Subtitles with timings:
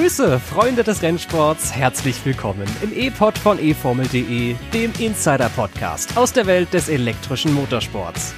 [0.00, 6.72] Grüße, Freunde des Rennsports, herzlich willkommen im E-Pod von eFormel.de, dem Insider-Podcast aus der Welt
[6.72, 8.32] des elektrischen Motorsports.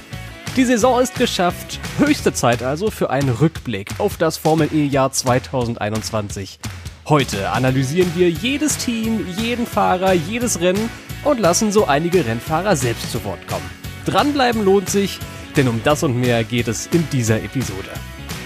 [0.57, 6.59] Die Saison ist geschafft, höchste Zeit also für einen Rückblick auf das Formel E-Jahr 2021.
[7.07, 10.89] Heute analysieren wir jedes Team, jeden Fahrer, jedes Rennen
[11.23, 13.71] und lassen so einige Rennfahrer selbst zu Wort kommen.
[14.05, 15.17] Dranbleiben lohnt sich,
[15.55, 17.89] denn um das und mehr geht es in dieser Episode.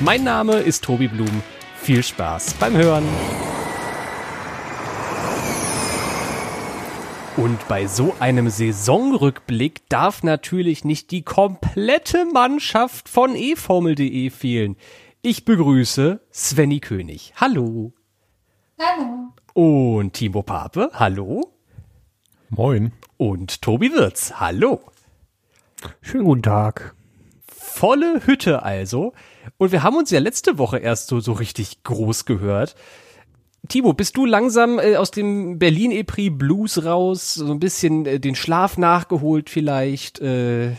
[0.02, 1.42] Mein Name ist Tobi Blum
[1.88, 3.06] viel Spaß beim Hören.
[7.38, 14.76] Und bei so einem Saisonrückblick darf natürlich nicht die komplette Mannschaft von eFormel.de fehlen.
[15.22, 17.32] Ich begrüße Svenny König.
[17.38, 17.94] Hallo.
[18.78, 19.30] Hallo.
[19.54, 20.90] Und Timo Pape.
[20.92, 21.54] Hallo.
[22.50, 22.92] Moin.
[23.16, 24.34] Und Tobi Wirz.
[24.36, 24.82] Hallo.
[26.02, 26.96] Schönen guten Tag.
[27.48, 29.14] Volle Hütte also.
[29.58, 32.76] Und wir haben uns ja letzte Woche erst so, so richtig groß gehört.
[33.68, 38.20] Timo, bist du langsam äh, aus dem Berlin Epris Blues raus, so ein bisschen äh,
[38.20, 40.20] den Schlaf nachgeholt vielleicht?
[40.20, 40.74] Äh,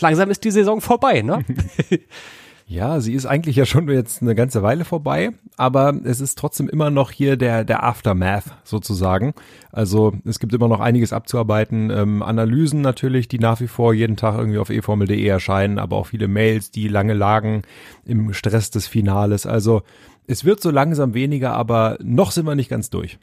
[0.00, 1.44] langsam ist die Saison vorbei, ne?
[2.70, 6.68] Ja, sie ist eigentlich ja schon jetzt eine ganze Weile vorbei, aber es ist trotzdem
[6.68, 9.34] immer noch hier der, der Aftermath sozusagen.
[9.72, 11.90] Also es gibt immer noch einiges abzuarbeiten.
[11.90, 16.06] Ähm, Analysen natürlich, die nach wie vor jeden Tag irgendwie auf eformel.de erscheinen, aber auch
[16.06, 17.62] viele Mails, die lange lagen
[18.04, 19.46] im Stress des Finales.
[19.46, 19.82] Also
[20.28, 23.18] es wird so langsam weniger, aber noch sind wir nicht ganz durch.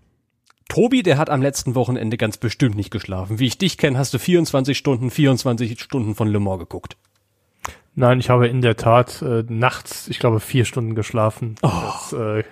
[0.68, 3.40] Tobi, der hat am letzten Wochenende ganz bestimmt nicht geschlafen.
[3.40, 6.98] Wie ich dich kenne, hast du 24 Stunden, 24 Stunden von Le Mans geguckt.
[8.00, 11.56] Nein, ich habe in der Tat äh, nachts, ich glaube, vier Stunden geschlafen.
[11.64, 11.72] Oh.
[11.72, 12.44] Das, äh,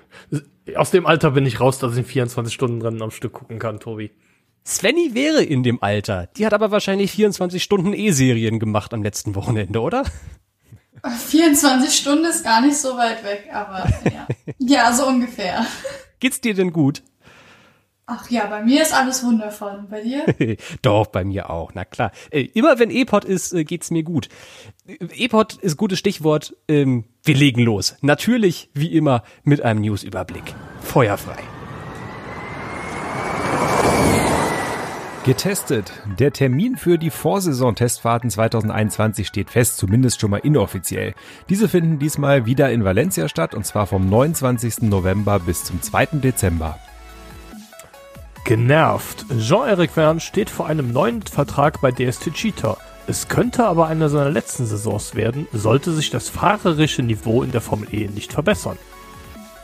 [0.75, 3.79] aus dem Alter bin ich raus, dass ich 24 Stunden Rennen am Stück gucken kann,
[3.79, 4.09] Tobi.
[4.65, 6.29] Svenny wäre in dem Alter.
[6.35, 10.05] Die hat aber wahrscheinlich 24 Stunden E-Serien gemacht am letzten Wochenende, oder?
[11.07, 14.27] 24 Stunden ist gar nicht so weit weg, aber ja.
[14.57, 15.63] ja, so ungefähr.
[16.19, 17.03] Geht's dir denn gut?
[18.07, 19.79] Ach ja, bei mir ist alles wundervoll.
[19.79, 20.25] Und bei dir?
[20.83, 22.11] Doch, bei mir auch, na klar.
[22.29, 24.29] Äh, immer wenn E-Pod ist, äh, geht's mir gut.
[24.85, 26.55] E-Pod ist gutes Stichwort.
[26.67, 27.97] Ähm, wir legen los.
[28.01, 30.53] Natürlich, wie immer, mit einem Newsüberblick.
[30.81, 31.37] Feuerfrei.
[35.23, 35.91] Getestet.
[36.19, 41.15] Der Termin für die Vorsaison-Testfahrten 2021 steht fest, zumindest schon mal inoffiziell.
[41.49, 44.83] Diese finden diesmal wieder in Valencia statt und zwar vom 29.
[44.83, 46.19] November bis zum 2.
[46.21, 46.77] Dezember.
[48.45, 49.25] Genervt.
[49.39, 52.77] Jean-Eric Verne steht vor einem neuen Vertrag bei DST Cheetah.
[53.07, 57.61] Es könnte aber eine seiner letzten Saisons werden, sollte sich das fahrerische Niveau in der
[57.61, 58.77] Formel E nicht verbessern.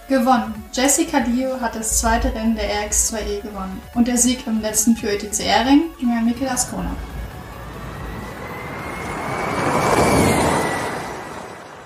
[0.09, 0.55] Gewonnen.
[0.73, 3.79] Jessica Dio hat das zweite Rennen der RX2E gewonnen.
[3.93, 6.91] Und der Sieg im letzten Pure ETCR-Ring ging an Mikel Ascona.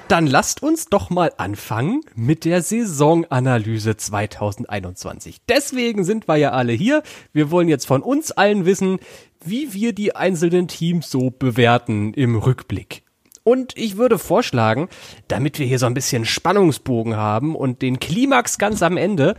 [0.08, 5.42] Dann lasst uns doch mal anfangen mit der Saisonanalyse 2021.
[5.50, 7.02] Deswegen sind wir ja alle hier.
[7.34, 9.00] Wir wollen jetzt von uns allen wissen,
[9.44, 13.05] wie wir die einzelnen Teams so bewerten im Rückblick.
[13.48, 14.90] Und ich würde vorschlagen,
[15.28, 19.36] damit wir hier so ein bisschen Spannungsbogen haben und den Klimax ganz am Ende,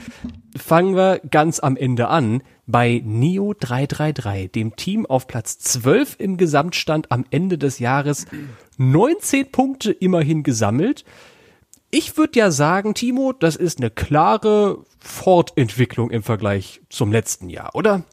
[0.57, 6.37] fangen wir ganz am Ende an bei Neo 333, dem Team auf Platz 12 im
[6.37, 8.27] Gesamtstand am Ende des Jahres.
[8.77, 11.05] 19 Punkte immerhin gesammelt.
[11.91, 17.75] Ich würde ja sagen, Timo, das ist eine klare Fortentwicklung im Vergleich zum letzten Jahr,
[17.75, 18.05] oder?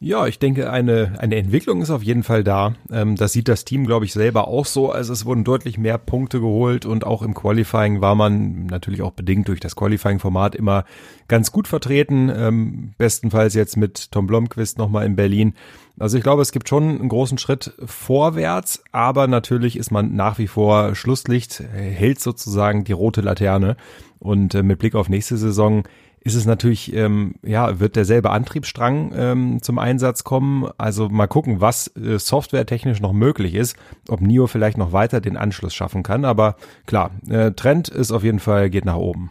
[0.00, 2.74] Ja, ich denke, eine, eine Entwicklung ist auf jeden Fall da.
[2.88, 4.92] Ähm, das sieht das Team, glaube ich, selber auch so.
[4.92, 9.10] Also es wurden deutlich mehr Punkte geholt und auch im Qualifying war man natürlich auch
[9.10, 10.84] bedingt durch das Qualifying-Format immer
[11.26, 12.30] ganz gut vertreten.
[12.32, 15.54] Ähm, bestenfalls jetzt mit Tom Blomqvist nochmal in Berlin.
[15.98, 20.38] Also ich glaube, es gibt schon einen großen Schritt vorwärts, aber natürlich ist man nach
[20.38, 23.76] wie vor Schlusslicht, hält sozusagen die rote Laterne.
[24.20, 25.82] Und äh, mit Blick auf nächste Saison
[26.28, 30.68] ist es natürlich, ähm, ja, wird derselbe Antriebsstrang ähm, zum Einsatz kommen.
[30.76, 33.76] Also mal gucken, was äh, softwaretechnisch noch möglich ist,
[34.08, 36.26] ob NIO vielleicht noch weiter den Anschluss schaffen kann.
[36.26, 36.56] Aber
[36.86, 39.30] klar, äh, Trend ist auf jeden Fall, geht nach oben.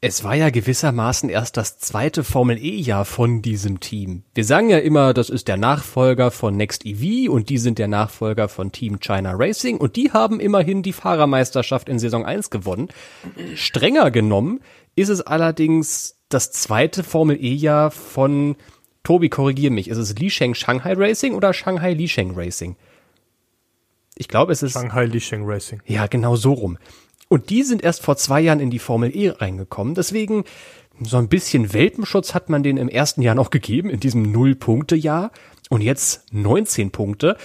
[0.00, 4.22] Es war ja gewissermaßen erst das zweite Formel E-Jahr von diesem Team.
[4.32, 7.88] Wir sagen ja immer, das ist der Nachfolger von Next EV und die sind der
[7.88, 12.88] Nachfolger von Team China Racing und die haben immerhin die Fahrermeisterschaft in Saison 1 gewonnen.
[13.56, 14.60] Strenger genommen
[14.98, 18.56] ist es allerdings das zweite Formel E-Jahr von
[19.02, 22.76] Tobi, korrigier mich, ist es Lisheng Shanghai Racing oder Shanghai Lisheng Racing?
[24.16, 25.80] Ich glaube, es ist Shanghai Lisheng Racing.
[25.86, 26.78] Ja, genau so rum.
[27.28, 29.94] Und die sind erst vor zwei Jahren in die Formel E reingekommen.
[29.94, 30.44] Deswegen
[31.00, 35.30] so ein bisschen Welpenschutz hat man denen im ersten Jahr noch gegeben, in diesem Null-Punkte-Jahr.
[35.70, 37.36] Und jetzt 19 Punkte.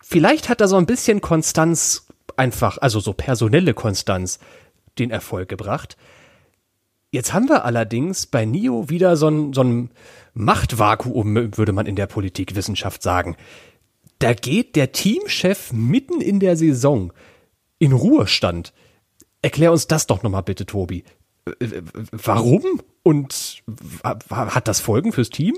[0.00, 4.38] Vielleicht hat da so ein bisschen Konstanz einfach, also so personelle Konstanz,
[4.98, 5.96] den Erfolg gebracht.
[7.10, 9.90] Jetzt haben wir allerdings bei NIO wieder so ein, so ein
[10.34, 13.36] Machtvakuum, würde man in der Politikwissenschaft sagen.
[14.18, 17.12] Da geht der Teamchef mitten in der Saison
[17.78, 18.74] in Ruhestand.
[19.40, 21.04] Erklär uns das doch nochmal bitte, Tobi.
[22.10, 22.82] Warum?
[23.02, 23.62] Und
[24.30, 25.56] hat das Folgen fürs Team?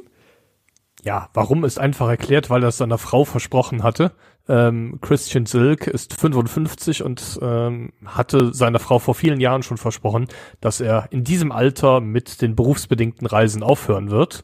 [1.02, 4.12] Ja, warum ist einfach erklärt, weil er es seiner Frau versprochen hatte.
[4.50, 10.26] Ähm, Christian Silk ist 55 und ähm, hatte seiner Frau vor vielen Jahren schon versprochen,
[10.60, 14.42] dass er in diesem Alter mit den berufsbedingten Reisen aufhören wird.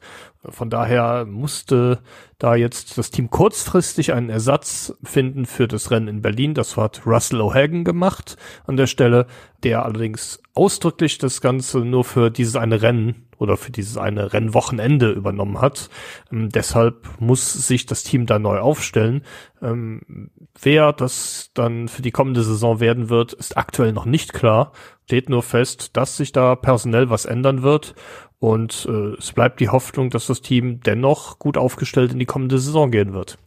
[0.49, 1.99] Von daher musste
[2.37, 6.53] da jetzt das Team kurzfristig einen Ersatz finden für das Rennen in Berlin.
[6.53, 9.27] Das hat Russell O'Hagan gemacht an der Stelle,
[9.63, 15.11] der allerdings ausdrücklich das Ganze nur für dieses eine Rennen oder für dieses eine Rennwochenende
[15.11, 15.89] übernommen hat.
[16.31, 19.23] Ähm, deshalb muss sich das Team da neu aufstellen.
[19.61, 24.71] Ähm, wer das dann für die kommende Saison werden wird, ist aktuell noch nicht klar.
[25.05, 27.95] Steht nur fest, dass sich da personell was ändern wird.
[28.39, 32.59] Und äh, es bleibt die Hoffnung, dass das Team dennoch gut aufgestellt in die kommende
[32.59, 33.37] Saison gehen wird.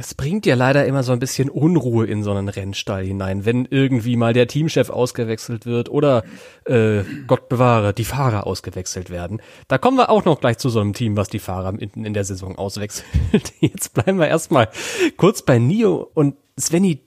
[0.00, 3.66] Es bringt ja leider immer so ein bisschen Unruhe in so einen Rennstall hinein, wenn
[3.68, 6.22] irgendwie mal der Teamchef ausgewechselt wird oder
[6.66, 9.42] äh, Gott bewahre, die Fahrer ausgewechselt werden.
[9.66, 12.14] Da kommen wir auch noch gleich zu so einem Team, was die Fahrer mitten in
[12.14, 13.06] der Saison auswechselt.
[13.60, 14.68] Jetzt bleiben wir erstmal
[15.16, 17.00] kurz bei Nio und Svenny,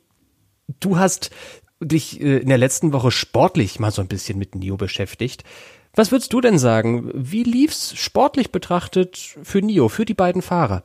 [0.81, 1.31] du hast
[1.79, 5.45] dich äh, in der letzten Woche sportlich mal so ein bisschen mit Nio beschäftigt.
[5.95, 7.11] Was würdest du denn sagen?
[7.13, 10.83] Wie lief's sportlich betrachtet für Nio, für die beiden Fahrer?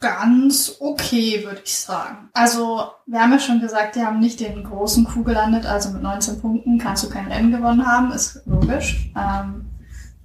[0.00, 2.28] ganz okay, würde ich sagen.
[2.32, 6.02] Also, wir haben ja schon gesagt, die haben nicht den großen Coup gelandet, also mit
[6.02, 9.10] 19 Punkten kannst du kein Rennen gewonnen haben, ist logisch.
[9.16, 9.66] Ähm,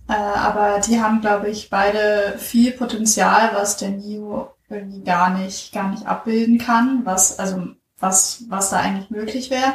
[0.08, 5.74] äh, aber die haben, glaube ich, beide viel Potenzial, was der NIO irgendwie gar nicht,
[5.74, 7.70] gar nicht abbilden kann, was, also,
[8.00, 9.74] was, was da eigentlich möglich wäre.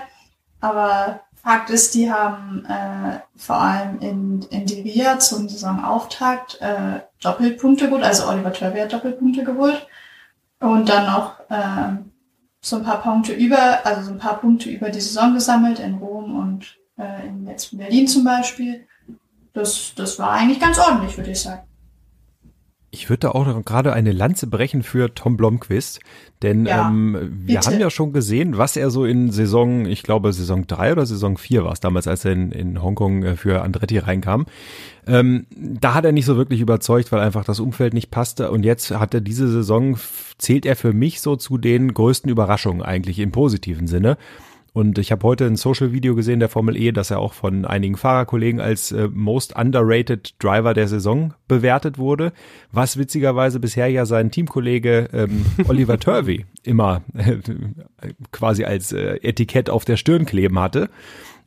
[0.61, 7.85] Aber Fakt ist, die haben äh, vor allem in, in Diria zum Saisonauftakt äh, Doppelpunkte
[7.85, 9.87] geholt, also Oliver Turvey hat Doppelpunkte geholt
[10.59, 12.03] und dann noch äh,
[12.61, 15.95] so ein paar Punkte über, also so ein paar Punkte über die Saison gesammelt in
[15.95, 18.85] Rom und äh, in jetzt in Berlin zum Beispiel.
[19.53, 21.63] Das, das war eigentlich ganz ordentlich, würde ich sagen.
[22.97, 26.01] Ich würde da auch noch gerade eine Lanze brechen für Tom Blomqvist,
[26.43, 30.33] denn ja, ähm, wir haben ja schon gesehen, was er so in Saison, ich glaube
[30.33, 33.63] Saison drei oder Saison vier war es damals, als er in, in Hongkong äh, für
[33.63, 34.47] Andretti reinkam.
[35.07, 38.65] Ähm, da hat er nicht so wirklich überzeugt, weil einfach das Umfeld nicht passte und
[38.65, 39.99] jetzt hat er diese Saison,
[40.39, 44.17] zählt er für mich so zu den größten Überraschungen eigentlich im positiven Sinne.
[44.77, 47.97] Und ich habe heute ein Social-Video gesehen der Formel E, dass er auch von einigen
[47.97, 52.35] Fahrerkollegen als äh, most underrated Driver der Saison bewertet wurde,
[52.73, 57.39] was witzigerweise bisher ja sein Teamkollege ähm, Oliver Turvey immer äh,
[58.33, 60.91] quasi als äh, Etikett auf der Stirn kleben hatte.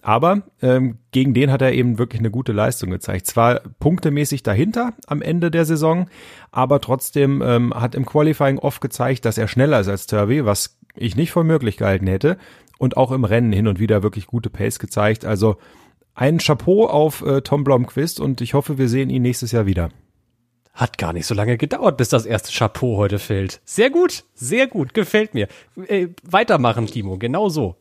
[0.02, 3.28] Aber ähm, gegen den hat er eben wirklich eine gute Leistung gezeigt.
[3.28, 6.08] Zwar punktemäßig dahinter am Ende der Saison,
[6.52, 10.80] aber trotzdem ähm, hat im Qualifying oft gezeigt, dass er schneller ist als Turvey, was
[10.96, 12.38] ich nicht für möglich gehalten hätte
[12.80, 15.26] und auch im Rennen hin und wieder wirklich gute Pace gezeigt.
[15.26, 15.58] Also
[16.16, 19.90] ein Chapeau auf äh, Tom Blomqvist und ich hoffe, wir sehen ihn nächstes Jahr wieder.
[20.74, 23.62] Hat gar nicht so lange gedauert, bis das erste Chapeau heute fällt.
[23.66, 25.50] Sehr gut, sehr gut, gefällt mir.
[25.88, 27.76] Äh, weitermachen, Timo, genau so.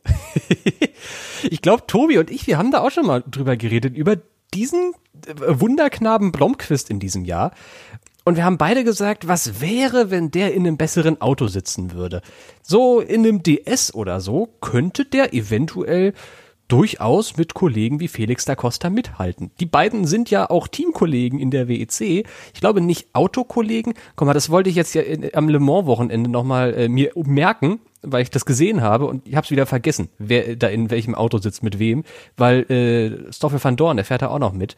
[1.49, 4.17] ich glaube, Tobi und ich, wir haben da auch schon mal drüber geredet, über
[4.53, 4.93] diesen
[5.27, 7.51] äh, Wunderknaben Blomqvist in diesem Jahr.
[8.29, 12.21] Und wir haben beide gesagt, was wäre, wenn der in einem besseren Auto sitzen würde?
[12.61, 16.13] So in einem DS oder so könnte der eventuell
[16.67, 19.49] durchaus mit Kollegen wie Felix da Costa mithalten.
[19.59, 22.27] Die beiden sind ja auch Teamkollegen in der WEC.
[22.53, 23.95] Ich glaube nicht Autokollegen.
[24.15, 27.11] Guck mal, das wollte ich jetzt ja in, am Le Mans Wochenende nochmal äh, mir
[27.15, 30.91] merken, weil ich das gesehen habe und ich habe es wieder vergessen, wer da in
[30.91, 32.03] welchem Auto sitzt mit wem,
[32.37, 34.77] weil äh, Stoffel van Dorn, der fährt da auch noch mit.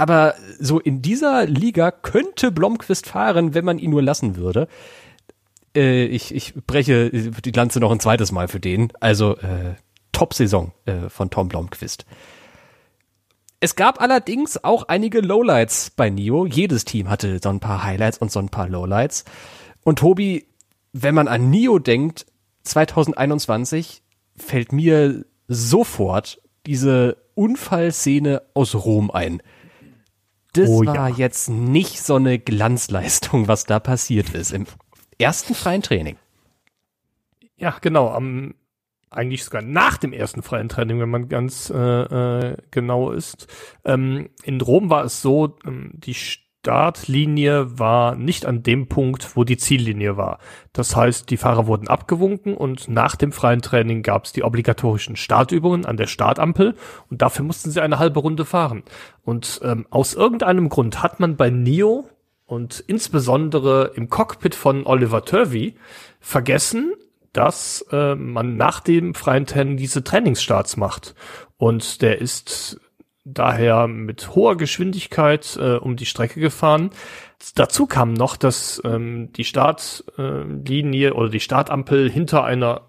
[0.00, 4.66] Aber so in dieser Liga könnte Blomqvist fahren, wenn man ihn nur lassen würde.
[5.76, 8.90] Äh, ich, ich breche die Lanze noch ein zweites Mal für den.
[9.00, 9.74] Also äh,
[10.12, 12.06] Top-Saison äh, von Tom Blomqvist.
[13.60, 16.46] Es gab allerdings auch einige Lowlights bei Nio.
[16.46, 19.26] Jedes Team hatte so ein paar Highlights und so ein paar Lowlights.
[19.84, 20.46] Und Tobi,
[20.94, 22.24] wenn man an Nio denkt,
[22.62, 24.02] 2021
[24.34, 29.42] fällt mir sofort diese Unfallszene aus Rom ein
[30.52, 31.16] das oh, war ja.
[31.16, 34.66] jetzt nicht so eine Glanzleistung, was da passiert ist im
[35.18, 36.16] ersten freien Training.
[37.56, 38.54] Ja, genau, am
[39.10, 43.48] eigentlich sogar nach dem ersten freien Training, wenn man ganz äh, äh, genau ist.
[43.84, 46.14] Ähm, in Rom war es so, ähm, die
[46.62, 50.38] Startlinie war nicht an dem Punkt, wo die Ziellinie war.
[50.74, 55.16] Das heißt, die Fahrer wurden abgewunken und nach dem freien Training gab es die obligatorischen
[55.16, 56.74] Startübungen an der Startampel
[57.08, 58.82] und dafür mussten sie eine halbe Runde fahren.
[59.24, 62.10] Und ähm, aus irgendeinem Grund hat man bei NIO
[62.44, 65.76] und insbesondere im Cockpit von Oliver Turvey
[66.20, 66.92] vergessen,
[67.32, 71.14] dass äh, man nach dem freien Training diese Trainingsstarts macht.
[71.56, 72.78] Und der ist
[73.24, 76.90] daher mit hoher Geschwindigkeit äh, um die Strecke gefahren.
[77.54, 82.82] Dazu kam noch, dass ähm, die Startlinie äh, oder die Startampel hinter einer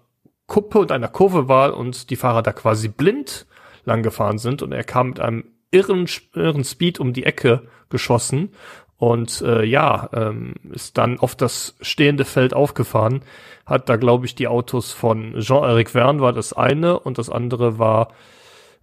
[0.46, 3.46] Kuppe und einer Kurve war und die Fahrer da quasi blind
[3.84, 4.62] lang gefahren sind.
[4.62, 8.50] Und er kam mit einem irren, irren Speed um die Ecke geschossen.
[8.96, 13.22] Und äh, ja, ähm, ist dann auf das stehende Feld aufgefahren,
[13.66, 17.80] hat da glaube ich die Autos von Jean-Eric Verne war das eine und das andere
[17.80, 18.12] war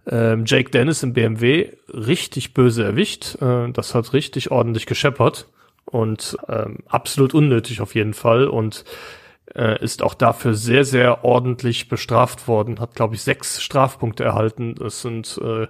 [0.06, 3.40] ähm, Jake Dennis im BMW richtig böse erwischt.
[3.40, 5.48] Äh, das hat richtig ordentlich gescheppert
[5.84, 8.84] und ähm, absolut unnötig auf jeden Fall und
[9.54, 12.80] äh, ist auch dafür sehr, sehr ordentlich bestraft worden.
[12.80, 14.74] Hat, glaube ich, sechs Strafpunkte erhalten.
[14.76, 15.66] Das sind äh,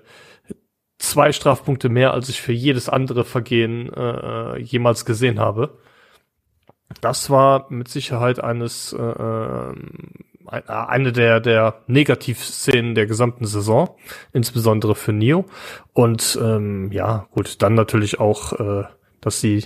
[0.99, 5.78] zwei Strafpunkte mehr, als ich für jedes andere Vergehen äh, jemals gesehen habe.
[7.00, 10.12] Das war mit Sicherheit eines äh, ähm,
[10.50, 13.97] eine der, der Negativszenen der gesamten Saison,
[14.33, 15.45] insbesondere für Neo.
[15.92, 18.85] Und ähm, ja, gut, dann natürlich auch, äh,
[19.21, 19.64] dass sie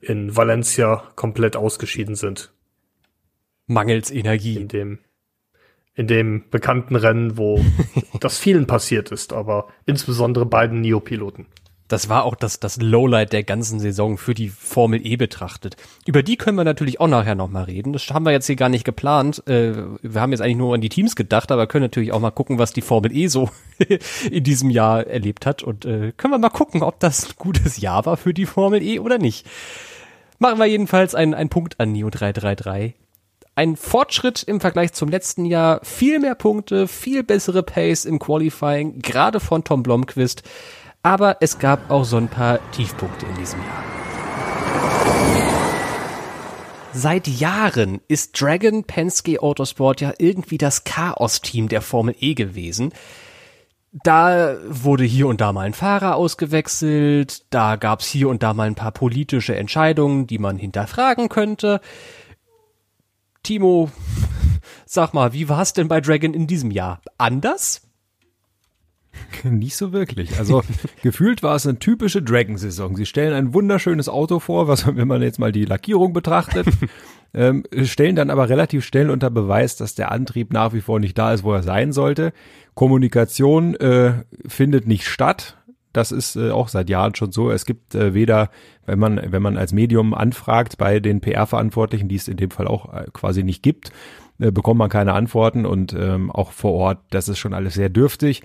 [0.00, 2.52] in Valencia komplett ausgeschieden sind.
[3.66, 4.56] Mangels Energie.
[4.56, 4.98] In dem,
[5.94, 7.64] in dem bekannten Rennen, wo
[8.20, 11.46] das vielen passiert ist, aber insbesondere beiden Neo-Piloten.
[11.88, 15.76] Das war auch das, das Lowlight der ganzen Saison für die Formel E betrachtet.
[16.04, 17.92] Über die können wir natürlich auch nachher nochmal reden.
[17.92, 19.46] Das haben wir jetzt hier gar nicht geplant.
[19.46, 22.32] Äh, wir haben jetzt eigentlich nur an die Teams gedacht, aber können natürlich auch mal
[22.32, 23.50] gucken, was die Formel E so
[24.30, 25.62] in diesem Jahr erlebt hat.
[25.62, 28.82] Und äh, können wir mal gucken, ob das ein gutes Jahr war für die Formel
[28.82, 29.46] E oder nicht.
[30.38, 32.94] Machen wir jedenfalls einen, einen Punkt an Neo 333.
[33.54, 39.00] Ein Fortschritt im Vergleich zum letzten Jahr, viel mehr Punkte, viel bessere Pace im Qualifying,
[39.00, 40.42] gerade von Tom Blomqvist.
[41.06, 43.84] Aber es gab auch so ein paar Tiefpunkte in diesem Jahr.
[46.92, 52.92] Seit Jahren ist Dragon Penske Autosport ja irgendwie das Chaos-Team der Formel E gewesen.
[53.92, 58.66] Da wurde hier und da mal ein Fahrer ausgewechselt, da gab's hier und da mal
[58.66, 61.80] ein paar politische Entscheidungen, die man hinterfragen könnte.
[63.44, 63.92] Timo,
[64.86, 67.00] sag mal, wie war's denn bei Dragon in diesem Jahr?
[67.16, 67.85] Anders?
[69.44, 70.38] Nicht so wirklich.
[70.38, 70.62] Also
[71.02, 72.96] gefühlt war es eine typische Dragon-Saison.
[72.96, 76.66] Sie stellen ein wunderschönes Auto vor, was, wenn man jetzt mal die Lackierung betrachtet,
[77.34, 81.16] ähm, stellen dann aber relativ schnell unter Beweis, dass der Antrieb nach wie vor nicht
[81.18, 82.32] da ist, wo er sein sollte.
[82.74, 85.56] Kommunikation äh, findet nicht statt.
[85.92, 87.50] Das ist äh, auch seit Jahren schon so.
[87.50, 88.50] Es gibt äh, weder,
[88.84, 92.66] wenn man, wenn man als Medium anfragt bei den PR-Verantwortlichen, die es in dem Fall
[92.66, 93.92] auch äh, quasi nicht gibt,
[94.38, 97.88] äh, bekommt man keine Antworten und ähm, auch vor Ort, das ist schon alles sehr
[97.88, 98.42] dürftig.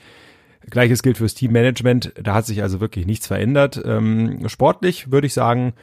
[0.70, 2.14] Gleiches gilt fürs Teammanagement.
[2.22, 3.82] Da hat sich also wirklich nichts verändert.
[3.84, 5.74] Ähm, sportlich würde ich sagen,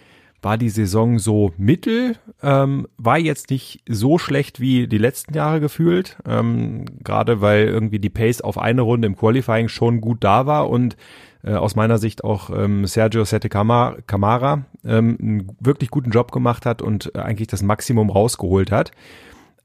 [0.40, 5.60] war die Saison so mittel, ähm, war jetzt nicht so schlecht wie die letzten Jahre
[5.60, 10.46] gefühlt, ähm, gerade weil irgendwie die Pace auf eine Runde im Qualifying schon gut da
[10.46, 10.96] war und
[11.42, 16.66] äh, aus meiner Sicht auch ähm, Sergio Sette Camara ähm, einen wirklich guten Job gemacht
[16.66, 18.92] hat und äh, eigentlich das Maximum rausgeholt hat.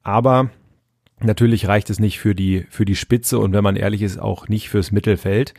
[0.02, 0.50] Aber
[1.24, 4.48] Natürlich reicht es nicht für die, für die Spitze und wenn man ehrlich ist, auch
[4.50, 5.54] nicht fürs Mittelfeld.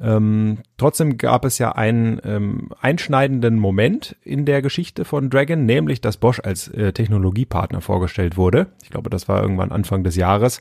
[0.00, 6.00] Ähm, trotzdem gab es ja einen ähm, einschneidenden Moment in der Geschichte von Dragon, nämlich
[6.00, 8.66] dass Bosch als äh, Technologiepartner vorgestellt wurde.
[8.82, 10.60] Ich glaube, das war irgendwann Anfang des Jahres.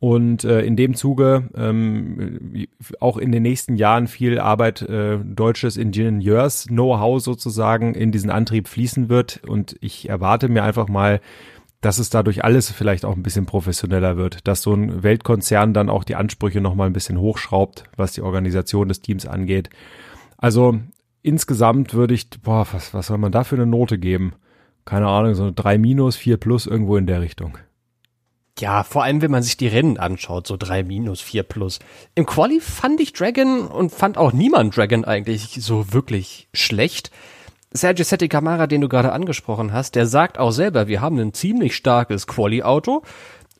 [0.00, 2.66] Und äh, in dem Zuge ähm,
[2.98, 9.08] auch in den nächsten Jahren viel Arbeit äh, deutsches Ingenieurs-Know-how sozusagen in diesen Antrieb fließen
[9.08, 9.40] wird.
[9.46, 11.20] Und ich erwarte mir einfach mal,
[11.82, 15.90] dass es dadurch alles vielleicht auch ein bisschen professioneller wird, dass so ein Weltkonzern dann
[15.90, 19.68] auch die Ansprüche nochmal ein bisschen hochschraubt, was die Organisation des Teams angeht.
[20.38, 20.78] Also
[21.22, 24.32] insgesamt würde ich, boah, was, was soll man da für eine Note geben?
[24.84, 27.58] Keine Ahnung, so drei minus, vier plus, irgendwo in der Richtung.
[28.58, 31.80] Ja, vor allem, wenn man sich die Rennen anschaut, so drei minus, vier plus.
[32.14, 37.10] Im Quali fand ich Dragon und fand auch niemand Dragon eigentlich so wirklich schlecht.
[37.74, 41.32] Sergio Setti Camara, den du gerade angesprochen hast, der sagt auch selber, wir haben ein
[41.32, 43.02] ziemlich starkes Quali-Auto.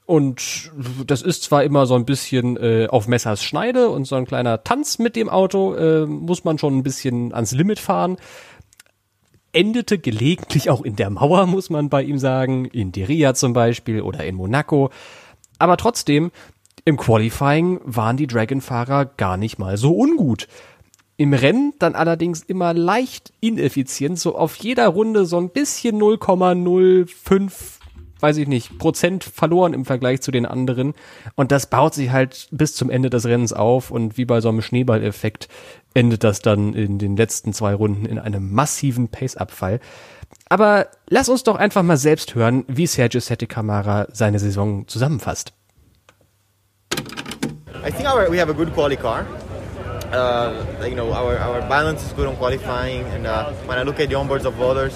[0.05, 0.73] Und
[1.07, 4.65] das ist zwar immer so ein bisschen äh, auf Messers Schneide und so ein kleiner
[4.65, 8.17] Tanz mit dem Auto, äh, muss man schon ein bisschen ans Limit fahren.
[9.53, 14.03] Endete gelegentlich auch in der Mauer, muss man bei ihm sagen, in Deria zum Beispiel
[14.03, 14.91] oder in Monaco.
[15.59, 16.33] Aber trotzdem,
[16.85, 20.49] im Qualifying waren die Dragon-Fahrer gar nicht mal so ungut
[21.23, 27.53] Im Rennen dann allerdings immer leicht ineffizient, so auf jeder Runde so ein bisschen 0,05
[28.19, 30.95] weiß ich nicht, Prozent verloren im Vergleich zu den anderen.
[31.37, 34.49] Und das baut sich halt bis zum Ende des Rennens auf und wie bei so
[34.49, 35.47] einem Schneeballeffekt
[35.95, 39.79] endet das dann in den letzten zwei Runden in einem massiven Pace-Abfall.
[40.49, 45.53] Aber lass uns doch einfach mal selbst hören, wie Sergio Sette Camara seine Saison zusammenfasst.
[47.85, 49.25] I think we have a good quality car.
[50.13, 53.99] Uh, you know, our, our balance is good on qualifying, and uh, when I look
[53.99, 54.95] at the onboards of others,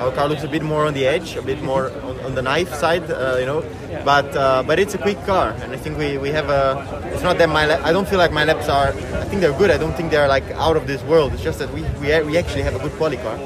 [0.00, 2.42] our car looks a bit more on the edge, a bit more on, on the
[2.42, 3.62] knife side, uh, you know.
[4.04, 7.10] But uh, but it's a quick car, and I think we, we have a.
[7.12, 8.88] It's not that my lap, I don't feel like my laps are.
[8.88, 9.70] I think they're good.
[9.70, 11.32] I don't think they're like out of this world.
[11.32, 13.38] It's just that we we, we actually have a good quality car,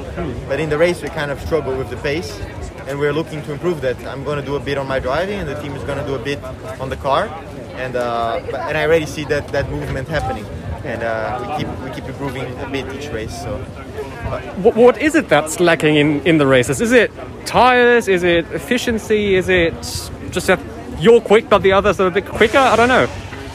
[0.49, 2.41] but in the race we kind of struggle with the pace.
[2.87, 3.97] And we're looking to improve that.
[4.05, 6.05] I'm going to do a bit on my driving, and the team is going to
[6.05, 6.43] do a bit
[6.79, 7.31] on the car,
[7.77, 10.45] and uh, and I already see that that movement happening,
[10.85, 13.43] and uh, we keep we keep improving a bit each race.
[13.43, 13.59] So
[14.63, 16.81] what, what is it that's lacking in, in the races?
[16.81, 17.11] Is it
[17.47, 18.09] tires?
[18.09, 19.35] Is it efficiency?
[19.35, 19.75] Is it
[20.31, 20.61] just that
[20.99, 22.59] you're quick but the others are a bit quicker?
[22.59, 23.07] I don't know.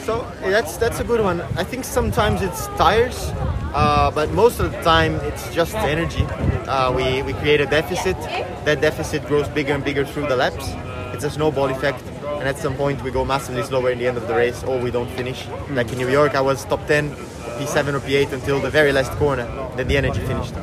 [0.04, 1.40] So that's that's a good one.
[1.56, 3.30] I think sometimes it's tires,
[3.74, 6.24] uh, but most of the time it's just energy.
[6.66, 8.16] Uh, we we create a deficit.
[8.64, 10.72] That deficit grows bigger and bigger through the laps.
[11.20, 12.02] It's a snowball effect,
[12.38, 14.78] and at some point we go massively slower in the end of the race, or
[14.78, 15.46] we don't finish.
[15.68, 17.10] Like in New York, I was top 10
[17.58, 19.46] P7 or P8 until the very last corner.
[19.76, 20.54] Then the energy finished.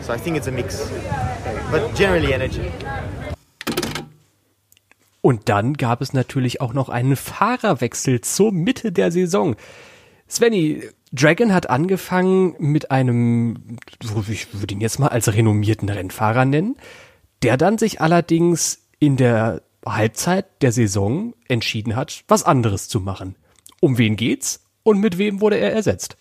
[0.00, 0.90] So I think it's a mix,
[1.70, 2.72] but generally energy.
[5.20, 9.54] Und dann gab es natürlich auch noch einen Fahrerwechsel zur Mitte der Saison.
[10.28, 13.78] Svenny, Dragon hat angefangen mit einem,
[14.28, 16.74] ich würde ihn jetzt mal als renommierten Rennfahrer nennen,
[17.44, 23.36] der dann sich allerdings in der Halbzeit der Saison entschieden hat, was anderes zu machen.
[23.80, 26.16] Um wen geht's und mit wem wurde er ersetzt?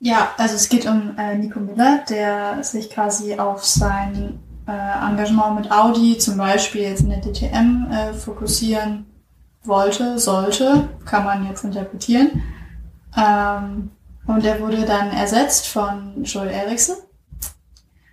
[0.00, 4.38] Ja, also es geht um äh, Nico Miller, der sich quasi auf sein
[4.68, 9.06] äh, Engagement mit Audi, zum Beispiel jetzt in der DTM, äh, fokussieren
[9.64, 12.42] wollte, sollte, kann man jetzt interpretieren.
[13.16, 13.90] Ähm,
[14.26, 16.96] und er wurde dann ersetzt von Joel Eriksson.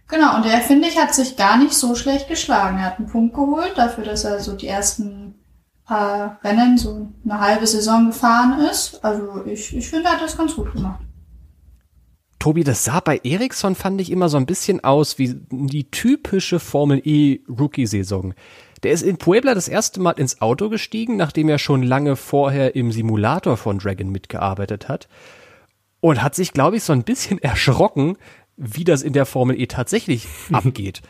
[0.08, 2.78] Genau, und der, finde ich, hat sich gar nicht so schlecht geschlagen.
[2.78, 5.36] Er hat einen Punkt geholt, dafür, dass er so die ersten
[5.86, 9.04] paar Rennen, so eine halbe Saison gefahren ist.
[9.04, 11.00] Also ich, ich finde, er hat das ganz gut gemacht.
[12.40, 16.60] Tobi, das sah bei Ericsson, fand ich immer so ein bisschen aus wie die typische
[16.60, 18.36] Formel E Rookie-Saison.
[18.84, 22.76] Der ist in Puebla das erste Mal ins Auto gestiegen, nachdem er schon lange vorher
[22.76, 25.08] im Simulator von Dragon mitgearbeitet hat.
[26.02, 28.18] Und hat sich, glaube ich, so ein bisschen erschrocken,
[28.58, 31.02] wie das in der Formel E tatsächlich abgeht.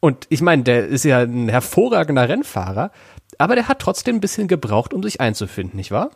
[0.00, 2.90] Und ich meine, der ist ja ein hervorragender Rennfahrer,
[3.38, 6.10] aber der hat trotzdem ein bisschen gebraucht, um sich einzufinden, nicht wahr?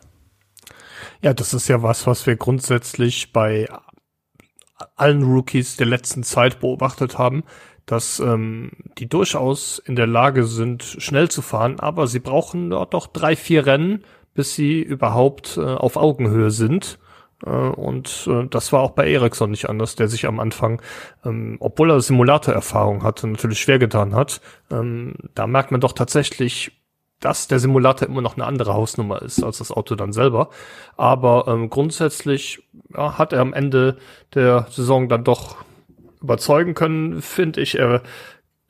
[1.23, 3.67] Ja, das ist ja was, was wir grundsätzlich bei
[4.95, 7.45] allen Rookies der letzten Zeit beobachtet haben,
[7.87, 12.95] dass ähm, die durchaus in der Lage sind, schnell zu fahren, aber sie brauchen dort
[12.95, 16.99] doch drei, vier Rennen, bis sie überhaupt äh, auf Augenhöhe sind.
[17.45, 20.83] Äh, und äh, das war auch bei Ericsson nicht anders, der sich am Anfang,
[21.25, 24.41] ähm, obwohl er Simulator-Erfahrung hatte, natürlich schwer getan hat.
[24.71, 26.73] Ähm, da merkt man doch tatsächlich,
[27.21, 30.51] dass der Simulator immer noch eine andere Hausnummer ist als das Auto dann selber.
[30.97, 33.99] Aber ähm, grundsätzlich ja, hat er am Ende
[34.35, 35.57] der Saison dann doch
[36.21, 37.79] überzeugen können, finde ich.
[37.79, 38.03] Er,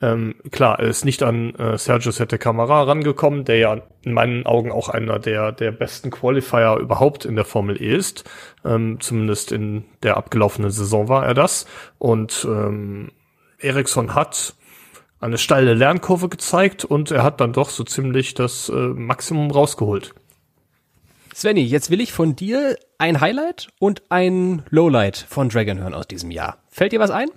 [0.01, 4.47] ähm, klar, er ist nicht an äh, Sergio Sette Camara rangekommen, der ja in meinen
[4.47, 8.25] Augen auch einer der, der besten Qualifier überhaupt in der Formel E ist.
[8.65, 11.67] Ähm, zumindest in der abgelaufenen Saison war er das.
[11.99, 13.11] Und ähm,
[13.59, 14.55] Ericsson hat
[15.21, 20.15] eine steile Lernkurve gezeigt und er hat dann doch so ziemlich das äh, Maximum rausgeholt.
[21.35, 26.07] Svenny, jetzt will ich von dir ein Highlight und ein Lowlight von Dragon hören aus
[26.07, 26.59] diesem Jahr.
[26.69, 27.29] Fällt dir was ein?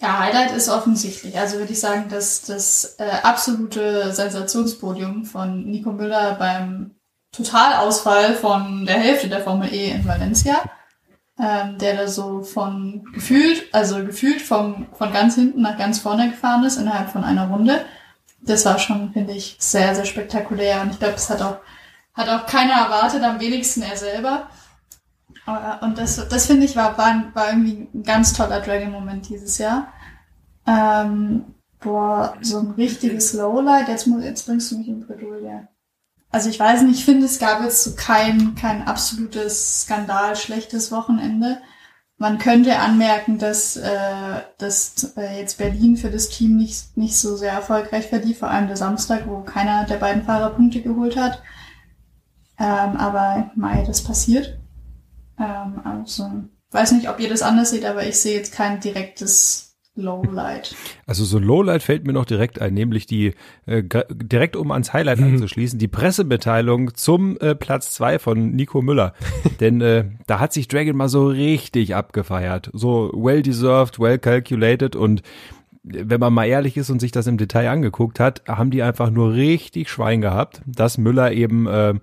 [0.00, 1.36] Ja, Highlight ist offensichtlich.
[1.38, 6.94] Also würde ich sagen, dass das äh, absolute Sensationspodium von Nico Müller beim
[7.32, 10.62] Totalausfall von der Hälfte der Formel E in Valencia
[11.38, 16.30] ähm, der da so von gefühlt, also gefühlt vom, von ganz hinten nach ganz vorne
[16.30, 17.84] gefahren ist innerhalb von einer Runde.
[18.40, 20.80] Das war schon, finde ich, sehr, sehr spektakulär.
[20.82, 21.58] Und ich glaube, das hat auch,
[22.14, 24.48] hat auch keiner erwartet, am wenigsten er selber.
[25.80, 29.92] Und das, das finde ich, war, war, war irgendwie ein ganz toller Dragon-Moment dieses Jahr.
[30.66, 33.88] Ähm, boah, so ein richtiges Lowlight.
[33.88, 35.68] Jetzt, muss, jetzt bringst du mich in Bredouille.
[36.30, 40.92] Also ich weiß nicht, ich finde, es gab jetzt so kein, kein absolutes Skandal, schlechtes
[40.92, 41.58] Wochenende.
[42.18, 47.36] Man könnte anmerken, dass, äh, dass äh, jetzt Berlin für das Team nicht, nicht so
[47.36, 51.40] sehr erfolgreich verlief, vor allem der Samstag, wo keiner der beiden Fahrer Punkte geholt hat.
[52.58, 54.57] Ähm, aber Mai, das passiert.
[55.38, 56.30] Ähm, also
[56.70, 60.76] Weiß nicht, ob ihr das anders seht, aber ich sehe jetzt kein direktes Lowlight.
[61.06, 63.32] Also so Lowlight fällt mir noch direkt ein, nämlich die,
[63.64, 65.34] äh, direkt um ans Highlight mhm.
[65.34, 69.14] anzuschließen, die Pressemitteilung zum äh, Platz zwei von Nico Müller.
[69.60, 72.70] Denn äh, da hat sich Dragon mal so richtig abgefeiert.
[72.74, 75.22] So well deserved, well calculated und
[75.82, 79.08] wenn man mal ehrlich ist und sich das im Detail angeguckt hat, haben die einfach
[79.08, 81.94] nur richtig Schwein gehabt, dass Müller eben äh,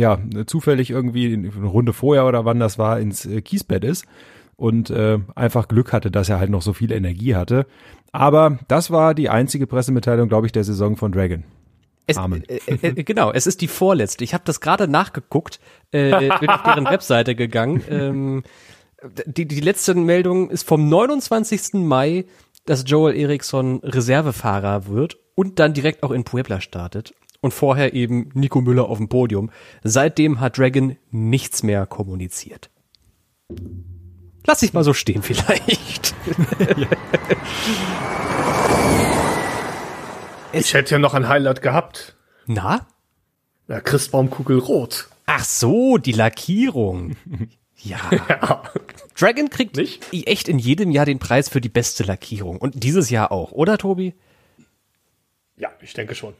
[0.00, 4.06] ja zufällig irgendwie eine Runde vorher oder wann das war ins äh, Kiesbett ist
[4.56, 7.66] und äh, einfach Glück hatte, dass er halt noch so viel Energie hatte.
[8.12, 11.44] Aber das war die einzige Pressemitteilung, glaube ich, der Saison von Dragon.
[12.06, 12.42] Es, Amen.
[12.48, 14.24] Äh, äh, äh, genau, es ist die vorletzte.
[14.24, 15.60] Ich habe das gerade nachgeguckt,
[15.92, 17.82] äh, bin auf deren Webseite gegangen.
[17.88, 18.42] Ähm,
[19.26, 21.74] die, die letzte Meldung ist vom 29.
[21.74, 22.24] Mai,
[22.64, 27.14] dass Joel Eriksson Reservefahrer wird und dann direkt auch in Puebla startet.
[27.40, 29.50] Und vorher eben Nico Müller auf dem Podium.
[29.82, 32.68] Seitdem hat Dragon nichts mehr kommuniziert.
[34.46, 36.14] Lass ich mal so stehen vielleicht.
[40.52, 42.16] ich hätte ja noch ein Highlight gehabt.
[42.46, 42.86] Na?
[43.68, 45.08] Ja, Christbaumkugel rot.
[45.26, 47.16] Ach so, die Lackierung.
[47.82, 47.98] Ja.
[48.28, 48.62] ja.
[49.18, 50.06] Dragon kriegt Nicht?
[50.12, 52.58] echt in jedem Jahr den Preis für die beste Lackierung.
[52.58, 54.12] Und dieses Jahr auch, oder Tobi?
[55.56, 56.34] Ja, ich denke schon.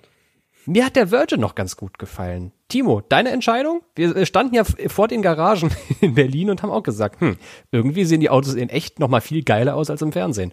[0.67, 2.53] Mir hat der Virgin noch ganz gut gefallen.
[2.69, 3.83] Timo, deine Entscheidung?
[3.95, 5.71] Wir standen ja vor den Garagen
[6.01, 7.37] in Berlin und haben auch gesagt, hm,
[7.73, 10.53] irgendwie sehen die Autos in echt noch mal viel geiler aus als im Fernsehen.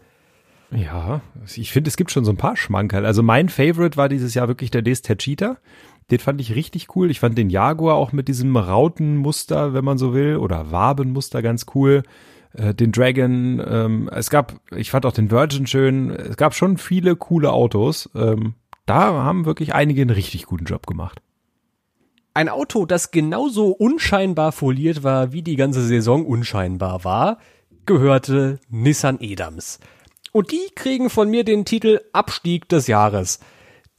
[0.72, 1.22] Ja,
[1.56, 3.06] ich finde, es gibt schon so ein paar Schmankerl.
[3.06, 5.58] Also mein Favorite war dieses Jahr wirklich der Dest Cheetah.
[6.12, 7.10] Den fand ich richtig cool.
[7.10, 11.67] Ich fand den Jaguar auch mit diesem Rautenmuster, wenn man so will, oder Wabenmuster ganz
[11.76, 12.04] cool.
[12.54, 16.10] Äh, den Dragon, ähm, es gab, ich fand auch den Virgin schön.
[16.10, 18.10] Es gab schon viele coole Autos.
[18.15, 18.56] Ähm,
[18.88, 21.21] da haben wirklich einige einen richtig guten Job gemacht.
[22.34, 27.39] Ein Auto, das genauso unscheinbar foliert war, wie die ganze Saison unscheinbar war,
[27.86, 29.80] gehörte Nissan Edams.
[30.32, 33.39] Und die kriegen von mir den Titel Abstieg des Jahres.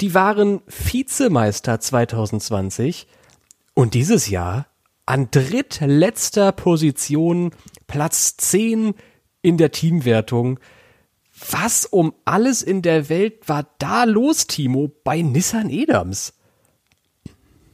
[0.01, 3.09] Die waren Vizemeister 2020
[3.75, 4.67] und dieses Jahr
[5.05, 7.51] an drittletzter Position
[7.87, 8.95] Platz 10
[9.43, 10.61] in der Teamwertung
[11.51, 16.35] was um alles in der Welt war da los, Timo, bei Nissan Edams?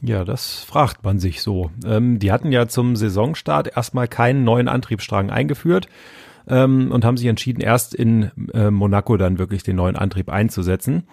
[0.01, 1.71] Ja, das fragt man sich so.
[1.85, 5.87] Ähm, die hatten ja zum Saisonstart erstmal keinen neuen Antriebsstrang eingeführt
[6.47, 11.07] ähm, und haben sich entschieden, erst in äh, Monaco dann wirklich den neuen Antrieb einzusetzen.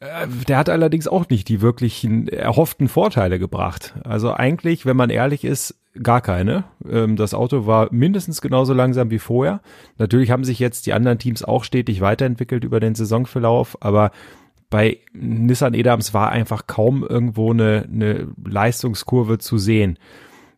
[0.00, 3.94] Äh, der hat allerdings auch nicht die wirklichen erhofften Vorteile gebracht.
[4.04, 6.64] Also eigentlich, wenn man ehrlich ist, gar keine.
[6.88, 9.60] Ähm, das Auto war mindestens genauso langsam wie vorher.
[9.98, 14.10] Natürlich haben sich jetzt die anderen Teams auch stetig weiterentwickelt über den Saisonverlauf, aber
[14.70, 19.98] bei Nissan Edams war einfach kaum irgendwo eine, eine Leistungskurve zu sehen.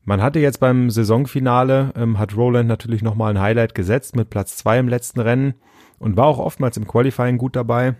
[0.04, 4.56] Man hatte jetzt beim Saisonfinale, ähm, hat Roland natürlich nochmal ein Highlight gesetzt mit Platz
[4.56, 5.54] zwei im letzten Rennen
[5.98, 7.94] und war auch oftmals im Qualifying gut dabei.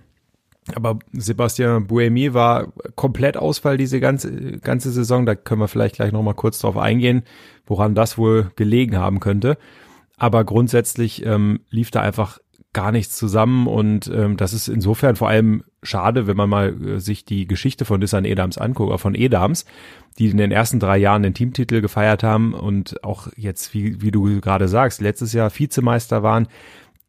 [0.77, 5.27] Aber Sebastian Buemi war komplett Ausfall diese ganze, ganze Saison.
[5.27, 7.23] Da können wir vielleicht gleich nochmal kurz drauf eingehen,
[7.67, 9.59] woran das wohl gelegen haben könnte.
[10.17, 12.39] Aber grundsätzlich ähm, lief da einfach
[12.73, 17.01] gar nichts zusammen und ähm, das ist insofern vor allem schade, wenn man mal äh,
[17.01, 19.65] sich die Geschichte von Nissan Edams anguckt, von Edams,
[20.19, 24.13] die in den ersten drei Jahren den Teamtitel gefeiert haben und auch jetzt, wie, wie
[24.13, 26.47] du gerade sagst, letztes Jahr Vizemeister waren.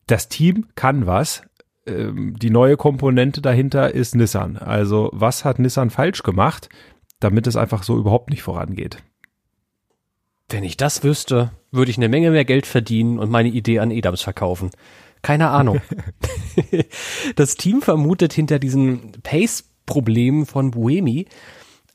[0.08, 1.44] Das Team kann was,
[1.86, 4.58] ähm, die neue Komponente dahinter ist Nissan.
[4.58, 6.70] Also was hat Nissan falsch gemacht,
[7.20, 8.98] damit es einfach so überhaupt nicht vorangeht?
[10.50, 13.92] Wenn ich das wüsste, würde ich eine Menge mehr Geld verdienen und meine Idee an
[13.92, 14.72] Edams verkaufen.
[15.22, 15.82] Keine Ahnung.
[17.36, 21.28] das Team vermutet hinter diesen Pace-Problemen von Buemi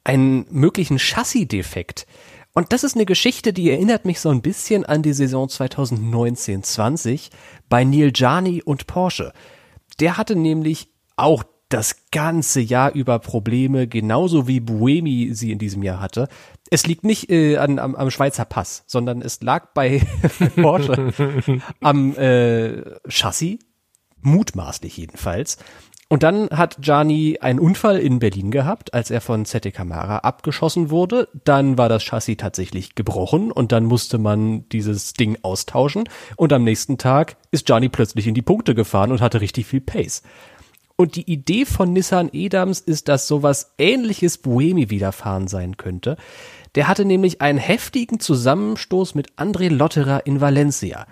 [0.05, 2.07] einen möglichen Chassis-Defekt.
[2.55, 7.29] Und das ist eine Geschichte, die erinnert mich so ein bisschen an die Saison 2019-20
[7.69, 9.33] bei Neil Jani und Porsche.
[10.01, 15.83] Der hatte nämlich auch das ganze Jahr über Probleme, genauso wie Buemi sie in diesem
[15.83, 16.29] Jahr hatte.
[16.71, 20.01] Es liegt nicht äh, an, am, am Schweizer Pass, sondern es lag bei
[20.57, 21.13] Porsche
[21.81, 23.59] am äh, Chassis,
[24.21, 25.59] mutmaßlich jedenfalls.
[26.09, 30.91] Und dann hat Gianni einen Unfall in Berlin gehabt, als er von Zete Camara abgeschossen
[30.91, 31.29] wurde.
[31.45, 36.09] Dann war das Chassis tatsächlich gebrochen und dann musste man dieses Ding austauschen.
[36.37, 39.81] Und am nächsten Tag ist Gianni plötzlich in die Punkte gefahren und hatte richtig viel
[39.81, 40.23] Pace.
[40.95, 46.17] Und die Idee von Nissan Edams ist, dass sowas ähnliches Buemi widerfahren sein könnte.
[46.77, 51.07] Der hatte nämlich einen heftigen Zusammenstoß mit André Lotterer in Valencia.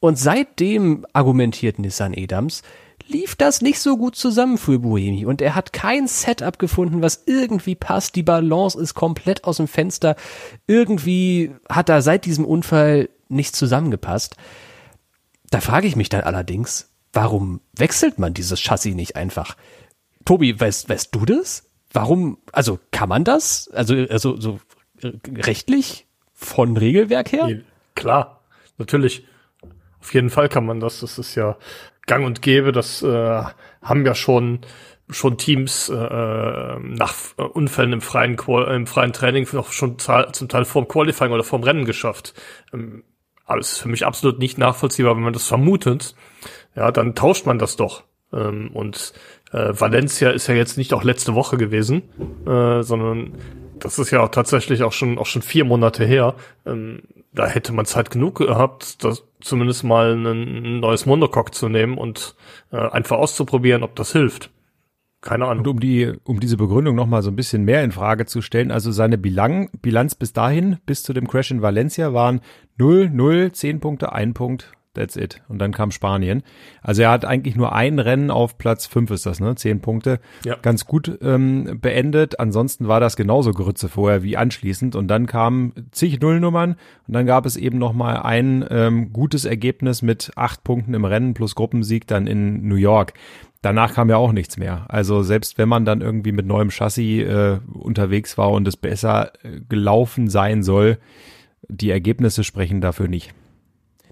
[0.00, 2.62] Und seitdem argumentiert Nissan Edams,
[3.06, 7.24] lief das nicht so gut zusammen für Buemi und er hat kein Setup gefunden, was
[7.26, 8.16] irgendwie passt.
[8.16, 10.16] Die Balance ist komplett aus dem Fenster.
[10.66, 14.36] Irgendwie hat er seit diesem Unfall nicht zusammengepasst.
[15.50, 19.56] Da frage ich mich dann allerdings, warum wechselt man dieses Chassis nicht einfach?
[20.24, 21.70] Tobi, weißt, weißt du das?
[21.92, 23.68] Warum, also kann man das?
[23.68, 24.58] Also, also so
[25.28, 27.60] rechtlich von Regelwerk her?
[27.94, 28.40] Klar,
[28.78, 29.26] natürlich.
[30.00, 31.00] Auf jeden Fall kann man das.
[31.00, 31.56] Das ist ja
[32.06, 32.72] gang und gäbe.
[32.72, 33.42] Das äh,
[33.82, 34.60] haben ja schon
[35.10, 40.88] schon Teams äh, nach Unfällen im freien, im freien Training noch schon zum Teil vorm
[40.88, 42.34] Qualifying oder vorm Rennen geschafft.
[42.72, 43.04] Ähm,
[43.44, 46.14] alles für mich absolut nicht nachvollziehbar, wenn man das vermutet.
[46.74, 48.04] Ja, dann tauscht man das doch.
[48.32, 49.12] Ähm, und
[49.52, 52.02] äh, Valencia ist ja jetzt nicht auch letzte Woche gewesen,
[52.46, 53.34] äh, sondern
[53.78, 56.34] das ist ja auch tatsächlich auch schon auch schon vier Monate her.
[56.64, 61.98] Ähm, da hätte man Zeit genug gehabt, das zumindest mal ein neues Monocoque zu nehmen
[61.98, 62.34] und
[62.72, 64.50] äh, einfach auszuprobieren, ob das hilft.
[65.20, 65.60] Keine Ahnung.
[65.60, 68.42] Und um die, um diese Begründung noch mal so ein bisschen mehr in Frage zu
[68.42, 72.40] stellen, also seine Bilanz, Bilanz bis dahin, bis zu dem Crash in Valencia waren
[72.76, 75.42] 0, 0, 10 Punkte, 1 Punkt, That's it.
[75.48, 76.42] Und dann kam Spanien.
[76.82, 79.54] Also er hat eigentlich nur ein Rennen auf Platz fünf ist das, ne?
[79.56, 80.20] Zehn Punkte.
[80.44, 80.56] Ja.
[80.62, 82.38] Ganz gut ähm, beendet.
[82.38, 84.94] Ansonsten war das genauso Grütze vorher wie anschließend.
[84.94, 86.76] Und dann kamen zig Nullnummern
[87.06, 91.04] und dann gab es eben noch mal ein ähm, gutes Ergebnis mit acht Punkten im
[91.04, 93.14] Rennen plus Gruppensieg dann in New York.
[93.62, 94.84] Danach kam ja auch nichts mehr.
[94.88, 99.32] Also selbst wenn man dann irgendwie mit neuem Chassis äh, unterwegs war und es besser
[99.42, 100.98] äh, gelaufen sein soll,
[101.68, 103.34] die Ergebnisse sprechen dafür nicht.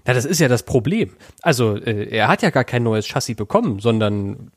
[0.05, 1.11] Na, das ist ja das Problem.
[1.41, 4.51] Also, äh, er hat ja gar kein neues Chassis bekommen, sondern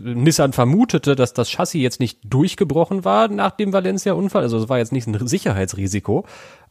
[0.00, 4.42] Nissan vermutete, dass das Chassis jetzt nicht durchgebrochen war nach dem Valencia-Unfall.
[4.42, 6.24] Also, es war jetzt nicht ein Sicherheitsrisiko,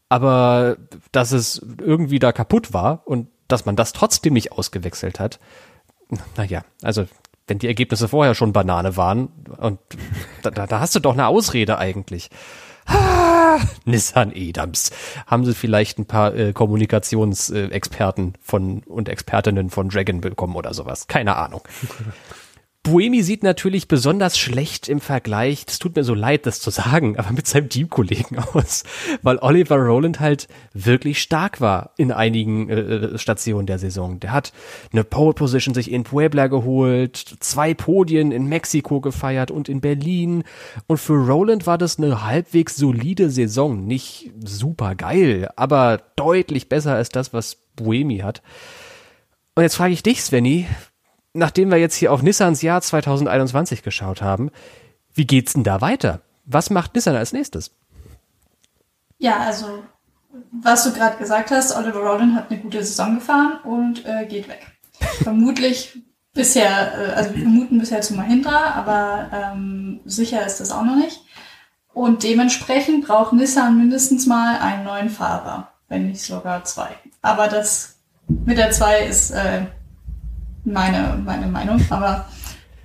[0.09, 0.77] aber
[1.11, 5.39] dass es irgendwie da kaputt war und dass man das trotzdem nicht ausgewechselt hat.
[6.37, 7.05] Naja, also,
[7.47, 9.79] wenn die Ergebnisse vorher schon Banane waren und
[10.43, 12.29] da, da hast du doch eine Ausrede eigentlich.
[13.85, 14.91] Nissan Edams.
[15.25, 21.07] Haben sie vielleicht ein paar äh, Kommunikationsexperten von und Expertinnen von Dragon bekommen oder sowas?
[21.07, 21.61] Keine Ahnung.
[22.87, 27.17] Buemi sieht natürlich besonders schlecht im Vergleich, es tut mir so leid, das zu sagen,
[27.19, 28.83] aber mit seinem Teamkollegen aus,
[29.21, 34.21] weil Oliver Rowland halt wirklich stark war in einigen äh, Stationen der Saison.
[34.21, 34.53] Der hat
[34.93, 40.45] eine Pole Position sich in Puebla geholt, zwei Podien in Mexiko gefeiert und in Berlin.
[40.87, 43.85] Und für Rowland war das eine halbwegs solide Saison.
[43.85, 48.41] Nicht super geil, aber deutlich besser als das, was Buemi hat.
[49.55, 50.67] Und jetzt frage ich dich, Svenny,
[51.33, 54.51] nachdem wir jetzt hier auf Nissans Jahr 2021 geschaut haben,
[55.13, 56.21] wie geht's denn da weiter?
[56.45, 57.71] Was macht Nissan als nächstes?
[59.17, 59.83] Ja, also
[60.51, 64.47] was du gerade gesagt hast, Oliver Rowland hat eine gute Saison gefahren und äh, geht
[64.47, 64.65] weg.
[65.23, 65.99] Vermutlich
[66.33, 70.95] bisher, äh, also wir vermuten bisher zu Mahindra, aber ähm, sicher ist das auch noch
[70.95, 71.21] nicht.
[71.93, 76.89] Und dementsprechend braucht Nissan mindestens mal einen neuen Fahrer, wenn nicht sogar zwei.
[77.23, 77.95] Aber das
[78.27, 79.65] mit der zwei ist äh,
[80.73, 82.25] meine, meine Meinung, aber.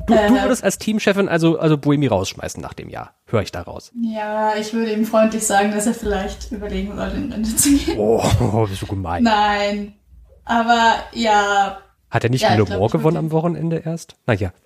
[0.07, 3.15] Du, äh, du würdest als Teamchefin also, also Buemi rausschmeißen nach dem Jahr.
[3.27, 3.93] Höre ich da raus.
[4.03, 7.99] Ja, ich würde ihm freundlich sagen, dass er vielleicht überlegen sollte, in Rente zu gehen.
[7.99, 9.23] Oh, bist du gemein.
[9.23, 9.95] Nein.
[10.45, 11.79] Aber ja.
[12.13, 14.17] Hat er nicht ja, Le Mans gewonnen am Wochenende erst?
[14.27, 14.53] Naja.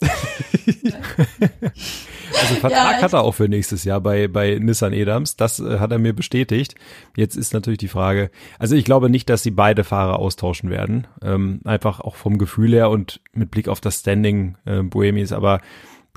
[2.39, 5.37] Also Vertrag ja, hat er auch für nächstes Jahr bei, bei Nissan Edams.
[5.37, 6.75] Das äh, hat er mir bestätigt.
[7.17, 11.07] Jetzt ist natürlich die Frage, also ich glaube nicht, dass sie beide Fahrer austauschen werden.
[11.23, 15.33] Ähm, einfach auch vom Gefühl her und mit Blick auf das Standing äh, Boemis.
[15.33, 15.61] Aber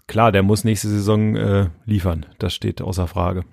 [0.08, 2.26] klar, der muss nächste Saison äh, liefern.
[2.38, 3.46] Das steht außer Frage.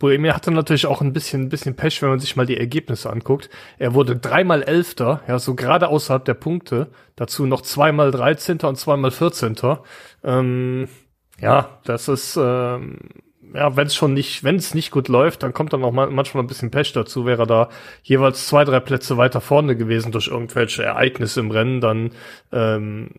[0.00, 3.10] Bohemia hatte natürlich auch ein bisschen, ein bisschen Pech, wenn man sich mal die Ergebnisse
[3.10, 3.50] anguckt.
[3.78, 6.88] Er wurde dreimal Elfter, ja, so gerade außerhalb der Punkte.
[7.14, 9.84] Dazu noch zweimal Dreizehnter und zweimal Vierzehnter.
[10.24, 10.88] Ähm,
[11.38, 12.98] ja, das ist, ähm,
[13.54, 16.08] ja, wenn es schon nicht, wenn es nicht gut läuft, dann kommt dann auch mal,
[16.10, 17.26] manchmal ein bisschen Pech dazu.
[17.26, 17.68] Wäre da
[18.02, 22.12] jeweils zwei, drei Plätze weiter vorne gewesen durch irgendwelche Ereignisse im Rennen, dann
[22.52, 23.10] ähm,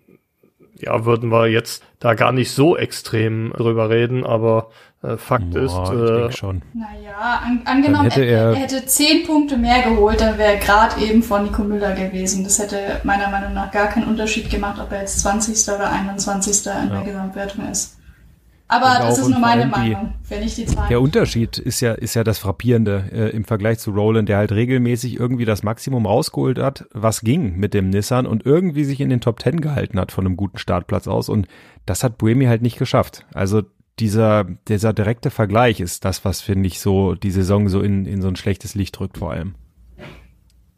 [0.81, 4.69] ja, würden wir jetzt da gar nicht so extrem drüber reden, aber
[5.03, 5.73] äh, Fakt Boah, ist.
[5.73, 6.61] Äh, schon.
[6.73, 11.23] Naja, an, angenommen, hätte er, er, hätte zehn Punkte mehr geholt, dann wäre gerade eben
[11.23, 12.43] von Nico Müller gewesen.
[12.43, 15.73] Das hätte meiner Meinung nach gar keinen Unterschied gemacht, ob er jetzt 20.
[15.73, 16.65] oder 21.
[16.65, 16.85] in ja.
[16.85, 17.97] der Gesamtwertung ist.
[18.71, 20.87] Aber das ist nur meine Meinung, wenn ich die Zahlen.
[20.87, 24.53] Der Unterschied ist ja, ist ja das Frappierende äh, im Vergleich zu Roland, der halt
[24.53, 29.09] regelmäßig irgendwie das Maximum rausgeholt hat, was ging mit dem Nissan und irgendwie sich in
[29.09, 31.27] den Top Ten gehalten hat von einem guten Startplatz aus.
[31.27, 31.49] Und
[31.85, 33.25] das hat Buemi halt nicht geschafft.
[33.33, 33.63] Also
[33.99, 38.21] dieser, dieser direkte Vergleich ist das, was, finde ich, so die Saison so in, in
[38.21, 39.55] so ein schlechtes Licht drückt vor allem.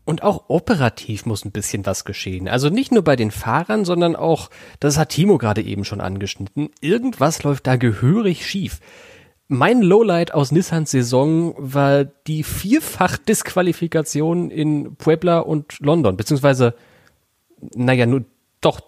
[0.05, 2.49] Und auch operativ muss ein bisschen was geschehen.
[2.49, 6.69] Also nicht nur bei den Fahrern, sondern auch, das hat Timo gerade eben schon angeschnitten,
[6.81, 8.79] irgendwas läuft da gehörig schief.
[9.47, 16.75] Mein Lowlight aus Nissans Saison war die Vierfach-Disqualifikation in Puebla und London, beziehungsweise,
[17.75, 18.25] naja, nur
[18.61, 18.81] doch,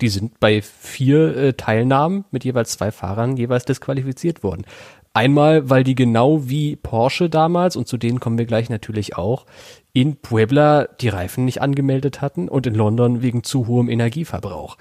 [0.00, 4.64] die sind bei vier äh, Teilnahmen mit jeweils zwei Fahrern jeweils disqualifiziert worden.
[5.12, 9.44] Einmal, weil die genau wie Porsche damals, und zu denen kommen wir gleich natürlich auch,
[9.92, 14.76] in Puebla die Reifen nicht angemeldet hatten und in London wegen zu hohem Energieverbrauch.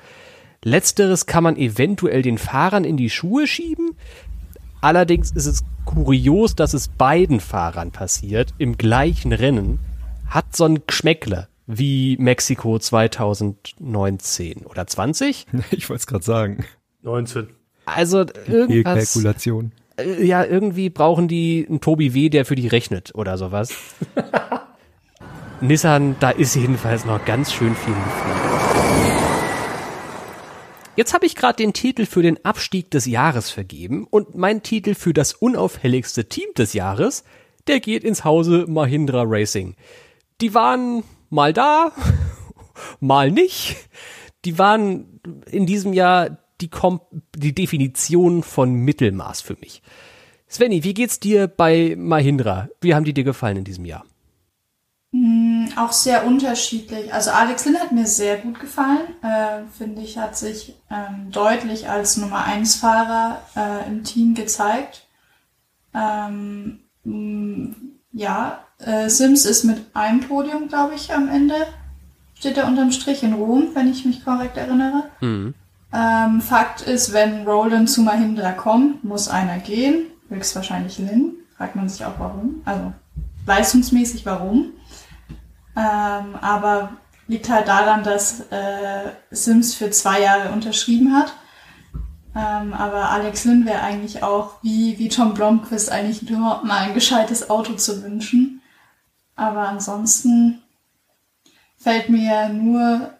[0.63, 3.96] Letzteres kann man eventuell den Fahrern in die Schuhe schieben.
[4.82, 9.80] Allerdings ist es kurios, dass es beiden Fahrern passiert im gleichen Rennen.
[10.28, 15.48] Hat so ein Geschmäckle wie Mexiko 2019 oder 20?
[15.72, 16.65] Ich wollte es gerade sagen.
[17.02, 17.48] 19.
[17.86, 19.13] Also irgendwas.
[19.13, 19.72] Kalkulation.
[20.00, 23.74] Äh, ja, irgendwie brauchen die einen Tobi W., der für die rechnet oder sowas.
[25.62, 28.50] Nissan, da ist jedenfalls noch ganz schön viel Gefühl.
[30.96, 34.96] Jetzt habe ich gerade den Titel für den Abstieg des Jahres vergeben und mein Titel
[34.96, 37.24] für das unauffälligste Team des Jahres,
[37.68, 39.76] der geht ins Hause Mahindra Racing.
[40.42, 41.94] Die waren mal da,
[43.00, 43.78] mal nicht.
[44.46, 47.02] Die waren in diesem Jahr die, Kom
[47.36, 49.82] die Definition von Mittelmaß für mich.
[50.50, 52.69] Svenny, wie geht's dir bei Mahindra?
[52.82, 54.06] Wie haben die dir gefallen in diesem Jahr?
[55.12, 57.13] Mm, auch sehr unterschiedlich.
[57.13, 59.15] Also Alex Lin hat mir sehr gut gefallen.
[59.22, 65.08] Äh, Finde ich, hat sich ähm, deutlich als Nummer 1 Fahrer äh, im Team gezeigt.
[65.93, 67.76] Ähm, mh, mm,
[68.12, 71.56] ja, äh, Sims ist mit einem Podium, glaube ich, am Ende.
[72.36, 75.10] Steht er unterm Strich in Rom, wenn ich mich korrekt erinnere.
[75.22, 75.54] Mhm.
[75.91, 80.08] Ähm, Fakt ist, wenn Roland zu Mahindra kommt, muss einer gehen.
[80.30, 81.36] Höchstwahrscheinlich Lin.
[81.58, 82.62] Fragt man sich auch warum.
[82.65, 82.93] Also
[83.45, 84.73] leistungsmäßig warum.
[85.75, 86.91] Ähm, aber
[87.28, 91.34] liegt halt daran, dass äh, Sims für zwei Jahre unterschrieben hat.
[92.36, 96.93] Ähm, aber Alex Lin wäre eigentlich auch wie, wie Tom Blomqvist eigentlich nur mal ein
[96.93, 98.62] gescheites Auto zu wünschen.
[99.36, 100.62] Aber ansonsten
[101.78, 103.13] fällt mir nur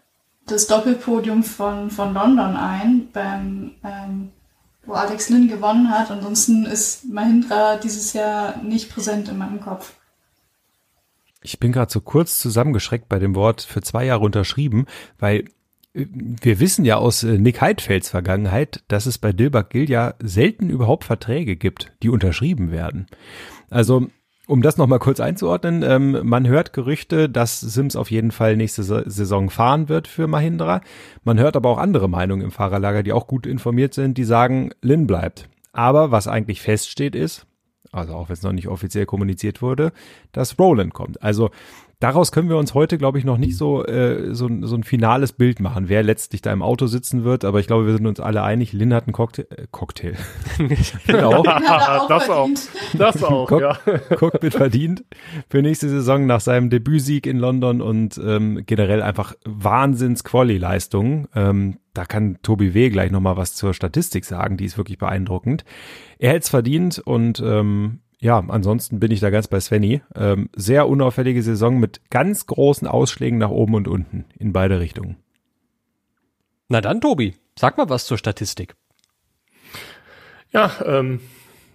[0.50, 4.30] das Doppelpodium von, von London ein, beim, ähm,
[4.84, 6.10] wo Alex Lynn gewonnen hat.
[6.10, 9.94] Ansonsten ist Mahindra dieses Jahr nicht präsent in meinem Kopf.
[11.42, 14.86] Ich bin gerade so kurz zusammengeschreckt bei dem Wort für zwei Jahre unterschrieben,
[15.18, 15.44] weil
[15.94, 20.14] äh, wir wissen ja aus äh, Nick Heidfelds Vergangenheit, dass es bei Dilbach Gill ja
[20.20, 23.06] selten überhaupt Verträge gibt, die unterschrieben werden.
[23.70, 24.08] Also
[24.50, 28.82] um das nochmal kurz einzuordnen, ähm, man hört Gerüchte, dass Sims auf jeden Fall nächste
[28.82, 30.80] Saison fahren wird für Mahindra.
[31.22, 34.70] Man hört aber auch andere Meinungen im Fahrerlager, die auch gut informiert sind, die sagen,
[34.82, 35.48] Lin bleibt.
[35.72, 37.46] Aber was eigentlich feststeht ist,
[37.92, 39.92] also auch wenn es noch nicht offiziell kommuniziert wurde,
[40.32, 41.22] dass Roland kommt.
[41.22, 41.50] Also
[42.00, 45.32] daraus können wir uns heute, glaube ich, noch nicht so, äh, so, so ein finales
[45.32, 47.44] Bild machen, wer letztlich da im Auto sitzen wird.
[47.44, 49.46] Aber ich glaube, wir sind uns alle einig, Lin hat einen Cocktail.
[49.50, 50.14] Äh, Cocktail.
[51.06, 51.44] genau.
[51.44, 52.48] auch das auch.
[52.94, 53.78] Das auch, Cock ja.
[54.16, 55.04] Cockpit verdient
[55.48, 61.28] für nächste Saison nach seinem Debütsieg in London und ähm, generell einfach Wahnsinns-Quali-Leistungen.
[61.34, 62.88] Ähm, da kann Tobi W.
[62.88, 65.64] gleich nochmal was zur Statistik sagen, die ist wirklich beeindruckend.
[66.18, 70.02] Er hätte es verdient und ähm, ja, ansonsten bin ich da ganz bei Svenny.
[70.14, 75.16] Ähm, sehr unauffällige Saison mit ganz großen Ausschlägen nach oben und unten in beide Richtungen.
[76.68, 78.76] Na dann, Tobi, sag mal was zur Statistik.
[80.52, 81.20] Ja, ähm,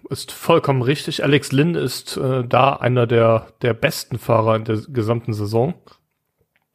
[0.08, 1.24] ist vollkommen richtig.
[1.24, 5.74] Alex Lynn ist äh, da einer der, der besten Fahrer in der gesamten Saison.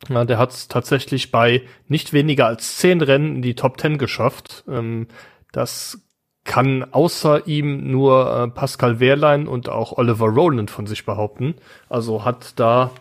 [0.10, 3.98] Ja, der hat es tatsächlich bei nicht weniger als zehn Rennen in die Top Ten
[3.98, 4.66] geschafft.
[4.68, 5.08] Ähm,
[5.54, 6.02] das
[6.44, 11.56] kann außer ihm nur äh, Pascal Wehrlein und auch Oliver Rowland von sich behaupten.
[11.88, 12.92] Also hat da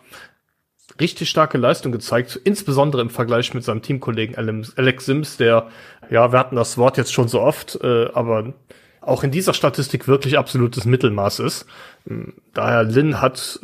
[1.01, 5.69] richtig starke Leistung gezeigt, insbesondere im Vergleich mit seinem Teamkollegen Alex Sims, der,
[6.11, 8.53] ja, wir hatten das Wort jetzt schon so oft, äh, aber
[9.01, 11.67] auch in dieser Statistik wirklich absolutes Mittelmaß ist.
[12.09, 13.61] Ähm, daher Lin hat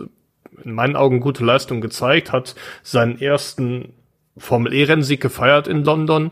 [0.64, 3.92] in meinen Augen gute Leistung gezeigt, hat seinen ersten
[4.38, 6.30] Formel E-Rennsieg gefeiert in London,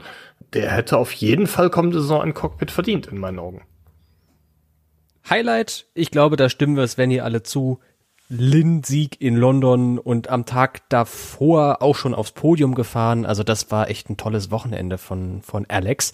[0.52, 3.62] der hätte auf jeden Fall kommende Saison ein Cockpit verdient, in meinen Augen.
[5.28, 7.80] Highlight, ich glaube, da stimmen wir Sven hier alle zu.
[8.28, 13.26] Lin-Sieg in London und am Tag davor auch schon aufs Podium gefahren.
[13.26, 16.12] Also das war echt ein tolles Wochenende von, von Alex.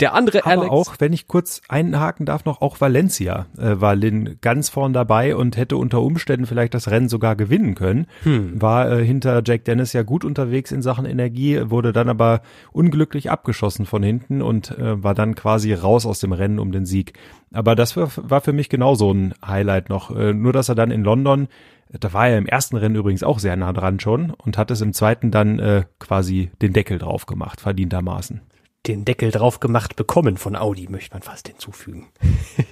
[0.00, 3.94] Der andere Aber Alex, auch, wenn ich kurz einhaken darf, noch auch Valencia äh, war
[3.94, 8.06] Lin ganz vorn dabei und hätte unter Umständen vielleicht das Rennen sogar gewinnen können.
[8.24, 8.60] Hm.
[8.60, 12.42] War äh, hinter Jack Dennis ja gut unterwegs in Sachen Energie, wurde dann aber
[12.72, 16.86] unglücklich abgeschossen von hinten und äh, war dann quasi raus aus dem Rennen um den
[16.86, 17.12] Sieg.
[17.52, 20.10] Aber das war, war für mich genauso ein Highlight noch.
[20.10, 21.46] Äh, nur, dass er dann in London
[21.88, 24.80] Da war er im ersten Rennen übrigens auch sehr nah dran schon und hat es
[24.80, 28.40] im zweiten dann äh, quasi den Deckel drauf gemacht, verdientermaßen.
[28.86, 32.08] Den Deckel drauf gemacht bekommen von Audi, möchte man fast hinzufügen.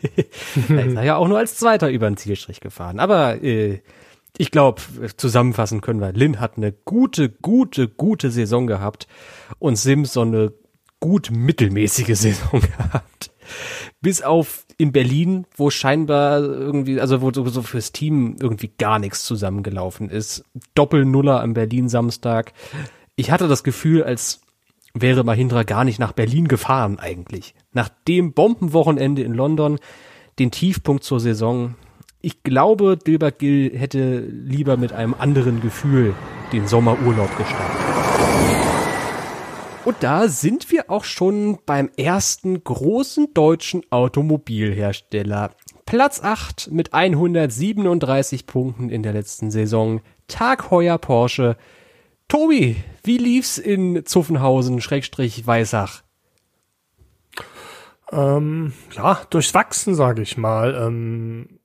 [0.69, 3.01] er ist ja auch nur als Zweiter über den Zielstrich gefahren.
[3.01, 3.81] Aber äh,
[4.37, 4.83] ich glaube,
[5.17, 9.07] zusammenfassen können wir, Lin hat eine gute, gute, gute Saison gehabt
[9.59, 10.53] und Sims so eine
[11.01, 13.31] gut mittelmäßige Saison gehabt.
[14.01, 19.25] Bis auf in Berlin, wo scheinbar irgendwie, also wo so fürs Team irgendwie gar nichts
[19.25, 20.45] zusammengelaufen ist.
[20.75, 22.53] Doppelnuller am Berlin Samstag.
[23.17, 24.42] Ich hatte das Gefühl, als
[24.95, 27.55] wäre Mahindra gar nicht nach Berlin gefahren eigentlich.
[27.73, 29.79] Nach dem Bombenwochenende in London,
[30.39, 31.75] den Tiefpunkt zur Saison.
[32.21, 36.15] Ich glaube, Dilbert Gill hätte lieber mit einem anderen Gefühl
[36.53, 37.83] den Sommerurlaub gestartet.
[39.85, 45.51] Und da sind wir auch schon beim ersten großen deutschen Automobilhersteller.
[45.87, 50.01] Platz 8 mit 137 Punkten in der letzten Saison.
[50.29, 51.57] Tag Heuer Porsche.
[52.29, 56.03] Tobi, wie lief's in Zuffenhausen, Schrägstrich Weißach?
[58.11, 60.75] Ähm, ja, durchwachsen, sage ich mal.
[60.75, 61.61] Ähm,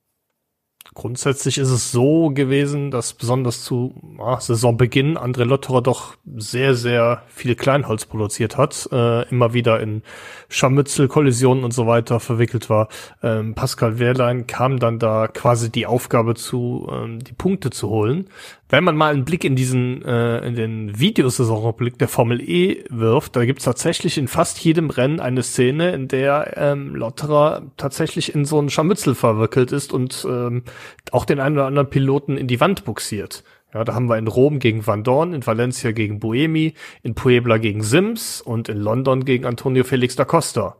[0.98, 7.22] Grundsätzlich ist es so gewesen, dass besonders zu ja, Saisonbeginn André Lotterer doch sehr, sehr
[7.28, 10.02] viel Kleinholz produziert hat, äh, immer wieder in
[10.48, 12.88] Scharmützel, Kollisionen und so weiter verwickelt war.
[13.22, 18.28] Ähm, Pascal Wehrlein kam dann da quasi die Aufgabe zu, ähm, die Punkte zu holen.
[18.70, 23.34] Wenn man mal einen Blick in diesen, äh, in den Videosaisonblick der Formel E wirft,
[23.34, 28.44] da gibt's tatsächlich in fast jedem Rennen eine Szene, in der ähm, Lotterer tatsächlich in
[28.44, 30.64] so einen Scharmützel verwickelt ist und ähm,
[31.12, 33.42] auch den einen oder anderen Piloten in die Wand buxiert.
[33.72, 37.58] Ja, da haben wir in Rom gegen Van Dorn, in Valencia gegen Buemi, in Puebla
[37.58, 40.76] gegen Sims und in London gegen Antonio Felix da Costa.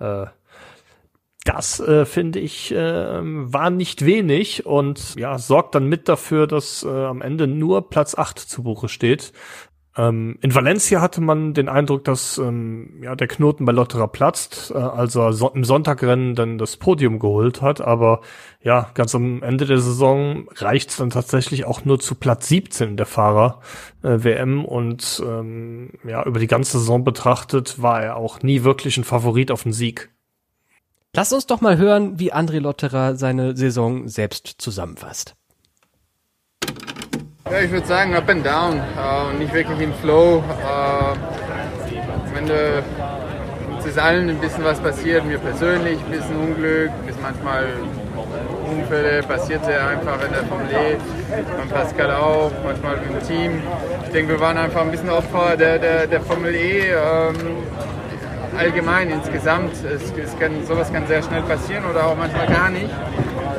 [0.00, 0.26] Äh,
[1.46, 6.82] das äh, finde ich äh, war nicht wenig und ja sorgt dann mit dafür, dass
[6.82, 9.32] äh, am Ende nur Platz 8 zu Buche steht.
[9.96, 14.72] Ähm, in Valencia hatte man den Eindruck, dass ähm, ja der Knoten bei Lotterer platzt,
[14.74, 17.80] äh, als er so im Sonntagrennen dann das Podium geholt hat.
[17.80, 18.20] Aber
[18.60, 22.96] ja, ganz am Ende der Saison reicht es dann tatsächlich auch nur zu Platz 17
[22.96, 23.60] der Fahrer
[24.02, 28.98] äh, WM und ähm, ja über die ganze Saison betrachtet war er auch nie wirklich
[28.98, 30.10] ein Favorit auf den Sieg.
[31.16, 35.34] Lass uns doch mal hören, wie André Lotterer seine Saison selbst zusammenfasst.
[37.50, 38.82] Ja, ich würde sagen up and down
[39.30, 40.44] und nicht wirklich im Flow.
[40.60, 42.84] Äh, am Ende
[43.74, 47.64] uns ist allen ein bisschen was passiert, mir persönlich ein bisschen Unglück, ist manchmal
[48.70, 50.96] Unfälle, passiert sehr einfach in der Formel E,
[51.56, 53.62] beim Pascal auch, manchmal im Team.
[54.04, 56.90] Ich denke, wir waren einfach ein bisschen Opfer der, der, der Formel E.
[56.90, 57.56] Ähm,
[58.58, 59.72] allgemein insgesamt.
[59.84, 62.90] Es, es kann, sowas kann sehr schnell passieren oder auch manchmal gar nicht.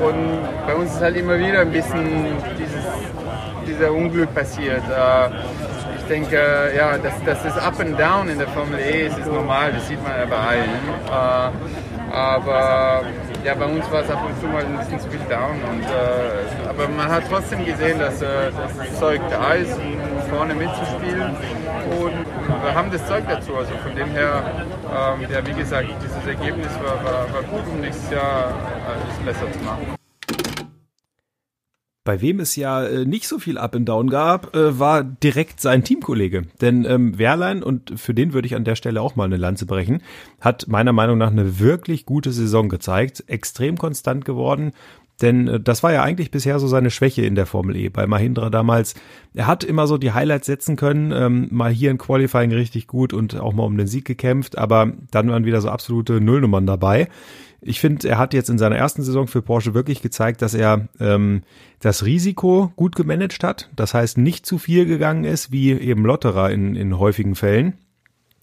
[0.02, 2.26] Und bei uns ist halt immer wieder ein bisschen
[2.58, 2.86] dieses,
[3.68, 4.84] dieser Unglück passiert.
[4.84, 5.30] Äh,
[5.98, 9.28] ich denke, ja, das, das ist up and down in der Formel E, es ist
[9.28, 10.70] normal, das sieht man ja bei allen.
[11.08, 13.02] Äh, aber
[13.44, 15.60] ja, bei uns war es ab und zu mal ein bisschen viel down.
[15.70, 21.36] Und, äh, aber man hat trotzdem gesehen, dass, das Zeug da ist, um vorne mitzuspielen.
[22.00, 22.26] Und
[22.64, 23.56] wir haben das Zeug dazu.
[23.56, 24.44] Also von dem her,
[24.86, 28.54] ähm, ja, wie gesagt, dieses Ergebnis war, war, war gut, um nächstes Jahr
[28.88, 29.98] alles besser zu machen.
[32.08, 35.60] Bei wem es ja äh, nicht so viel Up and Down gab, äh, war direkt
[35.60, 36.44] sein Teamkollege.
[36.62, 39.66] Denn ähm, Wehrlein, und für den würde ich an der Stelle auch mal eine Lanze
[39.66, 40.02] brechen,
[40.40, 44.72] hat meiner Meinung nach eine wirklich gute Saison gezeigt, extrem konstant geworden.
[45.22, 47.90] Denn äh, das war ja eigentlich bisher so seine Schwäche in der Formel E.
[47.90, 48.96] Bei Mahindra damals,
[49.34, 53.14] er hat immer so die Highlights setzen können, ähm, mal hier in Qualifying richtig gut
[53.14, 57.08] und auch mal um den Sieg gekämpft, aber dann waren wieder so absolute Nullnummern dabei
[57.62, 60.88] ich finde, er hat jetzt in seiner ersten Saison für Porsche wirklich gezeigt, dass er
[61.00, 61.42] ähm,
[61.80, 63.70] das Risiko gut gemanagt hat.
[63.76, 67.74] Das heißt, nicht zu viel gegangen ist, wie eben Lotterer in, in häufigen Fällen.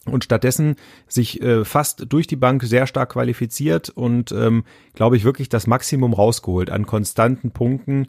[0.06, 0.76] Und stattdessen
[1.08, 5.66] sich äh, fast durch die Bank sehr stark qualifiziert und, ähm, glaube ich, wirklich das
[5.66, 8.06] Maximum rausgeholt an konstanten Punkten.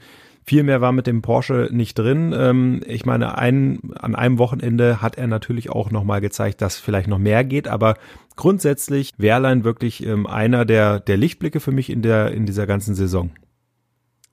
[0.48, 2.34] Viel mehr war mit dem Porsche nicht drin.
[2.38, 7.08] Ähm, ich meine, ein, an einem Wochenende hat er natürlich auch nochmal gezeigt, dass vielleicht
[7.08, 7.96] noch mehr geht, aber
[8.36, 12.94] grundsätzlich Wehrlein wirklich ähm, einer der, der Lichtblicke für mich in der, in dieser ganzen
[12.94, 13.32] Saison.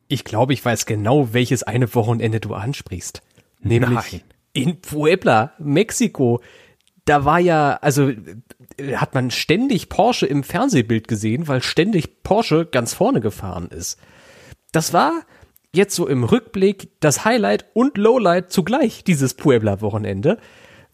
[0.08, 3.22] Ich glaube, ich weiß genau, welches eine Wochenende du ansprichst.
[3.60, 4.20] Nämlich Nein.
[4.52, 6.42] in Puebla, Mexiko.
[7.04, 8.12] Da war ja, also
[8.94, 13.98] hat man ständig Porsche im Fernsehbild gesehen, weil ständig Porsche ganz vorne gefahren ist.
[14.70, 15.12] Das war
[15.74, 20.38] jetzt so im Rückblick das Highlight und Lowlight zugleich dieses Puebla-Wochenende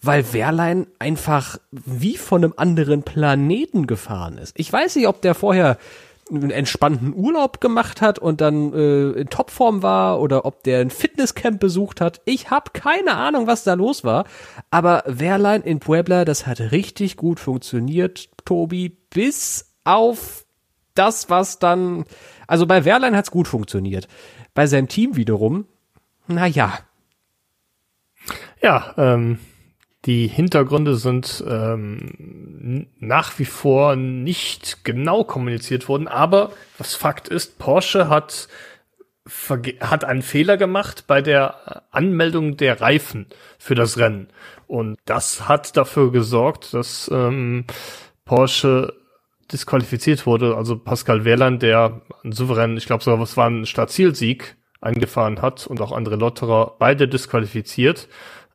[0.00, 4.58] weil Wehrlein einfach wie von einem anderen Planeten gefahren ist.
[4.58, 5.78] Ich weiß nicht, ob der vorher
[6.30, 10.90] einen entspannten Urlaub gemacht hat und dann äh, in Topform war oder ob der ein
[10.90, 12.20] Fitnesscamp besucht hat.
[12.24, 14.24] Ich habe keine Ahnung, was da los war.
[14.70, 20.44] Aber Wehrlein in Puebla, das hat richtig gut funktioniert, Tobi, bis auf
[20.94, 22.04] das, was dann.
[22.46, 24.08] Also bei Wehrlein hat's gut funktioniert.
[24.54, 25.66] Bei seinem Team wiederum,
[26.26, 26.78] na ja.
[28.60, 29.38] Ja, ähm,
[30.08, 37.58] die Hintergründe sind ähm, nach wie vor nicht genau kommuniziert worden, aber was Fakt ist,
[37.58, 38.48] Porsche hat
[39.80, 43.26] hat einen Fehler gemacht bei der Anmeldung der Reifen
[43.58, 44.28] für das Rennen.
[44.66, 47.66] Und das hat dafür gesorgt, dass ähm,
[48.24, 48.94] Porsche
[49.52, 50.56] disqualifiziert wurde.
[50.56, 55.66] Also Pascal Wehrlein, der einen souveränen, ich glaube sogar, was war ein Startzielsieg eingefahren hat
[55.66, 58.08] und auch andere Lotterer beide disqualifiziert,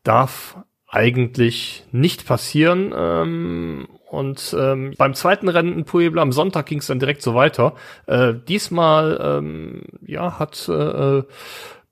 [0.03, 0.57] darf
[0.93, 2.93] eigentlich nicht passieren.
[2.95, 7.33] Ähm, und ähm, beim zweiten Rennen in Puebla am Sonntag ging es dann direkt so
[7.33, 7.73] weiter.
[8.05, 11.23] Äh, diesmal ähm, ja hat äh,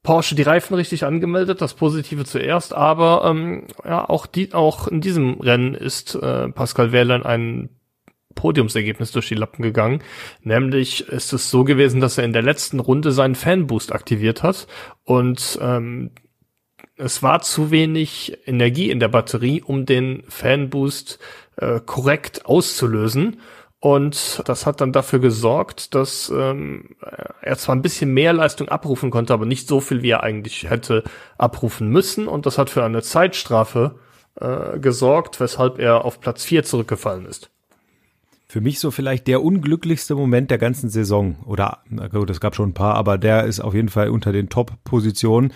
[0.03, 5.01] Porsche die Reifen richtig angemeldet, das Positive zuerst, aber ähm, ja auch die auch in
[5.01, 7.69] diesem Rennen ist äh, Pascal Wehrlein ein
[8.35, 10.03] Podiumsergebnis durch die Lappen gegangen.
[10.43, 14.67] Nämlich ist es so gewesen, dass er in der letzten Runde seinen Fanboost aktiviert hat
[15.03, 16.11] und ähm,
[17.01, 21.17] es war zu wenig Energie in der Batterie, um den Fanboost
[21.57, 23.39] äh, korrekt auszulösen.
[23.79, 26.95] Und das hat dann dafür gesorgt, dass ähm,
[27.41, 30.69] er zwar ein bisschen mehr Leistung abrufen konnte, aber nicht so viel, wie er eigentlich
[30.69, 31.03] hätte
[31.39, 32.27] abrufen müssen.
[32.27, 33.95] Und das hat für eine Zeitstrafe
[34.35, 37.49] äh, gesorgt, weshalb er auf Platz 4 zurückgefallen ist.
[38.51, 41.37] Für mich so vielleicht der unglücklichste Moment der ganzen Saison.
[41.45, 41.79] Oder,
[42.11, 45.53] gut, es gab schon ein paar, aber der ist auf jeden Fall unter den Top-Positionen.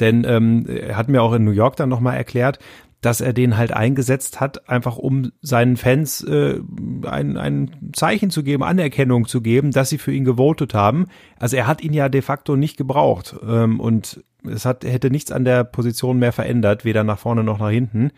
[0.00, 2.58] Denn ähm, er hat mir auch in New York dann nochmal erklärt,
[3.00, 6.60] dass er den halt eingesetzt hat, einfach um seinen Fans äh,
[7.06, 11.06] ein, ein Zeichen zu geben, Anerkennung zu geben, dass sie für ihn gewotet haben.
[11.38, 15.30] Also er hat ihn ja de facto nicht gebraucht ähm, und es hat, hätte nichts
[15.30, 18.10] an der Position mehr verändert, weder nach vorne noch nach hinten.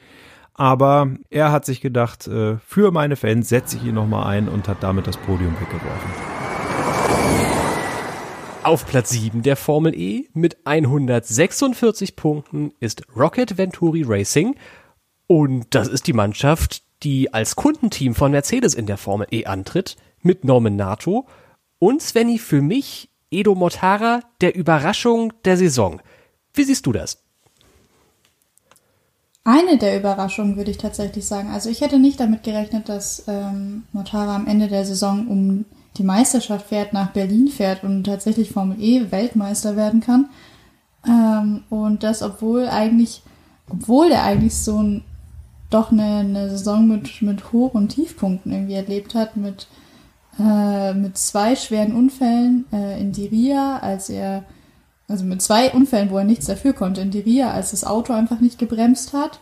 [0.55, 4.69] Aber er hat sich gedacht, äh, für meine Fans setze ich ihn nochmal ein und
[4.69, 6.40] hat damit das Podium weggeworfen.
[8.63, 14.55] Auf Platz 7 der Formel E mit 146 Punkten ist Rocket Venturi Racing.
[15.27, 19.97] Und das ist die Mannschaft, die als Kundenteam von Mercedes in der Formel E antritt,
[20.21, 21.27] mit Norman Nato.
[21.79, 26.03] Und Svenny, für mich Edo Mortara, der Überraschung der Saison.
[26.53, 27.23] Wie siehst du das?
[29.43, 31.49] Eine der Überraschungen würde ich tatsächlich sagen.
[31.49, 35.65] Also ich hätte nicht damit gerechnet, dass ähm, Mortara am Ende der Saison um
[35.97, 40.29] die Meisterschaft fährt, nach Berlin fährt und tatsächlich Formel E Weltmeister werden kann.
[41.07, 43.23] Ähm, und das, obwohl eigentlich,
[43.69, 45.05] obwohl der eigentlich so ein,
[45.69, 49.69] doch eine, eine Saison mit, mit Hoch- und Tiefpunkten irgendwie erlebt hat, mit,
[50.39, 54.45] äh, mit zwei schweren Unfällen äh, in Diria, als er,
[55.09, 58.41] also mit zwei Unfällen, wo er nichts dafür konnte, in Diria, als das Auto einfach
[58.41, 59.41] nicht gebremst hat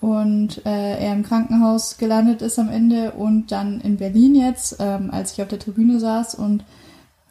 [0.00, 5.10] und äh, er im Krankenhaus gelandet ist am Ende und dann in Berlin jetzt, ähm,
[5.12, 6.64] als ich auf der Tribüne saß und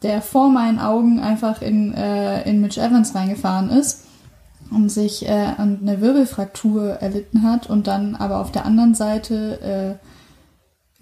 [0.02, 4.04] der vor meinen Augen einfach in, äh, in Mitch Evans reingefahren ist
[4.70, 9.98] und sich äh, eine Wirbelfraktur erlitten hat und dann aber auf der anderen Seite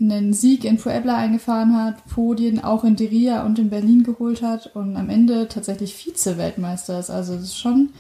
[0.01, 4.43] äh, einen Sieg in Puebla eingefahren hat, Podien auch in Deria und in Berlin geholt
[4.43, 7.11] hat und am Ende tatsächlich Vize-Weltmeister ist.
[7.11, 7.91] Also das ist schon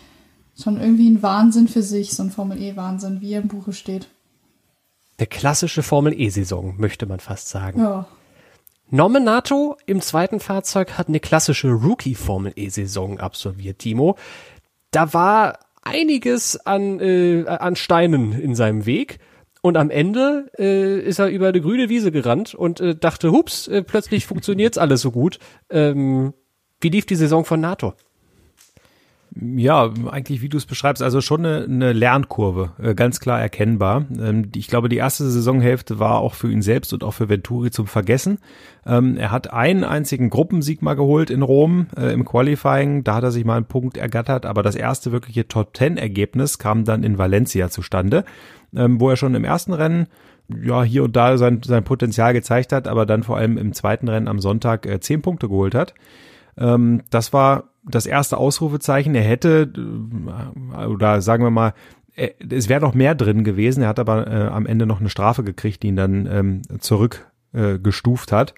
[0.61, 4.09] schon irgendwie ein Wahnsinn für sich, so ein Formel-E-Wahnsinn, wie er im Buche steht.
[5.18, 7.80] Der klassische Formel-E-Saison, möchte man fast sagen.
[7.80, 8.06] Ja.
[8.90, 14.16] Nominato im zweiten Fahrzeug hat eine klassische Rookie-Formel-E-Saison absolviert, Timo.
[14.90, 19.18] Da war einiges an, äh, an Steinen in seinem Weg.
[19.61, 23.66] Und am Ende äh, ist er über eine grüne Wiese gerannt und äh, dachte, hups,
[23.68, 25.38] äh, plötzlich funktioniert's alles so gut.
[25.68, 26.32] Ähm,
[26.80, 27.94] wie lief die Saison von NATO?
[29.35, 34.07] Ja, eigentlich wie du es beschreibst, also schon eine, eine Lernkurve, äh, ganz klar erkennbar.
[34.18, 37.70] Ähm, ich glaube, die erste Saisonhälfte war auch für ihn selbst und auch für Venturi
[37.70, 38.39] zum Vergessen.
[38.87, 43.24] Ähm, er hat einen einzigen Gruppensieg mal geholt in Rom äh, im Qualifying, da hat
[43.24, 47.68] er sich mal einen Punkt ergattert, aber das erste wirkliche Top-Ten-Ergebnis kam dann in Valencia
[47.68, 48.24] zustande,
[48.74, 50.07] ähm, wo er schon im ersten Rennen
[50.49, 54.09] ja hier und da sein, sein Potenzial gezeigt hat, aber dann vor allem im zweiten
[54.09, 55.95] Rennen am Sonntag äh, zehn Punkte geholt hat.
[57.11, 59.14] Das war das erste Ausrufezeichen.
[59.14, 59.72] Er hätte,
[60.76, 61.74] äh, oder sagen wir mal,
[62.16, 63.82] es wäre noch mehr drin gewesen.
[63.82, 68.32] Er hat aber äh, am Ende noch eine Strafe gekriegt, die ihn dann ähm, zurückgestuft
[68.32, 68.54] äh, hat.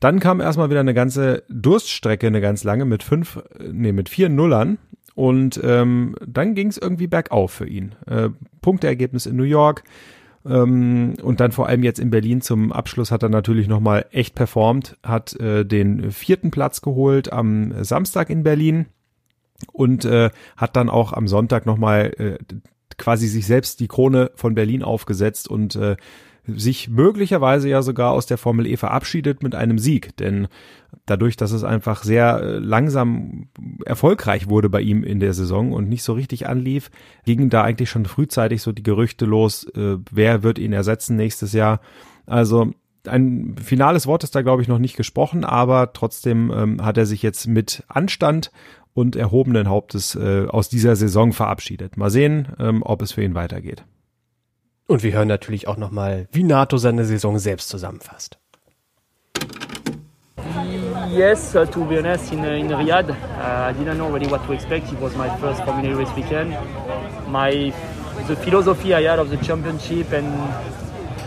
[0.00, 4.28] Dann kam erstmal wieder eine ganze Durststrecke, eine ganz lange mit fünf, nee, mit vier
[4.28, 4.78] Nullern.
[5.14, 7.94] Und ähm, dann ging es irgendwie bergauf für ihn.
[8.06, 8.30] Äh,
[8.60, 9.84] Punkteergebnis in New York,
[10.46, 14.34] Ähm, und dann vor allem jetzt in Berlin zum Abschluss hat er natürlich nochmal echt
[14.34, 18.86] performt, hat äh, den vierten Platz geholt am Samstag in Berlin
[19.72, 22.38] und äh, hat dann auch am Sonntag nochmal äh,
[22.98, 25.96] quasi sich selbst die Krone von Berlin aufgesetzt und äh,
[26.46, 30.16] sich möglicherweise ja sogar aus der Formel E verabschiedet mit einem Sieg.
[30.16, 30.48] Denn
[31.06, 33.48] dadurch, dass es einfach sehr äh, langsam
[33.84, 36.90] erfolgreich wurde bei ihm in der Saison und nicht so richtig anlief,
[37.24, 41.52] gingen da eigentlich schon frühzeitig so die Gerüchte los, äh, wer wird ihn ersetzen nächstes
[41.52, 41.80] Jahr.
[42.26, 42.72] Also
[43.06, 47.06] ein finales Wort ist da, glaube ich, noch nicht gesprochen, aber trotzdem ähm, hat er
[47.06, 48.50] sich jetzt mit Anstand
[48.94, 51.96] und erhobenen Hauptes äh, aus dieser Saison verabschiedet.
[51.96, 53.84] Mal sehen, ähm, ob es für ihn weitergeht.
[54.86, 58.38] Und wir hören natürlich auch nochmal, wie NATO seine Saison selbst zusammenfasst.
[61.10, 64.44] Yes, uh, to be honest, in, uh, in Riyadh, uh, I didn't know really what
[64.46, 64.92] to expect.
[64.92, 66.56] It was my first Formula race weekend.
[67.28, 67.72] My
[68.26, 70.26] the philosophy I had of the championship and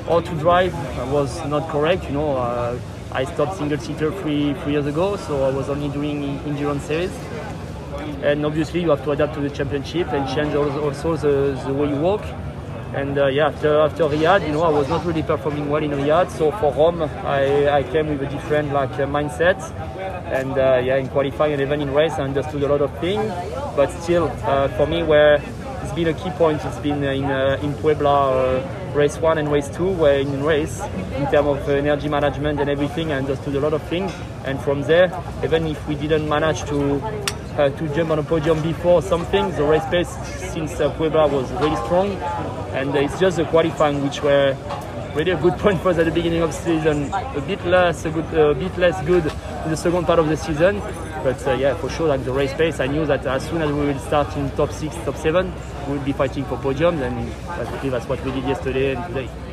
[0.08, 0.74] how to drive
[1.12, 2.04] was not correct.
[2.06, 2.78] You know, uh,
[3.14, 7.12] I stopped single seater three three years ago, so I was only doing endurance series.
[8.24, 11.90] And obviously, you have to adapt to the championship and change also the, the way
[11.90, 12.22] you walk.
[12.96, 15.92] And uh, yeah, after, after Riyadh, you know, I was not really performing well in
[15.92, 16.32] Riyadh.
[16.32, 19.60] So for Rome, I, I came with a different like uh, mindset.
[20.32, 23.32] And uh, yeah, in qualifying and even in race, I understood a lot of things.
[23.76, 25.42] But still, uh, for me, where
[25.84, 29.52] it's been a key point, it's been in uh, in Puebla, uh, race one and
[29.52, 30.82] race two, where in race,
[31.16, 34.12] in terms of energy management and everything, I understood a lot of things.
[34.44, 35.12] And from there,
[35.44, 37.02] even if we didn't manage to
[37.58, 39.50] uh, to jump on a podium before something.
[39.52, 40.10] The race pace
[40.54, 42.12] since uh, Puebla was really strong,
[42.74, 44.56] and uh, it's just the qualifying which were
[45.16, 47.12] really a good point for us at the beginning of the season.
[47.14, 48.30] A bit less, a, good,
[48.60, 49.26] bit less good
[49.66, 50.80] in the second part of the season.
[51.24, 53.72] But uh, yeah, for sure, like the race pace, I knew that as soon as
[53.72, 55.52] we will start in top six, top seven,
[55.88, 57.16] we will be fighting for podiums, and
[57.58, 59.47] basically that's what we did yesterday and today.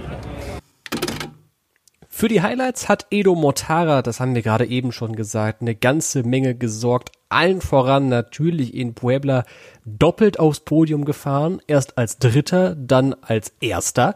[2.25, 6.23] Für die Highlights hat Edo Mortara, das haben wir gerade eben schon gesagt, eine ganze
[6.23, 7.13] Menge gesorgt.
[7.29, 9.45] Allen voran natürlich in Puebla
[9.85, 11.61] doppelt aufs Podium gefahren.
[11.67, 14.15] Erst als Dritter, dann als Erster.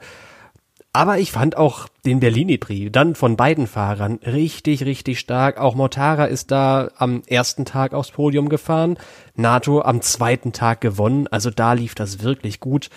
[0.95, 5.59] Aber ich fand auch den Berlini Prix dann von beiden Fahrern richtig, richtig stark.
[5.59, 8.97] Auch Mortara ist da am ersten Tag aufs Podium gefahren.
[9.35, 11.27] NATO am zweiten Tag gewonnen.
[11.27, 12.89] Also da lief das wirklich gut.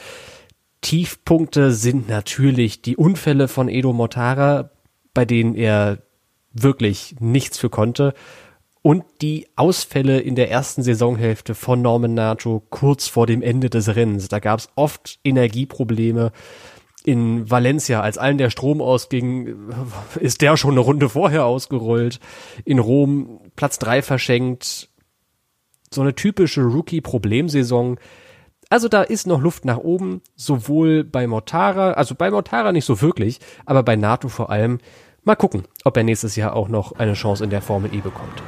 [0.80, 4.70] Tiefpunkte sind natürlich die Unfälle von Edo Mortara
[5.14, 6.00] bei denen er
[6.54, 8.14] wirklich nichts für konnte.
[8.84, 13.96] Und die Ausfälle in der ersten Saisonhälfte von Norman Nato kurz vor dem Ende des
[13.96, 14.28] Rennens.
[14.28, 16.32] Da gab es oft Energieprobleme.
[17.04, 19.72] In Valencia, als allen der Strom ausging,
[20.20, 22.20] ist der schon eine Runde vorher ausgerollt.
[22.66, 24.90] In Rom Platz drei verschenkt.
[25.94, 28.00] So eine typische Rookie-Problemsaison.
[28.72, 33.02] Also da ist noch Luft nach oben, sowohl bei Mortara, also bei Mortara nicht so
[33.02, 34.80] wirklich, aber bei NATO vor allem.
[35.24, 38.42] Mal gucken, ob er nächstes Jahr auch noch eine Chance in der Formel E bekommt.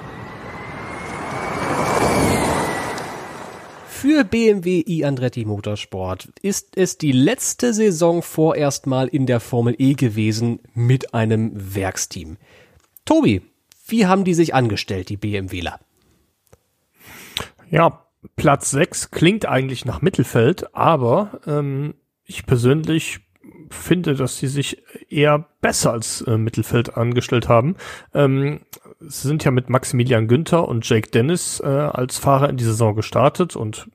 [3.85, 9.75] Für BMW i Andretti Motorsport ist es die letzte Saison vorerst mal in der Formel
[9.77, 12.37] E gewesen mit einem Werksteam.
[13.03, 13.41] Tobi,
[13.87, 15.81] wie haben die sich angestellt, die BMWler?
[17.69, 18.02] Ja,
[18.35, 21.95] Platz 6 klingt eigentlich nach Mittelfeld, aber ähm,
[22.25, 23.19] ich persönlich
[23.69, 27.75] finde, dass sie sich eher besser als äh, Mittelfeld angestellt haben.
[28.13, 28.61] Ähm,
[28.99, 32.95] sie sind ja mit Maximilian Günther und Jake Dennis äh, als Fahrer in die Saison
[32.95, 33.89] gestartet und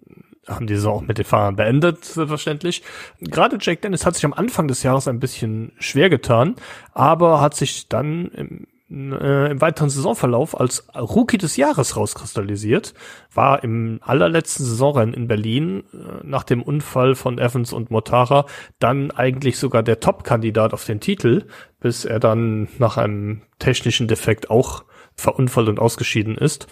[0.46, 2.82] haben die Saison auch mit den Fahrern beendet, selbstverständlich.
[3.20, 6.56] Gerade Jake Dennis hat sich am Anfang des Jahres ein bisschen schwer getan,
[6.92, 12.94] aber hat sich dann im äh, im weiteren Saisonverlauf als Rookie des Jahres rauskristallisiert,
[13.32, 18.46] war im allerletzten Saisonrennen in Berlin äh, nach dem Unfall von Evans und Motara
[18.78, 21.46] dann eigentlich sogar der Top-Kandidat auf den Titel,
[21.80, 24.84] bis er dann nach einem technischen Defekt auch
[25.14, 26.68] verunfallt und ausgeschieden ist.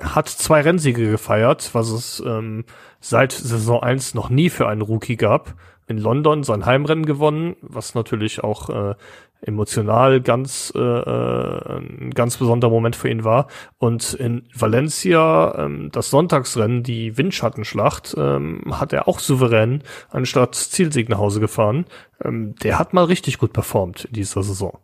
[0.00, 2.64] Hat zwei Rennsiege gefeiert, was es ähm,
[3.00, 5.54] seit Saison 1 noch nie für einen Rookie gab.
[5.88, 8.94] In London sein Heimrennen gewonnen, was natürlich auch äh,
[9.40, 13.48] emotional ganz äh, äh, ein ganz besonderer Moment für ihn war.
[13.78, 21.08] Und in Valencia ähm, das Sonntagsrennen, die Windschattenschlacht, ähm, hat er auch souverän anstatt Zielsieg
[21.08, 21.86] nach Hause gefahren.
[22.24, 24.78] Ähm, der hat mal richtig gut performt in dieser Saison.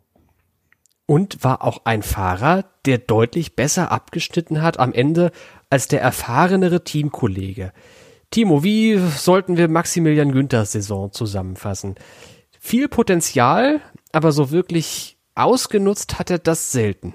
[1.05, 5.31] Und war auch ein Fahrer, der deutlich besser abgeschnitten hat am Ende
[5.69, 7.73] als der erfahrenere Teamkollege.
[8.31, 11.95] Timo, wie sollten wir Maximilian Günthers Saison zusammenfassen?
[12.59, 13.81] Viel Potenzial,
[14.13, 17.13] aber so wirklich ausgenutzt hat er das selten.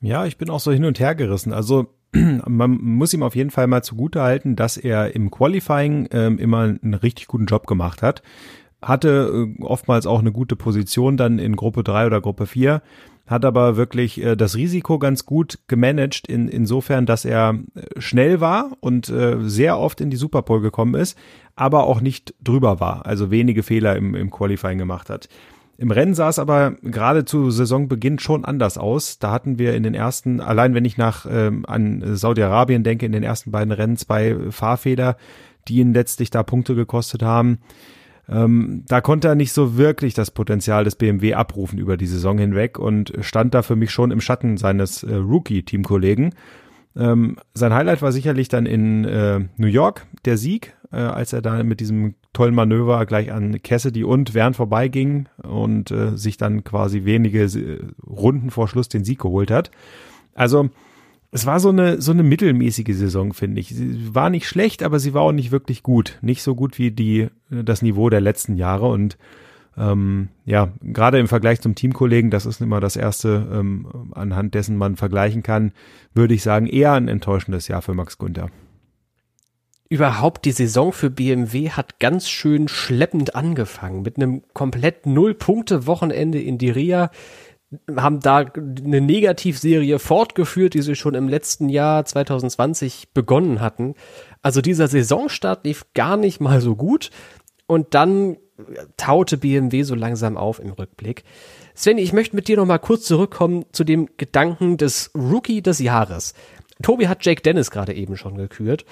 [0.00, 1.52] Ja, ich bin auch so hin und her gerissen.
[1.52, 6.38] Also man muss ihm auf jeden Fall mal zugute halten, dass er im Qualifying ähm,
[6.38, 8.22] immer einen richtig guten Job gemacht hat.
[8.82, 12.82] hatte äh, oftmals auch eine gute Position dann in Gruppe 3 oder Gruppe 4,
[13.28, 18.40] hat aber wirklich äh, das Risiko ganz gut gemanagt, in, insofern, dass er äh, schnell
[18.40, 21.16] war und äh, sehr oft in die Superpole gekommen ist,
[21.54, 25.28] aber auch nicht drüber war, also wenige Fehler im, im Qualifying gemacht hat.
[25.76, 29.20] Im Rennen sah es aber gerade zu Saisonbeginn schon anders aus.
[29.20, 33.12] Da hatten wir in den ersten, allein wenn ich nach ähm, an Saudi-Arabien denke, in
[33.12, 35.16] den ersten beiden Rennen zwei Fahrfehler,
[35.68, 37.58] die ihn letztlich da Punkte gekostet haben.
[38.28, 42.38] Ähm, da konnte er nicht so wirklich das Potenzial des BMW abrufen über die Saison
[42.38, 46.34] hinweg und stand da für mich schon im Schatten seines äh, Rookie-Teamkollegen.
[46.96, 51.42] Ähm, sein Highlight war sicherlich dann in äh, New York der Sieg, äh, als er
[51.42, 56.64] da mit diesem tollen Manöver gleich an Cassidy und Wern vorbeiging und äh, sich dann
[56.64, 59.70] quasi wenige äh, Runden vor Schluss den Sieg geholt hat.
[60.34, 60.70] Also
[61.30, 63.68] es war so eine, so eine mittelmäßige Saison, finde ich.
[63.68, 66.18] Sie war nicht schlecht, aber sie war auch nicht wirklich gut.
[66.22, 68.86] Nicht so gut wie die, das Niveau der letzten Jahre.
[68.86, 69.18] Und
[69.76, 74.76] ähm, ja, gerade im Vergleich zum Teamkollegen, das ist immer das erste, ähm, anhand dessen
[74.76, 75.72] man vergleichen kann,
[76.14, 78.50] würde ich sagen, eher ein enttäuschendes Jahr für Max Günther.
[79.90, 84.02] Überhaupt die Saison für BMW hat ganz schön schleppend angefangen.
[84.02, 87.10] Mit einem komplett Null-Punkte-Wochenende in Diria
[87.96, 93.94] haben da eine Negativserie fortgeführt, die sie schon im letzten Jahr 2020 begonnen hatten.
[94.40, 97.10] Also dieser Saisonstart lief gar nicht mal so gut
[97.66, 98.38] und dann
[98.96, 101.24] taute BMW so langsam auf im Rückblick.
[101.74, 105.78] Sven, ich möchte mit dir noch mal kurz zurückkommen zu dem Gedanken des Rookie des
[105.78, 106.34] Jahres.
[106.82, 108.84] Tobi hat Jake Dennis gerade eben schon gekürt.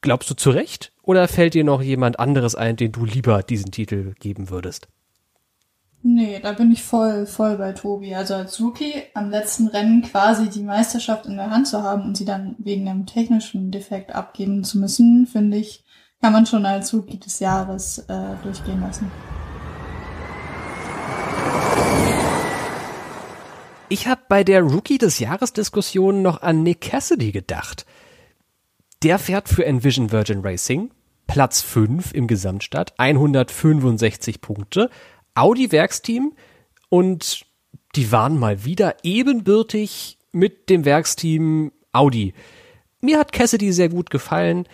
[0.00, 3.70] Glaubst du zu Recht oder fällt dir noch jemand anderes ein, den du lieber diesen
[3.70, 4.88] Titel geben würdest?
[6.04, 8.14] Nee, da bin ich voll, voll bei Tobi.
[8.14, 12.16] Also als Rookie am letzten Rennen quasi die Meisterschaft in der Hand zu haben und
[12.16, 15.84] sie dann wegen einem technischen Defekt abgeben zu müssen, finde ich,
[16.20, 19.10] kann man schon als Rookie des Jahres äh, durchgehen lassen.
[23.88, 27.86] Ich habe bei der Rookie des Jahres Diskussion noch an Nick Cassidy gedacht.
[29.04, 30.90] Der fährt für Envision Virgin Racing,
[31.26, 34.90] Platz 5 im Gesamtstart, 165 Punkte,
[35.34, 36.32] Audi-Werksteam
[36.88, 37.46] und
[37.94, 42.34] die waren mal wieder ebenbürtig mit dem Werksteam Audi.
[43.00, 44.66] Mir hat Cassidy sehr gut gefallen.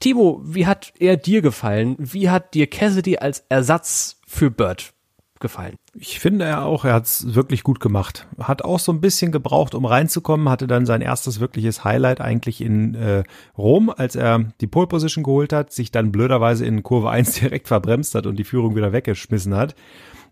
[0.00, 1.96] Timo, wie hat er dir gefallen?
[1.98, 4.92] Wie hat dir Cassidy als Ersatz für Bird
[5.40, 5.76] gefallen?
[5.98, 8.26] Ich finde er auch, er hat es wirklich gut gemacht.
[8.38, 12.60] Hat auch so ein bisschen gebraucht, um reinzukommen, hatte dann sein erstes wirkliches Highlight eigentlich
[12.60, 13.22] in äh,
[13.56, 17.68] Rom, als er die Pole Position geholt hat, sich dann blöderweise in Kurve 1 direkt
[17.68, 19.74] verbremst hat und die Führung wieder weggeschmissen hat.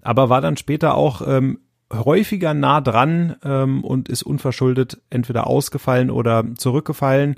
[0.02, 1.60] Aber war dann später auch ähm,
[1.90, 7.36] häufiger nah dran ähm, und ist unverschuldet entweder ausgefallen oder zurückgefallen.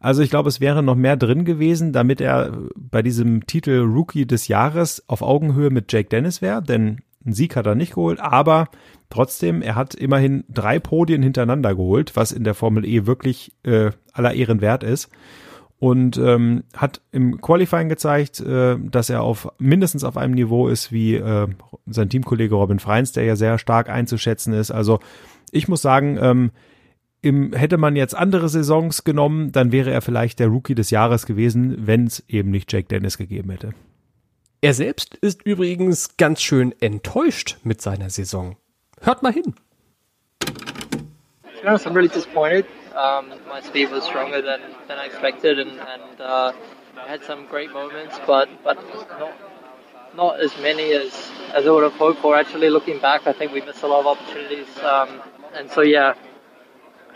[0.00, 4.26] Also ich glaube, es wäre noch mehr drin gewesen, damit er bei diesem Titel Rookie
[4.26, 8.20] des Jahres auf Augenhöhe mit Jake Dennis wäre, denn einen Sieg hat er nicht geholt,
[8.20, 8.68] aber
[9.10, 13.90] trotzdem, er hat immerhin drei Podien hintereinander geholt, was in der Formel E wirklich äh,
[14.12, 15.10] aller Ehren wert ist.
[15.80, 20.90] Und ähm, hat im Qualifying gezeigt, äh, dass er auf mindestens auf einem Niveau ist
[20.90, 21.46] wie äh,
[21.86, 24.72] sein Teamkollege Robin Freins, der ja sehr stark einzuschätzen ist.
[24.72, 24.98] Also
[25.52, 26.50] ich muss sagen, ähm,
[27.20, 31.26] im, hätte man jetzt andere Saisons genommen, dann wäre er vielleicht der Rookie des Jahres
[31.26, 33.72] gewesen, wenn es eben nicht Jake Dennis gegeben hätte.
[34.60, 38.56] Er selbst ist übrigens ganz schön enttäuscht mit seiner Saison.
[39.00, 39.54] Hört mal hin.
[40.40, 42.66] To I'm really disappointed.
[42.96, 46.52] Um, my speed was stronger than, than I expected, and, and uh,
[46.96, 48.76] I had some great moments, but but
[49.20, 49.32] not
[50.16, 52.34] not as many as, as I would have hoped for.
[52.34, 55.22] Actually, looking back, I think we missed a lot of opportunities, um,
[55.54, 56.14] and so yeah,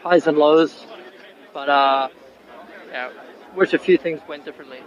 [0.04, 0.86] highs and lows,
[1.52, 2.08] but uh,
[2.92, 3.10] yeah,
[3.56, 4.78] wish a few things went differently.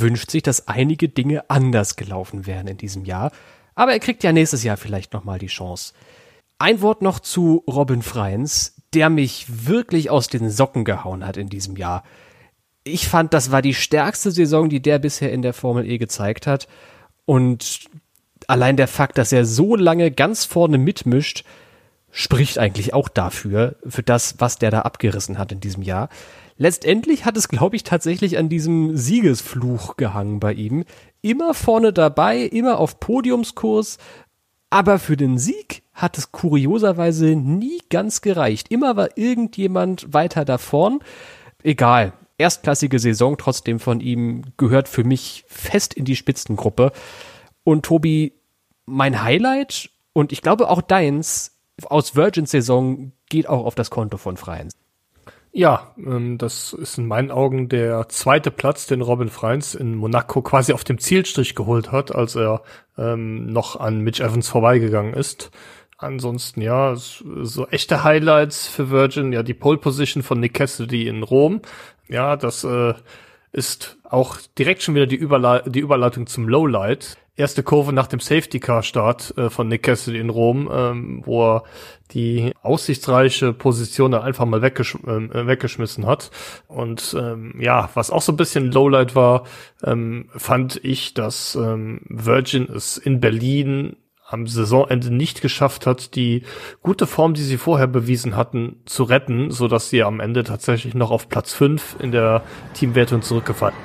[0.00, 3.32] Wünscht sich, dass einige Dinge anders gelaufen wären in diesem Jahr,
[3.74, 5.92] aber er kriegt ja nächstes Jahr vielleicht nochmal die Chance.
[6.58, 11.48] Ein Wort noch zu Robin Freins, der mich wirklich aus den Socken gehauen hat in
[11.48, 12.02] diesem Jahr.
[12.82, 16.46] Ich fand, das war die stärkste Saison, die der bisher in der Formel E gezeigt
[16.46, 16.66] hat.
[17.26, 17.90] Und
[18.46, 21.44] allein der Fakt, dass er so lange ganz vorne mitmischt,
[22.10, 26.08] spricht eigentlich auch dafür, für das, was der da abgerissen hat in diesem Jahr.
[26.58, 30.84] Letztendlich hat es, glaube ich, tatsächlich an diesem Siegesfluch gehangen bei ihm.
[31.20, 33.98] Immer vorne dabei, immer auf Podiumskurs,
[34.70, 38.70] aber für den Sieg hat es kurioserweise nie ganz gereicht.
[38.70, 41.00] Immer war irgendjemand weiter da vorn.
[41.62, 42.12] Egal.
[42.38, 46.92] Erstklassige Saison trotzdem von ihm gehört für mich fest in die Spitzengruppe.
[47.64, 48.34] Und Tobi,
[48.84, 51.52] mein Highlight und ich glaube auch deins
[51.84, 54.68] aus Virgins Saison geht auch auf das Konto von Freien.
[55.56, 60.42] Ja, ähm, das ist in meinen Augen der zweite Platz, den Robin Freins in Monaco
[60.42, 62.60] quasi auf dem Zielstrich geholt hat, als er
[62.98, 65.50] ähm, noch an Mitch Evans vorbeigegangen ist.
[65.96, 71.22] Ansonsten, ja, so echte Highlights für Virgin, ja, die Pole Position von Nick Cassidy in
[71.22, 71.62] Rom.
[72.06, 72.92] Ja, das äh,
[73.56, 77.16] ist auch direkt schon wieder die, Überle die Überleitung zum Lowlight.
[77.36, 81.56] Erste Kurve nach dem Safety Car Start äh, von Nick Cassidy in Rom, ähm, wo
[81.56, 81.62] er
[82.12, 86.30] die aussichtsreiche Position dann einfach mal weggesch äh, weggeschmissen hat.
[86.68, 89.44] Und ähm, ja, was auch so ein bisschen Lowlight war,
[89.82, 93.96] ähm, fand ich, dass ähm, Virgin es in Berlin
[94.28, 96.42] am Saisonende nicht geschafft hat, die
[96.82, 100.94] gute Form, die sie vorher bewiesen hatten, zu retten, so dass sie am Ende tatsächlich
[100.94, 102.42] noch auf Platz 5 in der
[102.74, 103.76] Teamwertung zurückgefallen.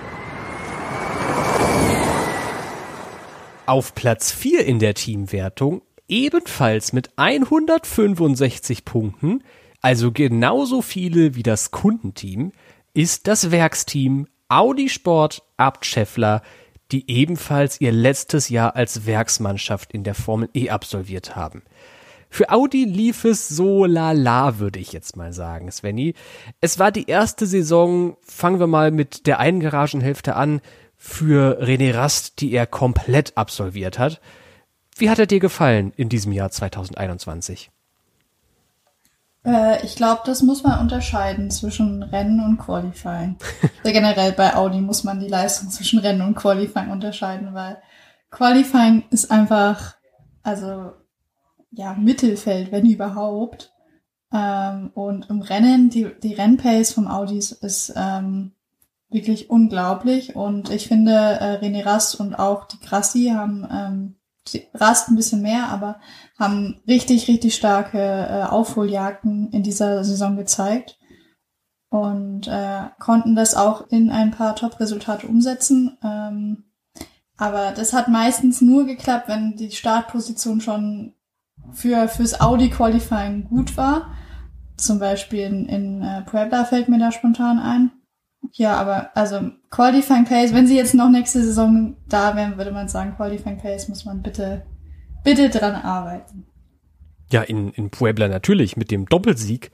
[3.67, 9.43] Auf Platz 4 in der Teamwertung, ebenfalls mit 165 Punkten,
[9.79, 12.51] also genauso viele wie das Kundenteam,
[12.93, 16.41] ist das Werksteam Audi Sport Abt Scheffler
[16.91, 21.63] die ebenfalls ihr letztes Jahr als Werksmannschaft in der Formel E absolviert haben.
[22.29, 26.13] Für Audi lief es so lala, würde ich jetzt mal sagen, Svenny.
[26.61, 30.61] Es war die erste Saison, fangen wir mal mit der einen Garagenhälfte an,
[30.95, 34.21] für René Rast, die er komplett absolviert hat.
[34.95, 37.71] Wie hat er dir gefallen in diesem Jahr 2021?
[39.45, 43.37] Äh, ich glaube, das muss man unterscheiden zwischen Rennen und Qualifying.
[43.61, 47.81] also generell bei Audi muss man die Leistung zwischen Rennen und Qualifying unterscheiden, weil
[48.29, 49.95] Qualifying ist einfach,
[50.43, 50.91] also
[51.71, 53.73] ja, Mittelfeld, wenn überhaupt.
[54.33, 58.53] Ähm, und im Rennen, die, die Rennpace vom Audis ist ähm,
[59.09, 60.35] wirklich unglaublich.
[60.35, 64.15] Und ich finde, äh, René Rast und auch die Grassi haben ähm,
[64.73, 65.99] Rast ein bisschen mehr, aber
[66.39, 70.97] haben richtig, richtig starke äh, Aufholjagden in dieser Saison gezeigt
[71.89, 75.97] und äh, konnten das auch in ein paar Top-Resultate umsetzen.
[76.03, 76.63] Ähm,
[77.37, 81.13] aber das hat meistens nur geklappt, wenn die Startposition schon
[81.71, 84.13] für fürs Audi Qualifying gut war.
[84.77, 87.91] Zum Beispiel in, in äh, Puebla fällt mir da spontan ein.
[88.53, 92.89] Ja, aber also Qualifying Pace, wenn sie jetzt noch nächste Saison da wären, würde man
[92.89, 94.63] sagen, Qualifying Pace muss man bitte,
[95.23, 96.45] bitte dran arbeiten.
[97.31, 99.71] Ja, in, in Puebla natürlich mit dem Doppelsieg.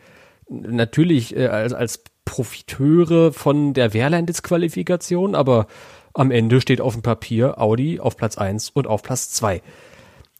[0.49, 5.65] Natürlich äh, als, als Profiteure von der Wehrlein-Disqualifikation, aber
[6.13, 9.61] am Ende steht auf dem Papier Audi auf Platz 1 und auf Platz 2.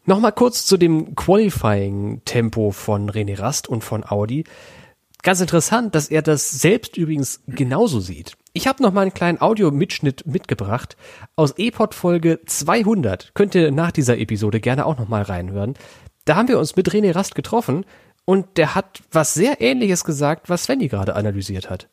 [0.05, 4.43] Nochmal kurz zu dem Qualifying-Tempo von René Rast und von Audi.
[5.24, 8.38] Ganz interessant, dass er das selbst übrigens genauso sieht.
[8.58, 10.97] Ich habe noch mal einen kleinen Audio-Mitschnitt mitgebracht
[11.36, 13.36] aus E-Pod Folge 200.
[13.36, 15.76] Könnt ihr nach dieser Episode gerne auch noch mal reinhören.
[16.26, 17.86] Da haben wir uns mit René Rast getroffen
[18.26, 21.88] und der hat was sehr ähnliches gesagt, was Svenny gerade analysiert hat.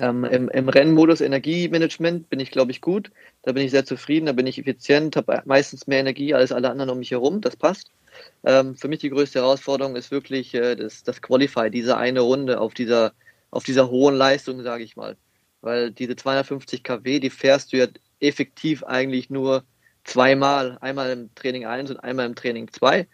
[0.00, 3.12] Ähm, im, Im Rennmodus Energiemanagement bin ich, glaube ich, gut.
[3.44, 6.70] Da bin ich sehr zufrieden, da bin ich effizient, habe meistens mehr Energie als alle
[6.70, 7.40] anderen um mich herum.
[7.40, 7.92] Das passt.
[8.44, 12.60] Ähm, für mich die größte Herausforderung ist wirklich äh, das, das Qualify, diese eine Runde
[12.60, 13.12] auf dieser,
[13.56, 15.16] auf dieser hohen Leistung, sage ich mal.
[15.62, 17.86] Weil diese 250 kW, die fährst du ja
[18.20, 19.64] effektiv eigentlich nur
[20.04, 23.06] zweimal, einmal im Training 1 und einmal im Training 2.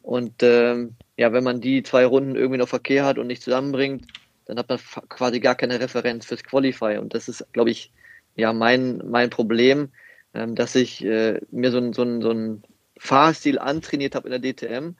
[0.00, 4.06] Und ähm, ja, wenn man die zwei Runden irgendwie noch Verkehr hat und nicht zusammenbringt,
[4.46, 4.78] dann hat man
[5.08, 6.98] quasi gar keine Referenz fürs Qualify.
[6.98, 7.92] Und das ist, glaube ich,
[8.36, 9.90] ja mein, mein Problem,
[10.32, 12.62] ähm, dass ich äh, mir so ein, so ein, so ein
[12.98, 14.94] Fahrstil antrainiert habe in der DTM,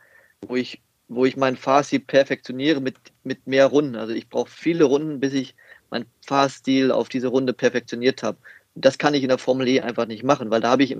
[0.46, 3.96] wo ich, wo ich meinen Fahrstil perfektioniere mit, mit mehr Runden.
[3.96, 5.54] Also ich brauche viele Runden, bis ich
[5.90, 8.38] meinen Fahrstil auf diese Runde perfektioniert habe.
[8.74, 10.96] Das kann ich in der Formel E einfach nicht machen, weil da habe ich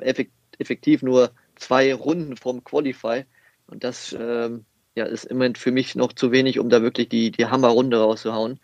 [0.59, 3.25] effektiv nur zwei Runden vom Qualify.
[3.67, 7.31] Und das ähm, ja, ist immerhin für mich noch zu wenig, um da wirklich die,
[7.31, 8.59] die Hammerrunde rauszuhauen.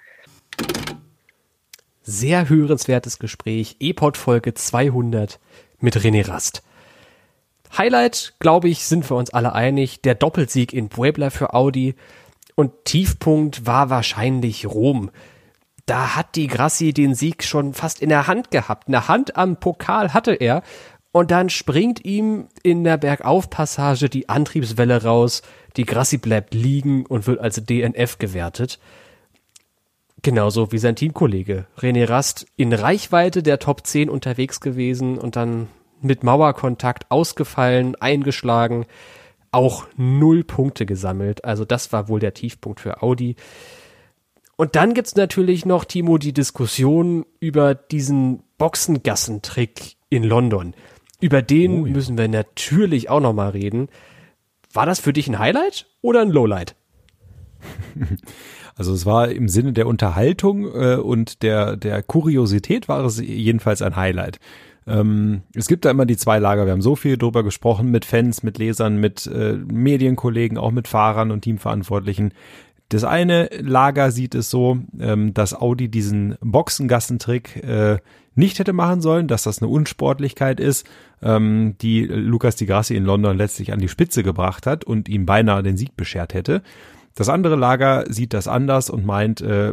[2.03, 3.77] Sehr hörenswertes Gespräch.
[3.81, 5.39] E-Pod Folge 200
[5.79, 6.63] mit René Rast.
[7.77, 11.95] Highlight, glaube ich, sind wir uns alle einig, der Doppelsieg in Puebla für Audi
[12.55, 15.11] und Tiefpunkt war wahrscheinlich Rom.
[15.87, 18.89] Da hat die Grassi den Sieg schon fast in der Hand gehabt.
[18.89, 20.63] Eine Hand am Pokal hatte er
[21.13, 25.43] und dann springt ihm in der Bergaufpassage die Antriebswelle raus.
[25.77, 28.79] Die Grassi bleibt liegen und wird als DNF gewertet.
[30.23, 35.69] Genauso wie sein Teamkollege René Rast in Reichweite der Top 10 unterwegs gewesen und dann
[36.05, 38.87] mit Mauerkontakt ausgefallen, eingeschlagen,
[39.51, 41.45] auch null Punkte gesammelt.
[41.45, 43.37] Also das war wohl der Tiefpunkt für Audi.
[44.57, 50.75] Und dann gibt's natürlich noch, Timo, die Diskussion über diesen Boxengassentrick in London.
[51.21, 51.93] Über den oh, ja.
[51.93, 53.89] müssen wir natürlich auch noch mal reden.
[54.73, 56.77] War das für dich ein Highlight oder ein Lowlight?
[58.77, 63.83] Also es war im Sinne der Unterhaltung äh, und der, der Kuriosität war es jedenfalls
[63.83, 64.41] ein Highlight.
[64.87, 66.67] Ähm, es gibt da immer die zwei Lager.
[66.67, 70.89] Wir haben so viel drüber gesprochen mit Fans, mit Lesern, mit äh, Medienkollegen, auch mit
[70.89, 72.33] Fahrern und Teamverantwortlichen.
[72.91, 77.99] Das eine Lager sieht es so, ähm, dass Audi diesen Boxengassentrick äh,
[78.35, 80.87] nicht hätte machen sollen, dass das eine Unsportlichkeit ist,
[81.23, 85.25] ähm, die Lukas Di Grassi in London letztlich an die Spitze gebracht hat und ihm
[85.25, 86.63] beinahe den Sieg beschert hätte.
[87.15, 89.73] Das andere Lager sieht das anders und meint, äh,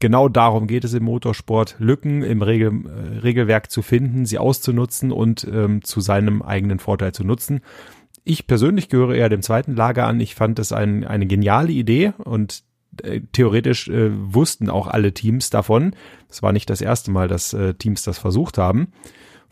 [0.00, 5.10] genau darum geht es im Motorsport, Lücken im Regel, äh, Regelwerk zu finden, sie auszunutzen
[5.10, 7.60] und ähm, zu seinem eigenen Vorteil zu nutzen.
[8.24, 10.20] Ich persönlich gehöre eher dem zweiten Lager an.
[10.20, 12.64] Ich fand es ein, eine geniale Idee und
[13.02, 15.94] äh, theoretisch äh, wussten auch alle Teams davon.
[16.28, 18.88] Es war nicht das erste Mal, dass äh, Teams das versucht haben.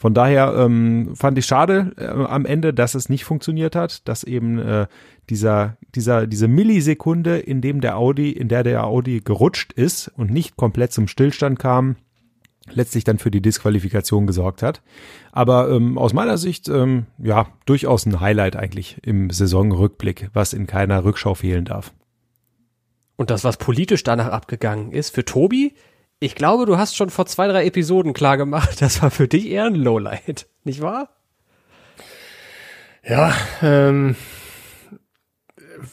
[0.03, 4.25] Von daher ähm, fand ich schade äh, am Ende, dass es nicht funktioniert hat, dass
[4.25, 4.89] eben äh,
[5.31, 10.33] dieser, dieser, diese Millisekunde, in dem der Audi, in der der Audi gerutscht ist und
[10.33, 11.95] nicht komplett zum Stillstand kam,
[12.69, 14.83] letztlich dann für die Disqualifikation gesorgt hat.
[15.31, 20.67] Aber ähm, aus meiner Sicht, ähm, ja, durchaus ein Highlight eigentlich im Saisonrückblick, was in
[20.67, 21.93] keiner Rückschau fehlen darf.
[23.15, 25.75] Und das, was politisch danach abgegangen ist, für Tobi,
[26.23, 29.51] ich glaube, du hast schon vor zwei, drei Episoden klar gemacht, das war für dich
[29.51, 31.09] eher ein Lowlight, nicht wahr?
[33.05, 34.15] Ja, ähm,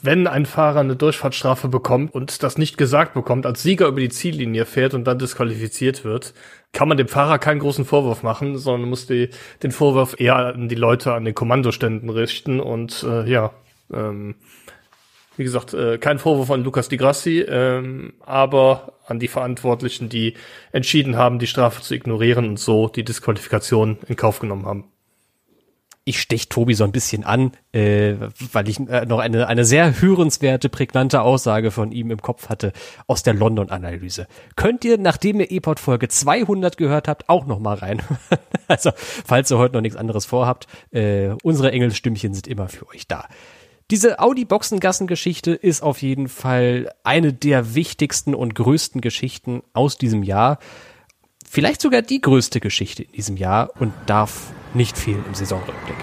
[0.03, 4.09] wenn ein Fahrer eine Durchfahrtsstrafe bekommt und das nicht gesagt bekommt, als Sieger über die
[4.09, 6.35] Ziellinie fährt und dann disqualifiziert wird,
[6.71, 9.29] kann man dem Fahrer keinen großen Vorwurf machen, sondern muss die,
[9.63, 13.51] den Vorwurf eher an die Leute an den Kommandoständen richten und äh, ja,
[13.91, 14.35] ähm,
[15.39, 20.33] wie gesagt, äh, kein Vorwurf an Lukas Di Grassi, ähm, aber an die Verantwortlichen, die
[20.73, 24.91] entschieden haben, die Strafe zu ignorieren und so die Disqualifikation in Kauf genommen haben.
[26.03, 28.15] Ich stech Tobi so ein bisschen an, äh,
[28.51, 32.73] weil ich äh, noch eine, eine sehr hörenswerte, prägnante Aussage von ihm im Kopf hatte
[33.07, 34.27] aus der London-Analyse.
[34.57, 38.01] Könnt ihr, nachdem ihr E-Pod Folge 200 gehört habt, auch noch mal rein.
[38.67, 43.07] also, falls ihr heute noch nichts anderes vorhabt, äh, unsere Engelstimmchen sind immer für euch
[43.07, 43.25] da.
[43.91, 50.59] Diese Audi-Boxengassen-Geschichte ist auf jeden Fall eine der wichtigsten und größten Geschichten aus diesem Jahr.
[51.49, 55.97] Vielleicht sogar die größte Geschichte in diesem Jahr und darf nicht fehlen im Saisonrückblick.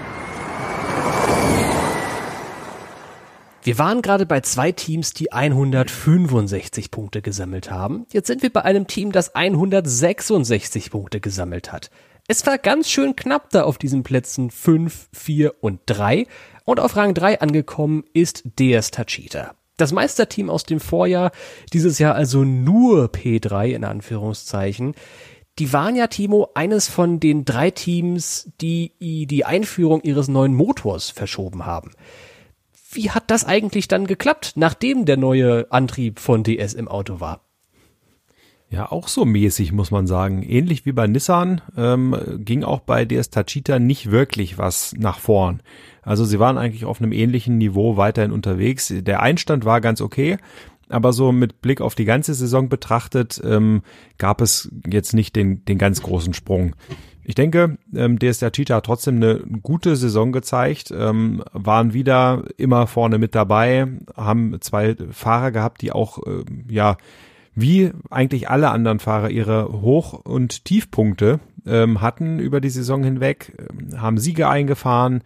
[3.63, 8.05] Wir waren gerade bei zwei Teams, die 165 Punkte gesammelt haben.
[8.11, 11.89] Jetzt sind wir bei einem Team, das 166 Punkte gesammelt hat.
[12.27, 16.27] Es war ganz schön knapp da auf diesen Plätzen 5, 4 und 3.
[16.67, 19.55] Und auf Rang 3 angekommen ist DS Tachita.
[19.77, 21.31] Das Meisterteam aus dem Vorjahr,
[21.71, 24.93] dieses Jahr also nur P3 in Anführungszeichen.
[25.59, 31.09] Die waren ja, Timo, eines von den drei Teams, die die Einführung ihres neuen Motors
[31.09, 31.91] verschoben haben.
[32.91, 37.47] Wie hat das eigentlich dann geklappt, nachdem der neue Antrieb von DS im Auto war?
[38.69, 40.43] Ja, auch so mäßig, muss man sagen.
[40.43, 45.61] Ähnlich wie bei Nissan ähm, ging auch bei DS Tachita nicht wirklich was nach vorn.
[46.07, 48.93] Also sie waren eigentlich auf einem ähnlichen Niveau weiterhin unterwegs.
[48.95, 50.37] Der Einstand war ganz okay,
[50.87, 53.81] aber so mit Blick auf die ganze Saison betrachtet ähm,
[54.17, 56.75] gab es jetzt nicht den, den ganz großen Sprung.
[57.25, 62.87] Ich denke, ähm, DS Tachita hat trotzdem eine gute Saison gezeigt, ähm, waren wieder immer
[62.87, 66.95] vorne mit dabei, haben zwei Fahrer gehabt, die auch äh, ja
[67.53, 73.57] wie eigentlich alle anderen Fahrer ihre Hoch- und Tiefpunkte ähm, hatten über die Saison hinweg,
[73.59, 75.21] ähm, haben Siege eingefahren,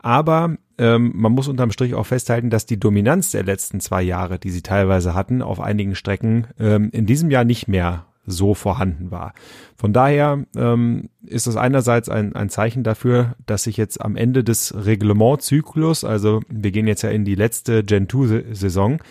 [0.00, 4.38] aber ähm, man muss unterm Strich auch festhalten, dass die Dominanz der letzten zwei Jahre,
[4.38, 9.10] die sie teilweise hatten, auf einigen Strecken ähm, in diesem Jahr nicht mehr so vorhanden
[9.10, 9.34] war.
[9.76, 14.44] Von daher ähm, ist das einerseits ein, ein Zeichen dafür, dass sich jetzt am Ende
[14.44, 19.02] des Reglementzyklus, also wir gehen jetzt ja in die letzte Gen 2 Saison,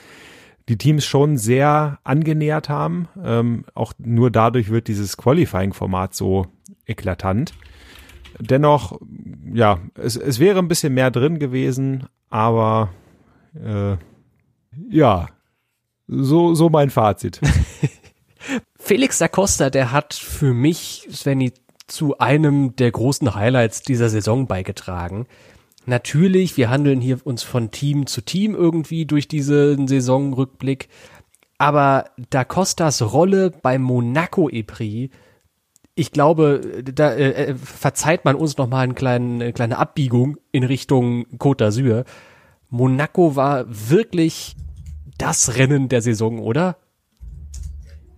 [0.69, 3.07] die Teams schon sehr angenähert haben.
[3.23, 6.45] Ähm, auch nur dadurch wird dieses Qualifying-Format so
[6.85, 7.53] eklatant.
[8.39, 8.99] Dennoch,
[9.53, 12.89] ja, es, es wäre ein bisschen mehr drin gewesen, aber
[13.55, 13.97] äh,
[14.89, 15.27] ja,
[16.07, 17.39] so, so mein Fazit.
[18.79, 21.53] Felix da Costa, der hat für mich, Svenny,
[21.87, 25.25] zu einem der großen Highlights dieser Saison beigetragen.
[25.85, 30.87] Natürlich, wir handeln hier uns von Team zu Team irgendwie durch diesen Saisonrückblick.
[31.57, 35.09] Aber Da Costas Rolle beim Monaco EPRI,
[35.99, 40.37] ich glaube, da äh, äh, verzeiht man uns noch mal einen kleinen, eine kleine Abbiegung
[40.51, 42.05] in Richtung Côte d'Azur.
[42.69, 44.55] Monaco war wirklich
[45.17, 46.77] das Rennen der Saison, oder?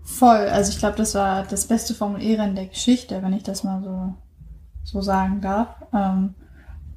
[0.03, 0.37] Voll.
[0.37, 3.81] Also ich glaube, das war das beste Formel E-Rennen der Geschichte, wenn ich das mal
[3.81, 4.13] so,
[4.83, 5.69] so sagen darf.
[5.93, 6.35] Ähm,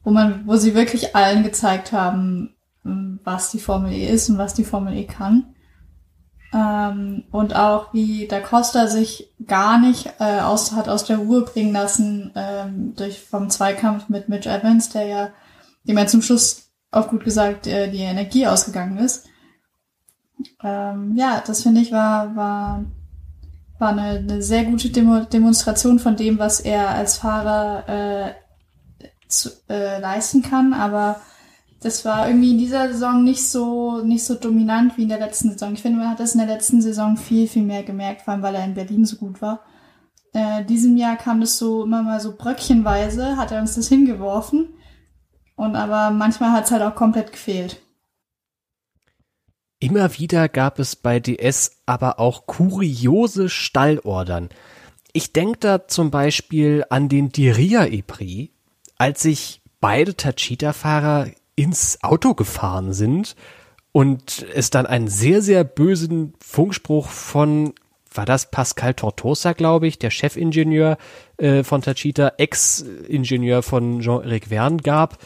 [0.02, 4.52] wo man, wo sie wirklich allen gezeigt haben, was die Formel E ist und was
[4.52, 5.53] die Formel E kann.
[6.54, 11.42] Ähm, und auch wie Da Costa sich gar nicht äh, aus, hat aus der Ruhe
[11.42, 15.28] bringen lassen ähm, durch vom Zweikampf mit Mitch Evans, der ja,
[15.82, 19.26] dem ja zum Schluss auch gut gesagt äh, die Energie ausgegangen ist.
[20.62, 22.84] Ähm, ja, das finde ich war, war,
[23.80, 28.34] war eine, eine sehr gute Demo Demonstration von dem, was er als Fahrer äh,
[29.26, 31.20] zu, äh, leisten kann, aber
[31.84, 35.50] das war irgendwie in dieser Saison nicht so, nicht so dominant wie in der letzten
[35.50, 35.74] Saison.
[35.74, 38.42] Ich finde, man hat das in der letzten Saison viel, viel mehr gemerkt, vor allem
[38.42, 39.60] weil er in Berlin so gut war.
[40.32, 44.70] Äh, diesem Jahr kam das so immer mal so bröckchenweise, hat er uns das hingeworfen.
[45.56, 47.82] Und aber manchmal hat es halt auch komplett gefehlt.
[49.78, 54.48] Immer wieder gab es bei DS aber auch kuriose Stallordern.
[55.12, 58.52] Ich denke da zum Beispiel an den Diria Epri,
[58.96, 61.26] als sich beide Tachita-Fahrer
[61.56, 63.36] ins Auto gefahren sind
[63.92, 67.74] und es dann einen sehr, sehr bösen Funkspruch von,
[68.12, 70.98] war das Pascal Tortosa, glaube ich, der Chefingenieur
[71.36, 75.18] äh, von Tachita, Ex-Ingenieur von Jean-Eric Verne gab,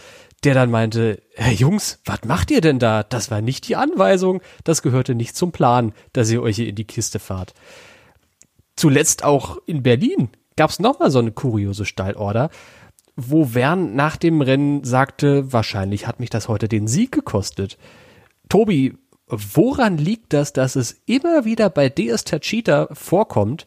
[0.44, 3.02] der dann meinte, Herr Jungs, was macht ihr denn da?
[3.02, 6.76] Das war nicht die Anweisung, das gehörte nicht zum Plan, dass ihr euch hier in
[6.76, 7.54] die Kiste fahrt.
[8.76, 12.50] Zuletzt auch in Berlin gab es nochmal so eine kuriose Stallorder,
[13.20, 17.76] wo Wern nach dem Rennen sagte, wahrscheinlich hat mich das heute den Sieg gekostet.
[18.48, 18.94] Tobi,
[19.26, 23.66] woran liegt das, dass es immer wieder bei DS Tachita vorkommt,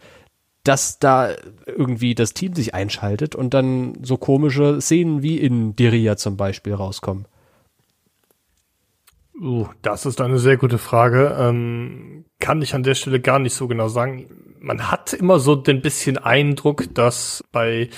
[0.64, 1.32] dass da
[1.66, 6.74] irgendwie das Team sich einschaltet und dann so komische Szenen wie in Diria zum Beispiel
[6.74, 7.26] rauskommen?
[9.38, 11.36] Uh, das ist eine sehr gute Frage.
[11.38, 14.28] Ähm, kann ich an der Stelle gar nicht so genau sagen.
[14.60, 17.90] Man hat immer so den bisschen Eindruck, dass bei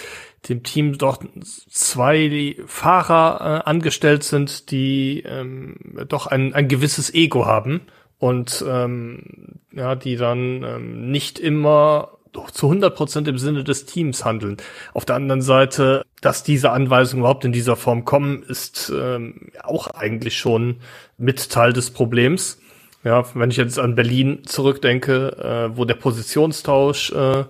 [0.50, 1.24] dem Team doch
[1.70, 5.76] zwei Fahrer äh, angestellt sind, die ähm,
[6.08, 7.82] doch ein, ein gewisses Ego haben
[8.20, 12.18] und ähm, ja, die dann ähm, nicht immer
[12.52, 14.58] zu 100 Prozent im Sinne des Teams handeln.
[14.94, 19.88] Auf der anderen Seite, dass diese Anweisungen überhaupt in dieser Form kommen, ist ähm, auch
[19.88, 20.78] eigentlich schon
[21.18, 22.60] mit Teil des Problems.
[23.04, 27.44] Ja, wenn ich jetzt an Berlin zurückdenke, äh, wo der Positionstausch äh,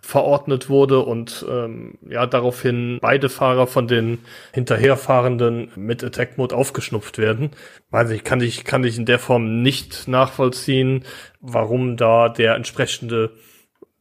[0.00, 4.18] verordnet wurde und ähm, ja daraufhin beide Fahrer von den
[4.52, 7.50] hinterherfahrenden mit Attack Mode aufgeschnupft werden.
[7.90, 11.04] Weiß ich, kann ich kann ich in der Form nicht nachvollziehen,
[11.40, 13.32] warum da der entsprechende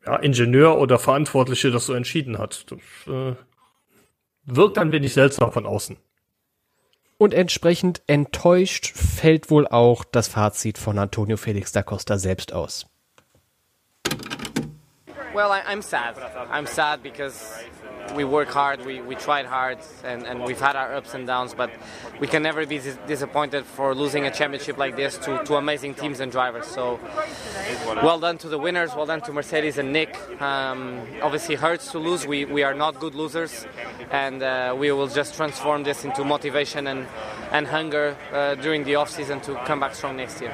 [0.05, 2.65] ja, Ingenieur oder Verantwortliche das so entschieden hat.
[2.71, 3.35] Das äh,
[4.45, 5.97] wirkt ein wenig seltsam von außen.
[7.17, 12.88] Und entsprechend enttäuscht fällt wohl auch das Fazit von Antonio Felix da Costa selbst aus.
[15.39, 16.17] Well, I, am sad.
[16.51, 17.63] I'm sad because
[18.13, 21.53] we work hard, we, we tried hard, and, and we've had our ups and downs,
[21.53, 21.71] but
[22.19, 25.93] we can never be dis disappointed for losing a championship like this to, to amazing
[25.93, 26.65] teams and drivers.
[26.67, 26.99] So,
[28.03, 30.11] well done to the winners, well done to Mercedes and Nick.
[30.41, 32.27] Um, obviously, hurts to lose.
[32.27, 33.65] We, we are not good losers,
[34.11, 37.07] and uh, we will just transform this into motivation and,
[37.53, 40.53] and hunger uh, during the off season to come back strong next year.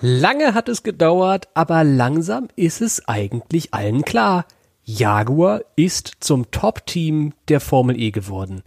[0.00, 4.46] Lange hat es gedauert, aber langsam ist es eigentlich allen klar.
[4.84, 8.62] Jaguar ist zum Top-Team der Formel E geworden.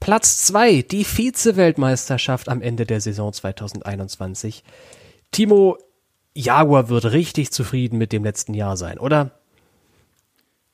[0.00, 4.62] Platz zwei, die Vize-Weltmeisterschaft am Ende der Saison 2021.
[5.32, 5.76] Timo,
[6.34, 9.37] Jaguar wird richtig zufrieden mit dem letzten Jahr sein, oder?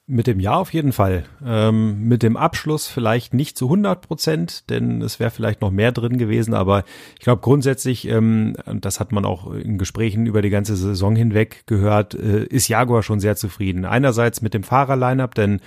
[0.06, 1.24] Mit dem Jahr auf jeden Fall.
[1.42, 5.92] Ähm, mit dem Abschluss vielleicht nicht zu 100 Prozent, denn es wäre vielleicht noch mehr
[5.92, 6.52] drin gewesen.
[6.52, 6.84] Aber
[7.14, 11.66] ich glaube grundsätzlich, ähm, das hat man auch in Gesprächen über die ganze Saison hinweg
[11.66, 13.86] gehört, äh, ist Jaguar schon sehr zufrieden.
[13.86, 15.60] Einerseits mit dem Fahrerlineup, denn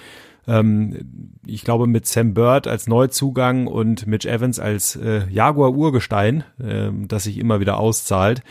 [0.48, 6.90] ähm, ich glaube mit Sam Bird als Neuzugang und Mitch Evans als äh, Jaguar-Urgestein, äh,
[7.08, 8.44] das sich immer wieder auszahlt,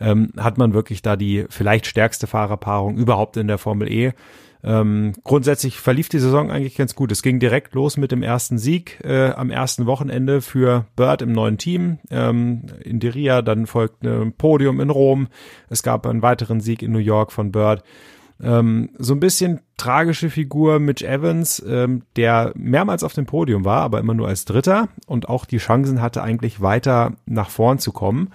[0.00, 4.12] ähm, hat man wirklich da die vielleicht stärkste Fahrerpaarung überhaupt in der Formel E.
[4.64, 7.10] Ähm, grundsätzlich verlief die Saison eigentlich ganz gut.
[7.10, 11.32] Es ging direkt los mit dem ersten Sieg äh, am ersten Wochenende für Bird im
[11.32, 13.42] neuen Team ähm, in Diria.
[13.42, 15.28] Dann folgt ein Podium in Rom.
[15.68, 17.82] Es gab einen weiteren Sieg in New York von Bird.
[18.40, 23.82] Ähm, so ein bisschen tragische Figur Mitch Evans, ähm, der mehrmals auf dem Podium war,
[23.82, 27.92] aber immer nur als Dritter und auch die Chancen hatte, eigentlich weiter nach vorn zu
[27.92, 28.30] kommen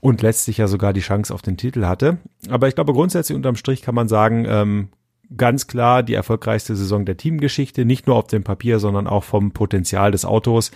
[0.00, 2.18] und letztlich ja sogar die Chance auf den Titel hatte.
[2.48, 4.88] Aber ich glaube, grundsätzlich unterm Strich kann man sagen, ähm,
[5.36, 9.52] ganz klar die erfolgreichste Saison der Teamgeschichte, nicht nur auf dem Papier, sondern auch vom
[9.52, 10.70] Potenzial des Autos.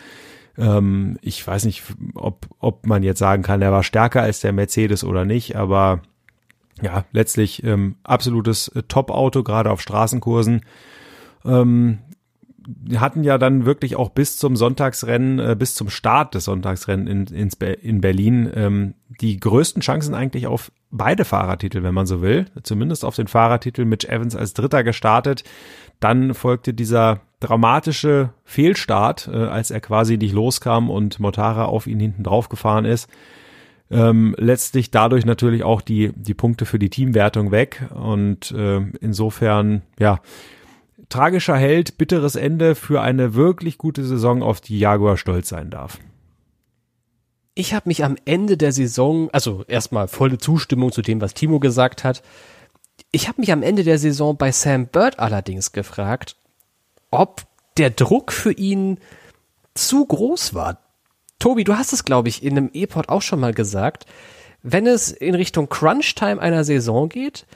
[0.57, 1.83] Ähm, ich weiß nicht,
[2.15, 6.01] ob, ob man jetzt sagen kann, er war stärker als der Mercedes oder nicht, aber
[6.83, 10.63] ja, letztlich ähm, absolutes äh, Top-Auto, gerade auf Straßenkursen.
[11.45, 11.99] Ähm,
[12.97, 17.27] hatten ja dann wirklich auch bis zum Sonntagsrennen, äh, bis zum Start des Sonntagsrennen in,
[17.27, 22.47] in, in Berlin ähm, die größten Chancen eigentlich auf beide Fahrertitel, wenn man so will.
[22.63, 25.45] Zumindest auf den Fahrertitel Mitch Evans als Dritter gestartet.
[26.01, 32.01] Dann folgte dieser dramatische Fehlstart, äh, als er quasi nicht loskam und Motara auf ihn
[32.01, 33.09] hinten drauf gefahren ist.
[33.91, 37.83] Ähm, letztlich dadurch natürlich auch die, die Punkte für die Teamwertung weg.
[37.95, 40.21] Und äh, insofern, ja,
[41.09, 45.99] tragischer Held, bitteres Ende für eine wirklich gute Saison, auf die Jaguar stolz sein darf.
[47.55, 51.61] Ich habe mich am Ende der Saison, also erstmal volle Zustimmung zu dem, was Timo
[51.61, 52.23] gesagt hat.
[53.13, 56.37] Ich habe mich am Ende der Saison bei Sam Bird allerdings gefragt,
[57.11, 57.43] ob
[57.77, 58.99] der Druck für ihn
[59.75, 60.79] zu groß war.
[61.39, 64.07] Tobi, du hast es, glaube ich, in einem E-Pod auch schon mal gesagt.
[64.63, 67.47] Wenn es in Richtung Crunch-Time einer Saison geht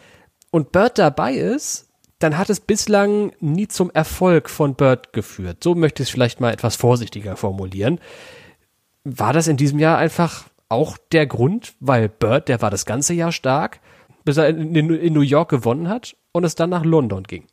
[0.50, 1.87] und Bird dabei ist,
[2.18, 5.62] dann hat es bislang nie zum Erfolg von Bird geführt.
[5.62, 8.00] So möchte ich es vielleicht mal etwas vorsichtiger formulieren.
[9.04, 13.14] War das in diesem Jahr einfach auch der Grund, weil Bird, der war das ganze
[13.14, 13.80] Jahr stark,
[14.24, 17.44] bis er in, in New York gewonnen hat und es dann nach London ging?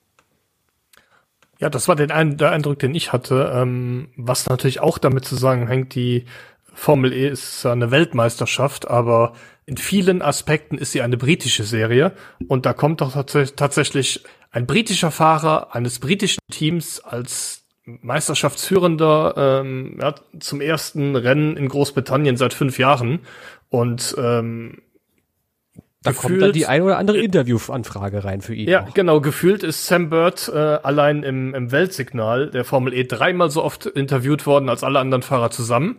[1.59, 5.95] Ja, das war den der Eindruck, den ich hatte, ähm, was natürlich auch damit zusammenhängt,
[5.95, 6.25] die
[6.75, 9.33] Formel E ist eine Weltmeisterschaft, aber
[9.65, 12.11] in vielen Aspekten ist sie eine britische Serie
[12.47, 19.97] und da kommt doch tats tatsächlich ein britischer Fahrer eines britischen Teams als Meisterschaftsführender ähm,
[19.99, 23.19] ja, zum ersten Rennen in Großbritannien seit fünf Jahren
[23.69, 24.81] und ähm,
[26.05, 28.69] da gefühlt, kommt dann die ein oder andere Interviewanfrage rein für ihn.
[28.69, 28.93] Ja, auch.
[28.93, 29.21] genau.
[29.21, 33.87] Gefühlt ist Sam Bird äh, allein im, im Weltsignal der Formel E dreimal so oft
[33.87, 35.97] interviewt worden als alle anderen Fahrer zusammen.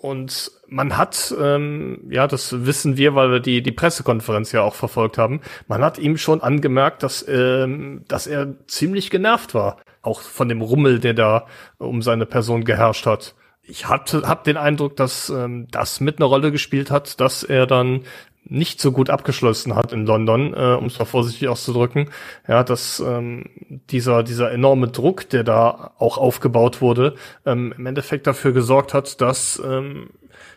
[0.00, 4.76] Und man hat, ähm, ja, das wissen wir, weil wir die, die Pressekonferenz ja auch
[4.76, 9.78] verfolgt haben, man hat ihm schon angemerkt, dass, ähm, dass er ziemlich genervt war.
[10.02, 11.46] Auch von dem Rummel, der da
[11.78, 13.34] um seine Person geherrscht hat
[13.68, 17.66] ich hatte hab den Eindruck, dass ähm, das mit einer Rolle gespielt hat, dass er
[17.66, 18.04] dann
[18.48, 22.10] nicht so gut abgeschlossen hat in London, äh, um es mal vorsichtig auszudrücken.
[22.46, 23.44] Ja, dass ähm,
[23.90, 27.14] dieser, dieser enorme Druck, der da auch aufgebaut wurde,
[27.46, 30.10] ähm, im Endeffekt dafür gesorgt hat, dass ähm,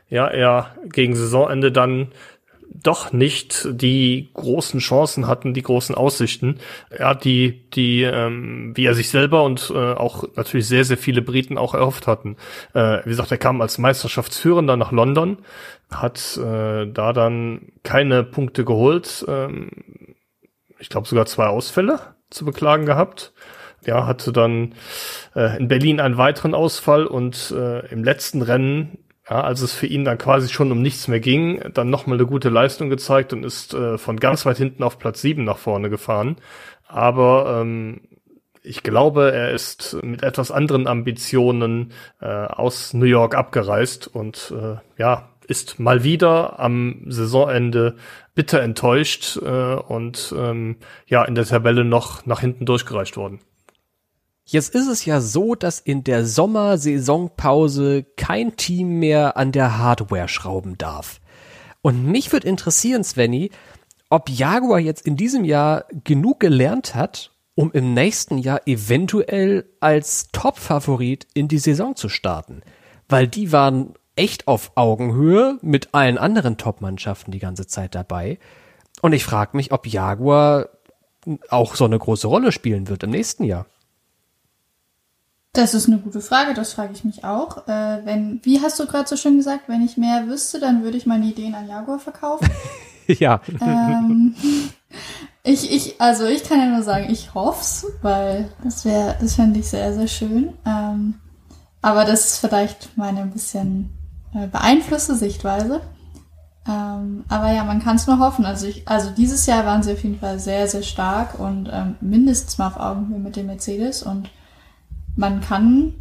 [0.09, 2.09] ja, er gegen Saisonende dann
[2.73, 6.59] doch nicht die großen Chancen hatten, die großen Aussichten,
[6.97, 11.21] ja, die, die, ähm, wie er sich selber und äh, auch natürlich sehr, sehr viele
[11.21, 12.37] Briten auch erhofft hatten.
[12.73, 15.39] Äh, wie gesagt, er kam als Meisterschaftsführender nach London,
[15.91, 19.71] hat äh, da dann keine Punkte geholt, ähm,
[20.79, 21.99] ich glaube sogar zwei Ausfälle
[22.29, 23.33] zu beklagen gehabt.
[23.83, 24.75] Ja, hatte dann
[25.35, 28.99] äh, in Berlin einen weiteren Ausfall und äh, im letzten Rennen
[29.29, 32.27] ja, als es für ihn dann quasi schon um nichts mehr ging, dann nochmal eine
[32.27, 35.89] gute Leistung gezeigt und ist äh, von ganz weit hinten auf Platz sieben nach vorne
[35.89, 36.37] gefahren.
[36.87, 38.01] Aber ähm,
[38.63, 44.75] ich glaube, er ist mit etwas anderen Ambitionen äh, aus New York abgereist und äh,
[44.99, 47.95] ja, ist mal wieder am Saisonende
[48.35, 50.77] bitter enttäuscht äh, und ähm,
[51.07, 53.39] ja, in der Tabelle noch nach hinten durchgereicht worden.
[54.45, 60.27] Jetzt ist es ja so, dass in der Sommersaisonpause kein Team mehr an der Hardware
[60.27, 61.21] schrauben darf.
[61.81, 63.51] Und mich würde interessieren, Svenny,
[64.09, 70.27] ob Jaguar jetzt in diesem Jahr genug gelernt hat, um im nächsten Jahr eventuell als
[70.31, 72.61] Top-Favorit in die Saison zu starten.
[73.07, 78.37] Weil die waren echt auf Augenhöhe mit allen anderen Top-Mannschaften die ganze Zeit dabei.
[79.01, 80.69] Und ich frage mich, ob Jaguar
[81.49, 83.65] auch so eine große Rolle spielen wird im nächsten Jahr.
[85.53, 87.67] Das ist eine gute Frage, das frage ich mich auch.
[87.67, 90.95] Äh, wenn, wie hast du gerade so schön gesagt, wenn ich mehr wüsste, dann würde
[90.95, 92.49] ich meine Ideen an Jaguar verkaufen.
[93.07, 93.41] ja.
[93.59, 94.33] Ähm,
[95.43, 99.59] ich, ich, also ich kann ja nur sagen, ich hoff's, weil das wäre, das fände
[99.59, 100.53] ich sehr, sehr schön.
[100.65, 101.15] Ähm,
[101.81, 103.89] aber das ist vielleicht meine ein bisschen
[104.33, 105.81] äh, beeinflusste Sichtweise.
[106.65, 108.45] Ähm, aber ja, man kann es nur hoffen.
[108.45, 111.95] Also ich, also dieses Jahr waren sie auf jeden Fall sehr, sehr stark und ähm,
[111.99, 114.29] mindestens mal auf Augenhöhe mit dem Mercedes und
[115.15, 115.93] man kann,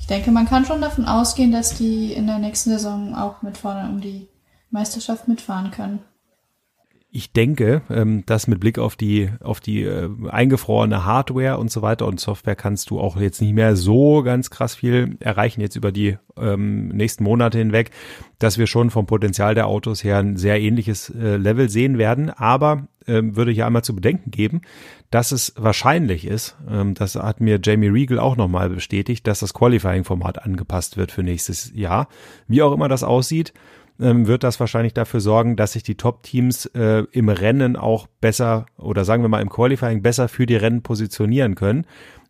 [0.00, 3.56] ich denke, man kann schon davon ausgehen, dass die in der nächsten Saison auch mit
[3.56, 4.28] vorne um die
[4.70, 6.00] Meisterschaft mitfahren können.
[7.16, 11.80] Ich denke, ähm, dass mit Blick auf die auf die äh, eingefrorene Hardware und so
[11.80, 15.76] weiter und Software kannst du auch jetzt nicht mehr so ganz krass viel erreichen jetzt
[15.76, 17.92] über die ähm, nächsten Monate hinweg,
[18.40, 22.30] dass wir schon vom Potenzial der Autos her ein sehr ähnliches äh, Level sehen werden.
[22.30, 24.62] Aber ähm, würde hier einmal zu bedenken geben,
[25.14, 29.54] dass es wahrscheinlich ist, ähm, das hat mir Jamie Regal auch nochmal bestätigt, dass das
[29.54, 32.08] Qualifying-Format angepasst wird für nächstes Jahr.
[32.48, 33.52] Wie auch immer das aussieht,
[34.00, 38.66] ähm, wird das wahrscheinlich dafür sorgen, dass sich die Top-Teams äh, im Rennen auch besser
[38.76, 41.86] oder sagen wir mal im Qualifying besser für die Rennen positionieren können.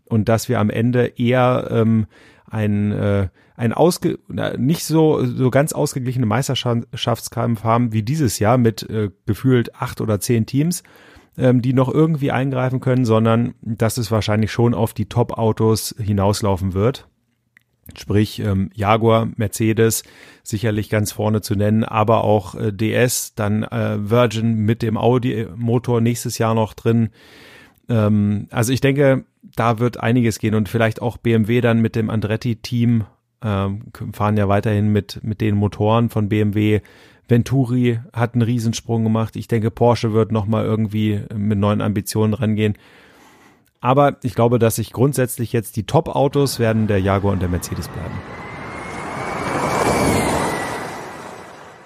[0.06, 2.05] und dass wir am Ende eher ähm,
[2.51, 4.19] ein, äh, ein ausge
[4.59, 10.20] nicht so, so ganz ausgeglichene Meisterschaftskampf haben wie dieses Jahr mit äh, gefühlt acht oder
[10.20, 10.82] zehn Teams,
[11.36, 16.74] ähm, die noch irgendwie eingreifen können, sondern dass es wahrscheinlich schon auf die Top-Autos hinauslaufen
[16.74, 17.09] wird.
[17.97, 20.05] Sprich ähm, Jaguar, Mercedes
[20.43, 26.01] sicherlich ganz vorne zu nennen, aber auch äh, DS, dann äh, Virgin mit dem Audi-Motor
[26.01, 27.11] nächstes Jahr noch drin.
[27.89, 29.24] Ähm, also ich denke,
[29.55, 33.05] da wird einiges gehen und vielleicht auch BMW dann mit dem Andretti-Team
[33.43, 33.82] ähm,
[34.12, 36.81] fahren ja weiterhin mit, mit den Motoren von BMW.
[37.29, 39.37] Venturi hat einen Riesensprung gemacht.
[39.37, 42.77] Ich denke, Porsche wird nochmal irgendwie mit neuen Ambitionen rangehen.
[43.81, 47.89] Aber ich glaube, dass sich grundsätzlich jetzt die Top-Autos werden der Jaguar und der Mercedes
[47.89, 48.15] bleiben.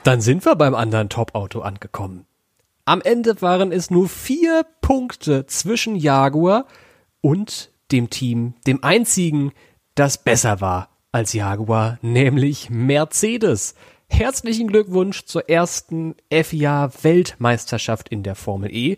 [0.05, 2.25] Dann sind wir beim anderen Top-Auto angekommen.
[2.85, 6.67] Am Ende waren es nur vier Punkte zwischen Jaguar
[7.21, 9.53] und dem Team, dem einzigen,
[9.95, 13.75] das besser war als Jaguar, nämlich Mercedes.
[14.11, 18.97] Herzlichen Glückwunsch zur ersten FIA Weltmeisterschaft in der Formel E.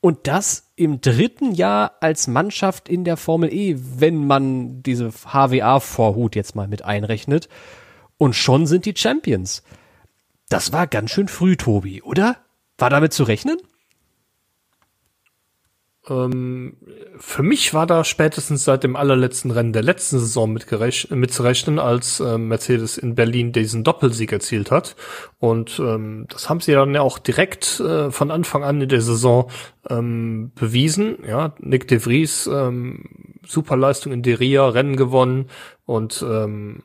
[0.00, 6.36] Und das im dritten Jahr als Mannschaft in der Formel E, wenn man diese HWA-Vorhut
[6.36, 7.48] jetzt mal mit einrechnet.
[8.18, 9.62] Und schon sind die Champions.
[10.48, 12.36] Das war ganz schön früh, Tobi, oder?
[12.78, 13.56] War damit zu rechnen?
[16.08, 16.76] Ähm,
[17.16, 22.36] für mich war da spätestens seit dem allerletzten Rennen der letzten Saison mitzurechnen, als äh,
[22.36, 24.96] Mercedes in Berlin diesen Doppelsieg erzielt hat.
[25.38, 29.00] Und ähm, das haben sie dann ja auch direkt äh, von Anfang an in der
[29.00, 29.50] Saison
[29.88, 31.18] ähm, bewiesen.
[31.26, 33.04] Ja, Nick de Vries, ähm,
[33.46, 35.46] Superleistung in Deria, Rennen gewonnen
[35.86, 36.82] und ähm,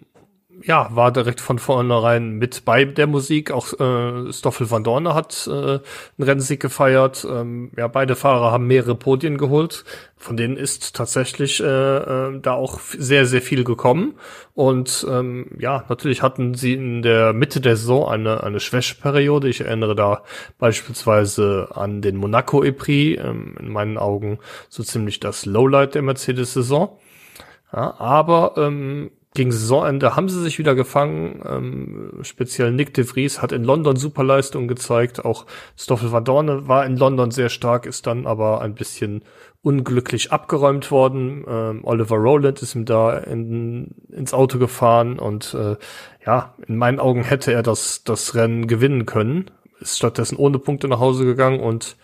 [0.64, 3.52] ja, war direkt von vornherein mit bei der Musik.
[3.52, 5.82] Auch äh, Stoffel van Dorne hat äh, einen
[6.20, 7.26] Rennsieg gefeiert.
[7.30, 9.86] Ähm, ja, beide Fahrer haben mehrere Podien geholt.
[10.18, 14.16] Von denen ist tatsächlich äh, äh, da auch sehr, sehr viel gekommen.
[14.54, 19.48] Und ähm, ja, natürlich hatten sie in der Mitte der Saison eine, eine Schwächeperiode.
[19.48, 20.24] Ich erinnere da
[20.58, 26.98] beispielsweise an den Monaco EPRI, ähm, in meinen Augen so ziemlich das Lowlight der Mercedes-Saison.
[27.72, 31.42] Ja, aber ähm, gegen Saisonende haben sie sich wieder gefangen.
[31.46, 35.24] Ähm, speziell Nick de Vries hat in London Superleistungen gezeigt.
[35.24, 35.46] Auch
[35.78, 39.24] Stoffel van Dorne war in London sehr stark, ist dann aber ein bisschen
[39.62, 41.46] unglücklich abgeräumt worden.
[41.48, 45.76] Ähm, Oliver Rowland ist ihm da in, ins Auto gefahren und äh,
[46.26, 49.52] ja, in meinen Augen hätte er das, das Rennen gewinnen können.
[49.80, 51.98] Ist stattdessen ohne Punkte nach Hause gegangen und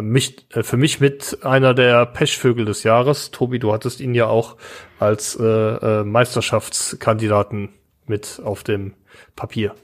[0.00, 3.30] mich, äh, für mich mit einer der Pechvögel des Jahres.
[3.30, 4.56] Tobi, du hattest ihn ja auch
[4.98, 7.70] als äh, äh, Meisterschaftskandidaten
[8.06, 8.94] mit auf dem
[9.34, 9.74] Papier.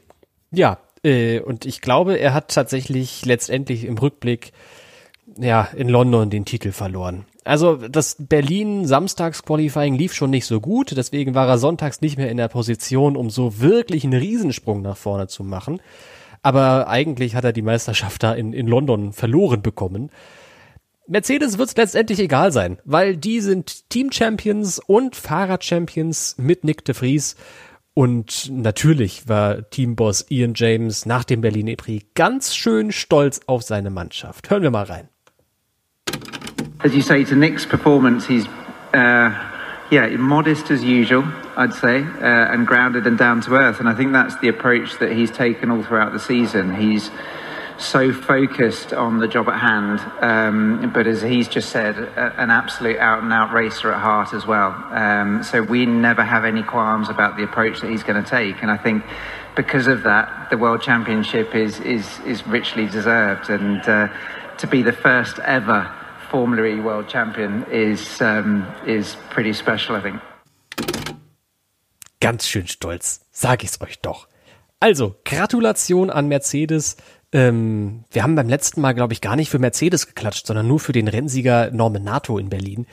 [0.50, 4.52] Ja, äh, und ich glaube, er hat tatsächlich letztendlich im Rückblick
[5.38, 7.24] ja in London den Titel verloren.
[7.44, 12.16] Also das Berlin Samstags Qualifying lief schon nicht so gut, deswegen war er sonntags nicht
[12.16, 15.80] mehr in der Position, um so wirklich einen Riesensprung nach vorne zu machen.
[16.42, 20.10] Aber eigentlich hat er die Meisterschaft da in, in London verloren bekommen.
[21.06, 26.94] Mercedes wird es letztendlich egal sein, weil die sind Team-Champions und Fahrer-Champions mit Nick de
[26.94, 27.36] Vries.
[27.94, 33.90] Und natürlich war Teamboss Ian James nach dem Berlin Prix ganz schön stolz auf seine
[33.90, 34.48] Mannschaft.
[34.48, 35.08] Hören wir mal rein.
[36.78, 38.46] As you say, to Nick's performance, he's
[38.94, 39.30] uh,
[39.92, 41.22] yeah, modest as usual,
[41.54, 43.78] I'd say, uh, and grounded and down to earth.
[43.78, 46.74] And I think that's the approach that he's taken all throughout the season.
[46.74, 47.10] He's
[47.76, 52.96] so focused on the job at hand, um, but as he's just said, an absolute
[53.00, 54.70] out and out racer at heart as well.
[54.92, 58.62] Um, so we never have any qualms about the approach that he's going to take.
[58.62, 59.04] And I think
[59.56, 64.08] because of that, the World Championship is is is richly deserved, and uh,
[64.56, 65.94] to be the first ever
[66.32, 70.20] Formula E World Champion is um, is pretty special, I think.
[72.20, 74.28] Ganz schön stolz, sag ich's euch doch.
[74.80, 76.96] Also, Gratulation an Mercedes.
[77.32, 80.80] Ähm, wir haben beim letzten Mal, glaube ich, gar nicht für Mercedes geklatscht, sondern nur
[80.80, 82.86] für den Rennsieger Norman Nato in Berlin.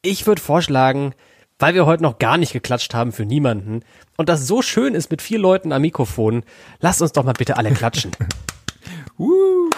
[0.00, 1.12] Ich würde vorschlagen,
[1.58, 3.82] weil wir heute noch gar nicht geklatscht haben für niemanden
[4.16, 6.42] und das so schön ist mit vier Leuten am Mikrofon,
[6.80, 8.12] lasst uns doch mal bitte alle klatschen.
[9.18, 9.68] uh.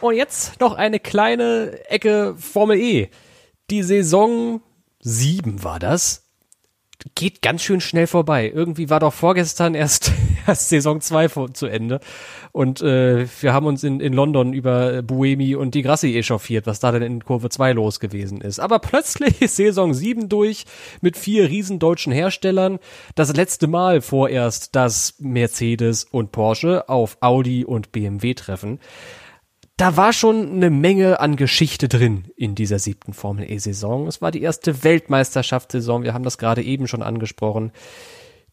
[0.00, 3.08] Und jetzt noch eine kleine Ecke Formel E.
[3.70, 4.62] Die Saison
[5.00, 6.26] 7 war das.
[7.14, 8.50] geht ganz schön schnell vorbei.
[8.54, 10.12] Irgendwie war doch vorgestern erst,
[10.46, 12.00] erst Saison 2 zu Ende.
[12.52, 16.80] Und äh, wir haben uns in, in London über Buemi und die Grassi echauffiert, was
[16.80, 18.58] da denn in Kurve 2 los gewesen ist.
[18.58, 20.64] Aber plötzlich ist Saison 7 durch
[21.02, 22.78] mit vier riesen deutschen Herstellern.
[23.14, 28.80] Das letzte Mal vorerst, dass Mercedes und Porsche auf Audi und BMW treffen
[29.80, 34.08] da war schon eine Menge an Geschichte drin in dieser siebten Formel E-Saison.
[34.08, 36.02] Es war die erste Weltmeisterschaftssaison.
[36.02, 37.72] Wir haben das gerade eben schon angesprochen.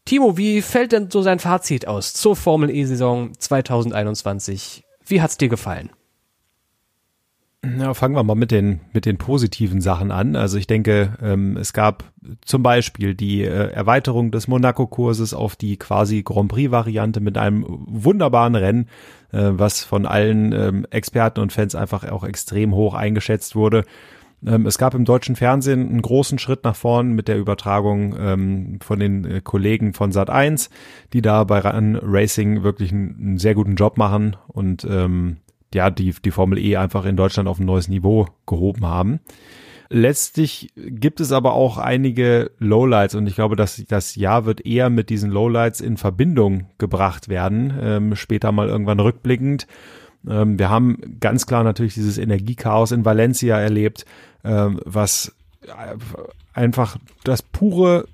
[0.06, 4.84] Timo, wie fällt denn so sein Fazit aus zur Formel E-Saison 2021?
[5.04, 5.90] Wie hat's dir gefallen?
[7.78, 10.34] Ja, fangen wir mal mit den, mit den positiven Sachen an.
[10.34, 12.04] Also ich denke, ähm, es gab
[12.42, 18.54] zum Beispiel die äh, Erweiterung des Monaco-Kurses auf die quasi Grand Prix-Variante mit einem wunderbaren
[18.54, 18.88] Rennen,
[19.32, 23.84] äh, was von allen ähm, Experten und Fans einfach auch extrem hoch eingeschätzt wurde.
[24.46, 28.78] Ähm, es gab im deutschen Fernsehen einen großen Schritt nach vorn mit der Übertragung ähm,
[28.80, 30.70] von den äh, Kollegen von Sat1,
[31.12, 35.38] die da bei Run Racing wirklich einen, einen, sehr guten Job machen und ähm,
[35.74, 39.20] ja, die, die Formel E einfach in Deutschland auf ein neues Niveau gehoben haben.
[39.90, 44.90] Letztlich gibt es aber auch einige Lowlights und ich glaube, dass das Jahr wird eher
[44.90, 49.66] mit diesen Lowlights in Verbindung gebracht werden, ähm, später mal irgendwann rückblickend.
[50.28, 54.04] Ähm, wir haben ganz klar natürlich dieses Energiechaos in Valencia erlebt,
[54.44, 55.34] ähm, was
[56.52, 58.06] einfach das pure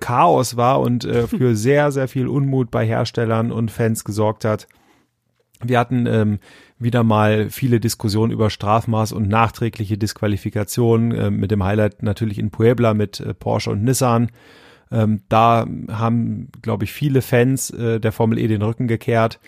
[0.00, 4.66] Chaos war und äh, für sehr, sehr viel Unmut bei Herstellern und Fans gesorgt hat.
[5.62, 6.38] Wir hatten ähm,
[6.78, 12.50] wieder mal viele Diskussionen über Strafmaß und nachträgliche Disqualifikation, äh, mit dem Highlight natürlich in
[12.50, 14.30] Puebla mit äh, Porsche und Nissan.
[14.90, 19.38] Ähm, da haben, glaube ich, viele Fans äh, der Formel E den Rücken gekehrt.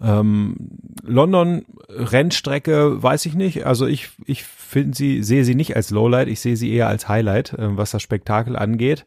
[0.00, 0.56] Ähm,
[1.02, 3.66] London Rennstrecke weiß ich nicht.
[3.66, 6.28] Also ich ich finde sie sehe sie nicht als Lowlight.
[6.28, 9.04] Ich sehe sie eher als Highlight, äh, was das Spektakel angeht.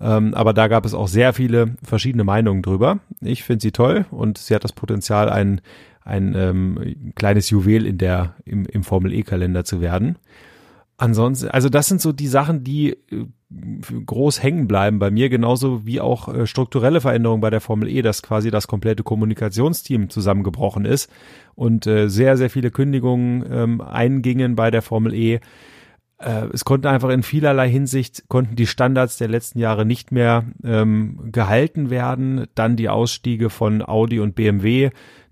[0.00, 2.98] Ähm, aber da gab es auch sehr viele verschiedene Meinungen drüber.
[3.20, 5.60] Ich finde sie toll und sie hat das Potenzial, ein
[6.04, 10.16] ein ähm, kleines Juwel in der im, im Formel E Kalender zu werden.
[11.02, 13.26] Ansonsten, also das sind so die Sachen, die äh,
[14.06, 18.02] groß hängen bleiben bei mir, genauso wie auch äh, strukturelle Veränderungen bei der Formel E,
[18.02, 21.10] dass quasi das komplette Kommunikationsteam zusammengebrochen ist
[21.56, 25.40] und äh, sehr, sehr viele Kündigungen ähm, eingingen bei der Formel E.
[26.52, 31.32] Es konnte einfach in vielerlei Hinsicht, konnten die Standards der letzten Jahre nicht mehr ähm,
[31.32, 32.46] gehalten werden.
[32.54, 34.90] Dann die Ausstiege von Audi und BMW,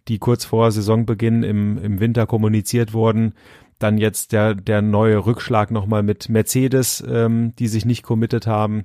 [0.09, 3.35] die kurz vor Saisonbeginn im, im Winter kommuniziert wurden.
[3.79, 8.85] Dann jetzt der, der neue Rückschlag nochmal mit Mercedes, ähm, die sich nicht committed haben.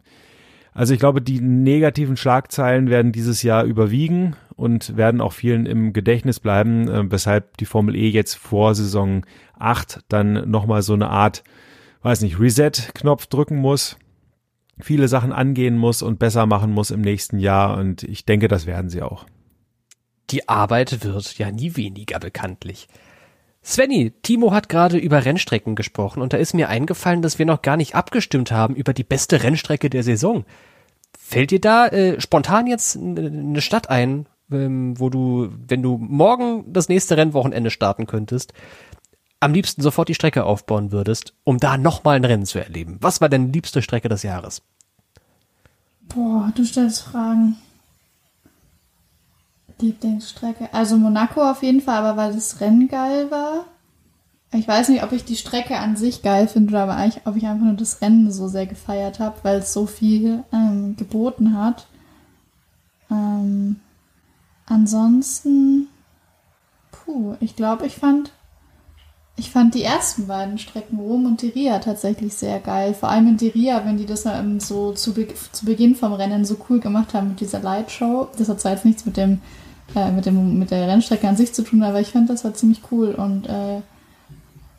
[0.75, 5.93] Also ich glaube, die negativen Schlagzeilen werden dieses Jahr überwiegen und werden auch vielen im
[5.93, 9.25] Gedächtnis bleiben, äh, weshalb die Formel E jetzt vor Saison
[9.57, 11.43] 8 dann nochmal so eine Art,
[12.01, 13.97] weiß nicht, Reset-Knopf drücken muss,
[14.79, 18.65] viele Sachen angehen muss und besser machen muss im nächsten Jahr und ich denke, das
[18.65, 19.25] werden sie auch
[20.29, 22.87] die Arbeit wird ja nie weniger bekanntlich.
[23.63, 27.63] Svenny, Timo hat gerade über Rennstrecken gesprochen und da ist mir eingefallen, dass wir noch
[27.63, 30.45] gar nicht abgestimmt haben über die beste Rennstrecke der Saison.
[31.17, 36.71] Fällt dir da äh, spontan jetzt eine Stadt ein, ähm, wo du, wenn du morgen
[36.71, 38.53] das nächste Rennwochenende starten könntest,
[39.39, 42.97] am liebsten sofort die Strecke aufbauen würdest, um da nochmal ein Rennen zu erleben?
[43.01, 44.61] Was war deine liebste Strecke des Jahres?
[46.01, 47.57] Boah, du stellst Fragen.
[49.79, 50.69] Lieblingsstrecke.
[50.73, 53.65] Also Monaco auf jeden Fall, aber weil das Rennen geil war.
[54.53, 57.35] Ich weiß nicht, ob ich die Strecke an sich geil finde oder aber eigentlich, ob
[57.35, 61.57] ich einfach nur das Rennen so sehr gefeiert habe, weil es so viel ähm, geboten
[61.57, 61.87] hat.
[63.11, 63.77] Ähm,
[64.65, 65.87] ansonsten,
[66.91, 68.31] puh, ich glaube, ich fand,
[69.35, 72.93] ich fand die ersten beiden Strecken Rom und Diria tatsächlich sehr geil.
[72.93, 74.25] Vor allem in Diria, wenn die das
[74.59, 78.29] so zu, Be zu Beginn vom Rennen so cool gemacht haben mit dieser Lightshow.
[78.37, 79.41] Das hat zwar jetzt nichts mit dem
[79.93, 82.81] mit, dem, mit der Rennstrecke an sich zu tun, aber ich fand, das war ziemlich
[82.91, 83.81] cool und äh,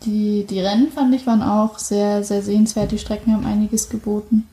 [0.04, 2.92] die, die Rennen fand ich waren auch sehr, sehr sehenswert.
[2.92, 4.46] Die Strecken haben einiges geboten.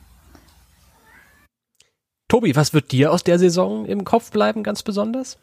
[2.28, 5.38] Tobi, was wird dir aus der Saison im Kopf bleiben, ganz besonders?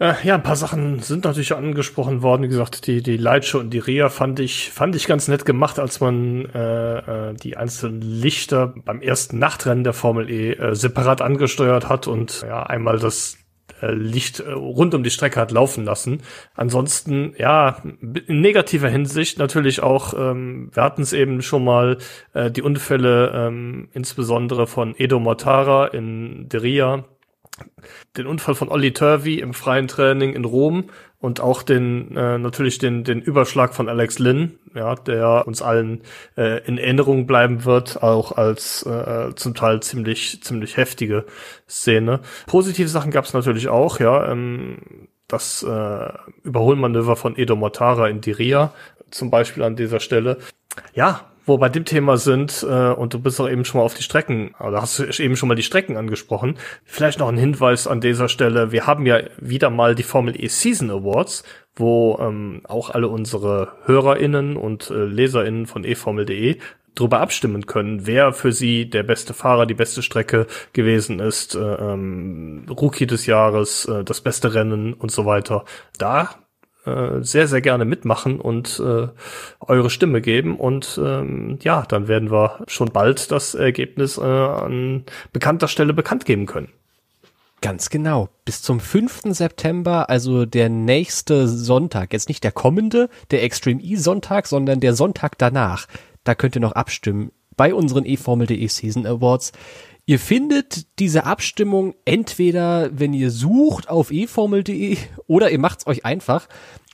[0.00, 2.42] Äh, ja, ein paar Sachen sind natürlich angesprochen worden.
[2.42, 5.78] Wie gesagt, die, die Lightshow und die Rea fand ich, fand ich ganz nett gemacht,
[5.78, 11.22] als man äh, äh, die einzelnen Lichter beim ersten Nachtrennen der Formel E äh, separat
[11.22, 13.38] angesteuert hat und ja, einmal das
[13.80, 16.22] äh, Licht äh, rund um die Strecke hat laufen lassen.
[16.54, 21.98] Ansonsten, ja, in negativer Hinsicht natürlich auch, ähm, wir hatten es eben schon mal,
[22.32, 27.04] äh, die Unfälle ähm, insbesondere von Edo Mortara in Deria,
[28.16, 32.78] den Unfall von Olli Turvey im freien Training in Rom und auch den äh, natürlich
[32.78, 36.02] den den Überschlag von Alex Lynn, ja, der uns allen
[36.36, 41.24] äh, in Erinnerung bleiben wird, auch als äh, zum Teil ziemlich ziemlich heftige
[41.68, 42.20] Szene.
[42.46, 46.08] Positive Sachen gab es natürlich auch, ja, ähm, das äh,
[46.42, 48.72] Überholmanöver von Edo Mortara in Diria
[49.10, 50.38] zum Beispiel an dieser Stelle.
[50.92, 53.94] Ja, wo bei dem Thema sind, äh, und du bist auch eben schon mal auf
[53.94, 57.86] die Strecken, oder hast du eben schon mal die Strecken angesprochen, vielleicht noch ein Hinweis
[57.86, 61.44] an dieser Stelle, wir haben ja wieder mal die Formel E Season Awards,
[61.76, 66.58] wo ähm, auch alle unsere HörerInnen und äh, LeserInnen von eFormel.de
[66.94, 71.58] drüber abstimmen können, wer für sie der beste Fahrer, die beste Strecke gewesen ist, äh,
[71.58, 75.64] ähm, Rookie des Jahres, äh, das beste Rennen und so weiter.
[75.98, 76.30] Da
[76.86, 79.08] äh, sehr, sehr gerne mitmachen und äh,
[79.60, 80.56] eure Stimme geben.
[80.56, 86.24] Und ähm, ja, dann werden wir schon bald das Ergebnis äh, an bekannter Stelle bekannt
[86.24, 86.68] geben können.
[87.60, 88.28] Ganz genau.
[88.44, 89.22] Bis zum 5.
[89.30, 94.92] September, also der nächste Sonntag, jetzt nicht der kommende, der Extreme E Sonntag, sondern der
[94.94, 95.86] Sonntag danach.
[96.24, 99.52] Da könnt ihr noch abstimmen bei unseren eFormel.de Season Awards.
[100.06, 106.46] Ihr findet diese Abstimmung entweder, wenn ihr sucht auf eFormel.de oder ihr macht's euch einfach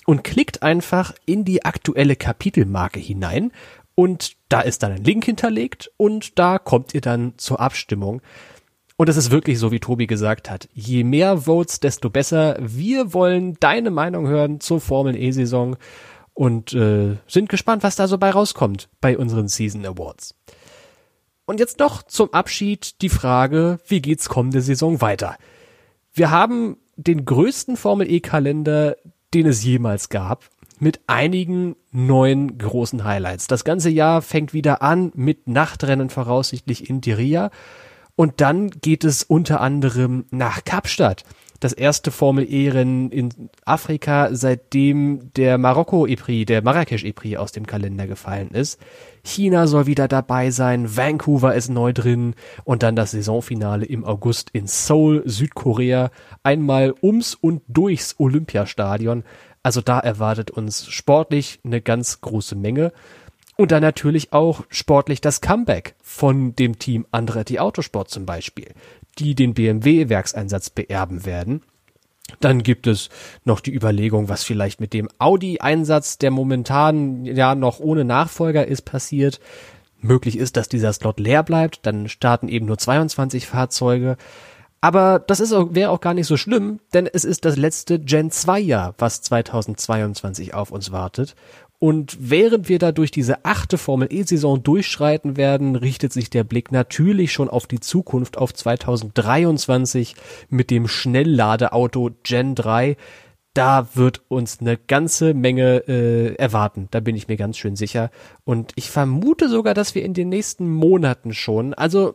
[0.06, 3.50] und klickt einfach in die aktuelle Kapitelmarke hinein
[3.96, 8.22] und da ist dann ein Link hinterlegt und da kommt ihr dann zur Abstimmung.
[8.96, 10.68] Und es ist wirklich so, wie Tobi gesagt hat.
[10.72, 12.56] Je mehr Votes, desto besser.
[12.60, 15.76] Wir wollen deine Meinung hören zur Formel E-Saison
[16.34, 20.34] und äh, sind gespannt, was da so bei rauskommt bei unseren Season Awards.
[21.46, 25.36] Und jetzt noch zum Abschied die Frage, wie geht's kommende Saison weiter?
[26.12, 28.96] Wir haben den größten Formel E-Kalender,
[29.32, 30.48] den es jemals gab,
[30.78, 33.46] mit einigen neuen großen Highlights.
[33.46, 37.50] Das ganze Jahr fängt wieder an mit Nachtrennen voraussichtlich in Diria
[38.16, 41.24] und dann geht es unter anderem nach Kapstadt
[41.60, 48.80] das erste Formel-E-Rennen in Afrika, seitdem der Marokko-Epri, der Marrakesch-Epri aus dem Kalender gefallen ist.
[49.22, 52.34] China soll wieder dabei sein, Vancouver ist neu drin
[52.64, 56.10] und dann das Saisonfinale im August in Seoul, Südkorea,
[56.42, 59.22] einmal ums und durchs Olympiastadion.
[59.62, 62.92] Also da erwartet uns sportlich eine ganz große Menge.
[63.58, 68.68] Und dann natürlich auch sportlich das Comeback von dem Team Andretti Autosport zum Beispiel
[69.20, 71.62] die den BMW-Werkseinsatz beerben werden.
[72.38, 73.10] Dann gibt es
[73.44, 78.82] noch die Überlegung, was vielleicht mit dem Audi-Einsatz, der momentan ja noch ohne Nachfolger ist,
[78.82, 79.40] passiert.
[80.00, 84.16] Möglich ist, dass dieser Slot leer bleibt, dann starten eben nur 22 Fahrzeuge.
[84.80, 88.30] Aber das auch, wäre auch gar nicht so schlimm, denn es ist das letzte Gen
[88.30, 91.34] 2 Jahr, was 2022 auf uns wartet.
[91.80, 96.70] Und während wir da durch diese achte Formel E-Saison durchschreiten werden, richtet sich der Blick
[96.70, 100.14] natürlich schon auf die Zukunft, auf 2023
[100.50, 102.98] mit dem Schnellladeauto Gen 3.
[103.54, 108.10] Da wird uns eine ganze Menge äh, erwarten, da bin ich mir ganz schön sicher.
[108.44, 112.14] Und ich vermute sogar, dass wir in den nächsten Monaten schon, also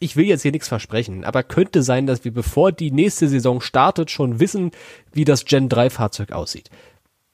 [0.00, 3.60] ich will jetzt hier nichts versprechen, aber könnte sein, dass wir bevor die nächste Saison
[3.60, 4.70] startet, schon wissen,
[5.12, 6.70] wie das Gen 3 Fahrzeug aussieht.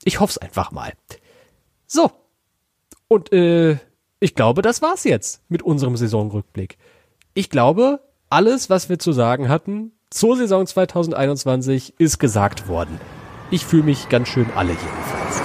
[0.05, 0.93] Ich hoffe es einfach mal.
[1.87, 2.11] So.
[3.09, 3.79] Und äh,
[4.21, 6.79] ich glaube, das war's jetzt mit unserem Saisonrückblick.
[7.35, 8.01] Ich glaube,
[8.31, 13.01] alles, was wir zu sagen hatten zur Saison 2021, ist gesagt worden.
[13.51, 15.43] Ich fühle mich ganz schön alle jedenfalls.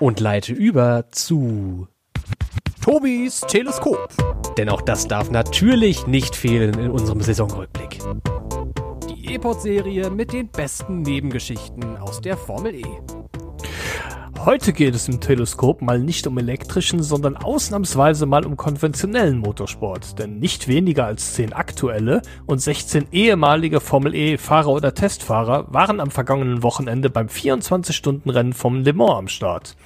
[0.00, 1.88] Und leite über zu
[2.82, 4.08] Tobis Teleskop.
[4.56, 7.98] Denn auch das darf natürlich nicht fehlen in unserem Saisonrückblick.
[9.28, 12.86] E-Pod-Serie mit den besten Nebengeschichten aus der Formel E.
[14.44, 20.18] Heute geht es im Teleskop mal nicht um elektrischen, sondern ausnahmsweise mal um konventionellen Motorsport.
[20.18, 26.10] Denn nicht weniger als 10 aktuelle und 16 ehemalige Formel E-Fahrer oder Testfahrer waren am
[26.10, 29.76] vergangenen Wochenende beim 24-Stunden-Rennen vom Le Mans am Start.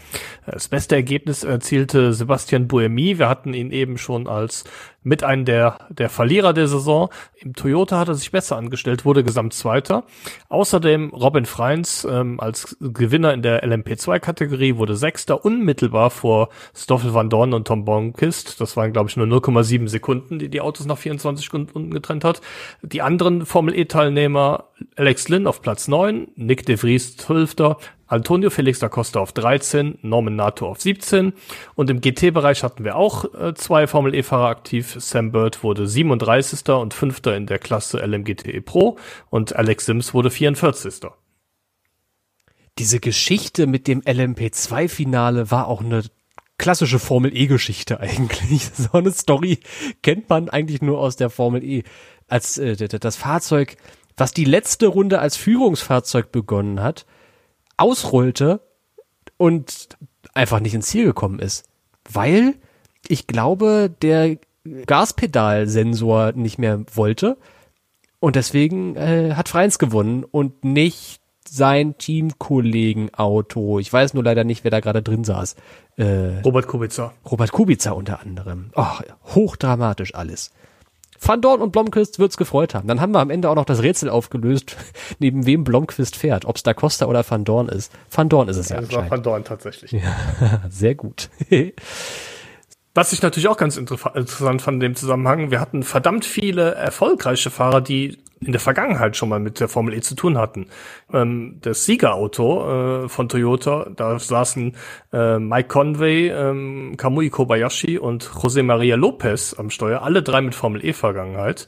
[0.47, 3.19] Das beste Ergebnis erzielte Sebastian Buemi.
[3.19, 4.65] Wir hatten ihn eben schon als
[5.03, 7.09] mit einem der, der Verlierer der Saison.
[7.37, 10.05] Im Toyota hat er sich besser angestellt, wurde Gesamtzweiter.
[10.49, 17.31] Außerdem Robin Freins ähm, als Gewinner in der LMP2-Kategorie wurde Sechster, unmittelbar vor Stoffel van
[17.31, 18.61] Dorn und Tom Bonkist.
[18.61, 22.41] Das waren, glaube ich, nur 0,7 Sekunden, die die Autos nach 24 Stunden getrennt hat.
[22.83, 27.77] Die anderen Formel-E-Teilnehmer Alex Lynn auf Platz 9, Nick de Vries 12.
[28.13, 31.33] Antonio Felix da Costa auf 13, Norman Nato auf 17
[31.75, 34.97] und im GT-Bereich hatten wir auch äh, zwei Formel E-Fahrer aktiv.
[34.99, 36.69] Sam Bird wurde 37.
[36.69, 37.21] und 5.
[37.27, 38.99] in der Klasse LMGTE Pro
[39.31, 41.11] und Alex Sims wurde 44.
[42.79, 46.03] Diese Geschichte mit dem LMP2-Finale war auch eine
[46.59, 48.71] klassische Formel E-Geschichte eigentlich.
[48.75, 49.61] So eine Story
[50.03, 51.83] kennt man eigentlich nur aus der Formel E.
[52.29, 53.77] Als äh, das Fahrzeug
[54.17, 57.07] was die letzte Runde als Führungsfahrzeug begonnen hat,
[57.83, 58.61] ausrollte
[59.37, 59.99] und
[60.35, 61.69] einfach nicht ins Ziel gekommen ist.
[62.11, 62.55] Weil
[63.09, 64.39] ich glaube, der
[64.87, 67.37] Gaspedalsensor nicht mehr wollte.
[68.21, 73.81] Und deswegen äh, hat Freins gewonnen und nicht sein Teamkollegen-Auto.
[73.81, 75.57] Ich weiß nur leider nicht, wer da gerade drin saß.
[75.97, 77.13] Äh, Robert Kubica.
[77.29, 78.71] Robert Kubica unter anderem.
[78.77, 78.87] Oh,
[79.35, 80.53] hochdramatisch alles.
[81.25, 82.89] Van Dorn und Blomqvist wird's gefreut haben.
[82.89, 84.77] Dann haben wir am Ende auch noch das Rätsel aufgelöst,
[85.19, 86.45] neben wem Blomqvist fährt.
[86.45, 87.93] Ob's da Costa oder Van Dorn ist.
[88.11, 88.81] Van Dorn ist es ja.
[88.81, 89.93] Das war Van Dorn tatsächlich.
[89.93, 90.01] Ja,
[90.69, 91.31] sehr gut.
[92.95, 97.51] Was ich natürlich auch ganz interessant fand in dem Zusammenhang, wir hatten verdammt viele erfolgreiche
[97.51, 100.67] Fahrer, die in der Vergangenheit schon mal mit der Formel E zu tun hatten.
[101.13, 104.77] Ähm, das Siegerauto äh, von Toyota, da saßen
[105.13, 110.55] äh, Mike Conway, ähm, Kamui Kobayashi und José Maria Lopez am Steuer, alle drei mit
[110.55, 111.67] Formel E-Vergangenheit.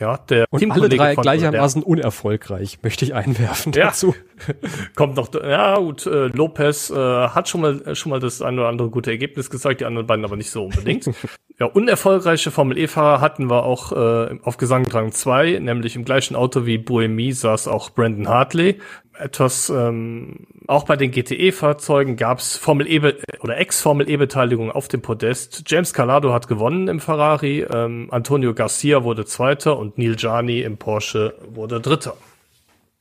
[0.00, 3.86] Ja, der und alle drei gleichermaßen unerfolgreich, möchte ich einwerfen ja.
[3.86, 4.14] dazu.
[4.96, 8.68] Kommt noch, ja gut, äh, Lopez äh, hat schon mal schon mal das eine oder
[8.68, 11.08] andere gute Ergebnis gezeigt, die anderen beiden aber nicht so unbedingt.
[11.62, 16.66] ja, unerfolgreiche Formel E-Fahrer hatten wir auch äh, auf Gesangrang 2, nämlich im gleichen Auto
[16.66, 18.80] wie Buemi saß auch Brandon Hartley
[19.16, 22.98] etwas, ähm, auch bei den GTE-Fahrzeugen gab es Formel E
[23.42, 25.62] oder Ex-Formel E-Beteiligung auf dem Podest.
[25.66, 30.78] James Calado hat gewonnen im Ferrari, ähm, Antonio Garcia wurde Zweiter und Neil Gianni im
[30.78, 32.16] Porsche wurde Dritter.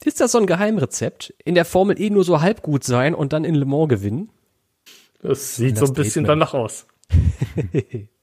[0.05, 1.33] Ist das so ein Geheimrezept?
[1.43, 4.29] In der Formel E nur so halb gut sein und dann in Le Mans gewinnen?
[5.23, 6.85] Das sieht das so ein bisschen danach aus.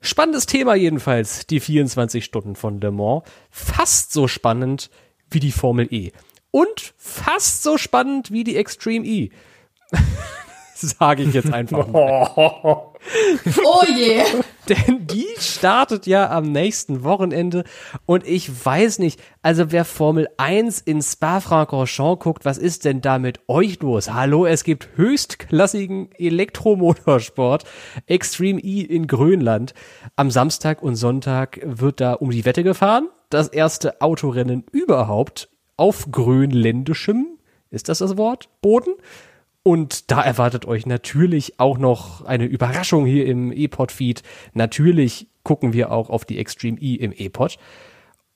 [0.00, 3.22] Spannendes Thema jedenfalls, die 24 Stunden von Le Mans.
[3.50, 4.90] Fast so spannend
[5.30, 6.12] wie die Formel E
[6.50, 9.30] und fast so spannend wie die Extreme E.
[10.98, 12.30] Sage ich jetzt einfach mal.
[12.36, 14.22] oh je.
[14.68, 17.64] Denn die startet ja am nächsten Wochenende
[18.06, 23.18] und ich weiß nicht, also wer Formel 1 in Spa-Francorchamps guckt, was ist denn da
[23.18, 24.12] mit euch los?
[24.12, 27.64] Hallo, es gibt höchstklassigen Elektromotorsport,
[28.06, 29.74] Extreme E in Grönland.
[30.16, 33.08] Am Samstag und Sonntag wird da um die Wette gefahren.
[33.30, 37.38] Das erste Autorennen überhaupt auf grönländischem,
[37.70, 38.48] ist das das Wort?
[38.60, 38.94] Boden.
[39.62, 44.22] Und da erwartet euch natürlich auch noch eine Überraschung hier im E-Pod-Feed.
[44.54, 47.58] Natürlich gucken wir auch auf die Extreme E im E-Pod.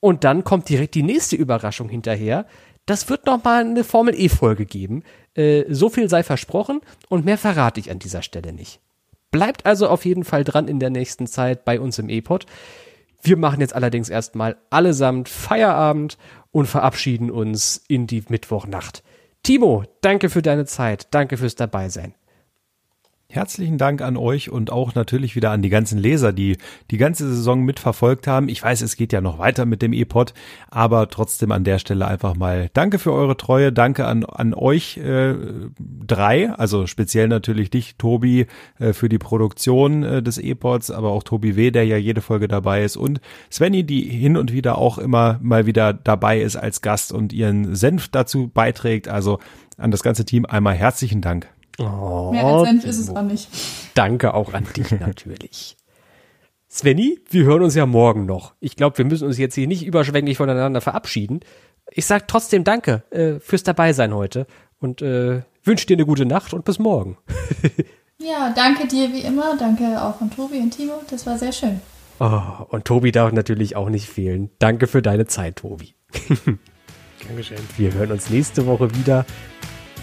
[0.00, 2.46] Und dann kommt direkt die nächste Überraschung hinterher.
[2.84, 5.02] Das wird noch mal eine Formel E-Folge geben.
[5.34, 8.80] Äh, so viel sei versprochen und mehr verrate ich an dieser Stelle nicht.
[9.32, 12.46] Bleibt also auf jeden Fall dran in der nächsten Zeit bei uns im E-Pod.
[13.22, 16.16] Wir machen jetzt allerdings erstmal allesamt Feierabend
[16.52, 19.02] und verabschieden uns in die Mittwochnacht.
[19.46, 22.16] Timo, danke für deine Zeit, danke fürs Dabeisein.
[23.36, 26.56] Herzlichen Dank an euch und auch natürlich wieder an die ganzen Leser, die
[26.90, 28.48] die ganze Saison mitverfolgt haben.
[28.48, 30.32] Ich weiß, es geht ja noch weiter mit dem E-Pod,
[30.70, 34.96] aber trotzdem an der Stelle einfach mal Danke für eure Treue, danke an, an euch
[34.96, 35.34] äh,
[35.78, 38.46] drei, also speziell natürlich dich, Tobi,
[38.78, 42.48] äh, für die Produktion äh, des E-Pods, aber auch Tobi W., der ja jede Folge
[42.48, 43.20] dabei ist und
[43.52, 47.74] Svenny, die hin und wieder auch immer mal wieder dabei ist als Gast und ihren
[47.74, 49.08] Senf dazu beiträgt.
[49.08, 49.40] Also
[49.76, 51.48] an das ganze Team einmal herzlichen Dank.
[51.78, 53.48] Oh, Mehr als Senf ist es auch nicht.
[53.94, 55.76] Danke auch an dich natürlich.
[56.70, 58.54] Svenny, wir hören uns ja morgen noch.
[58.60, 61.40] Ich glaube, wir müssen uns jetzt hier nicht überschwänglich voneinander verabschieden.
[61.90, 64.46] Ich sag trotzdem Danke äh, fürs Dabeisein heute
[64.80, 67.16] und äh, wünsche dir eine gute Nacht und bis morgen.
[68.18, 69.56] ja, danke dir wie immer.
[69.56, 70.94] Danke auch von Tobi und Timo.
[71.10, 71.80] Das war sehr schön.
[72.18, 74.50] Oh, und Tobi darf natürlich auch nicht fehlen.
[74.58, 75.94] Danke für deine Zeit, Tobi.
[77.26, 77.58] Dankeschön.
[77.76, 79.24] Wir hören uns nächste Woche wieder.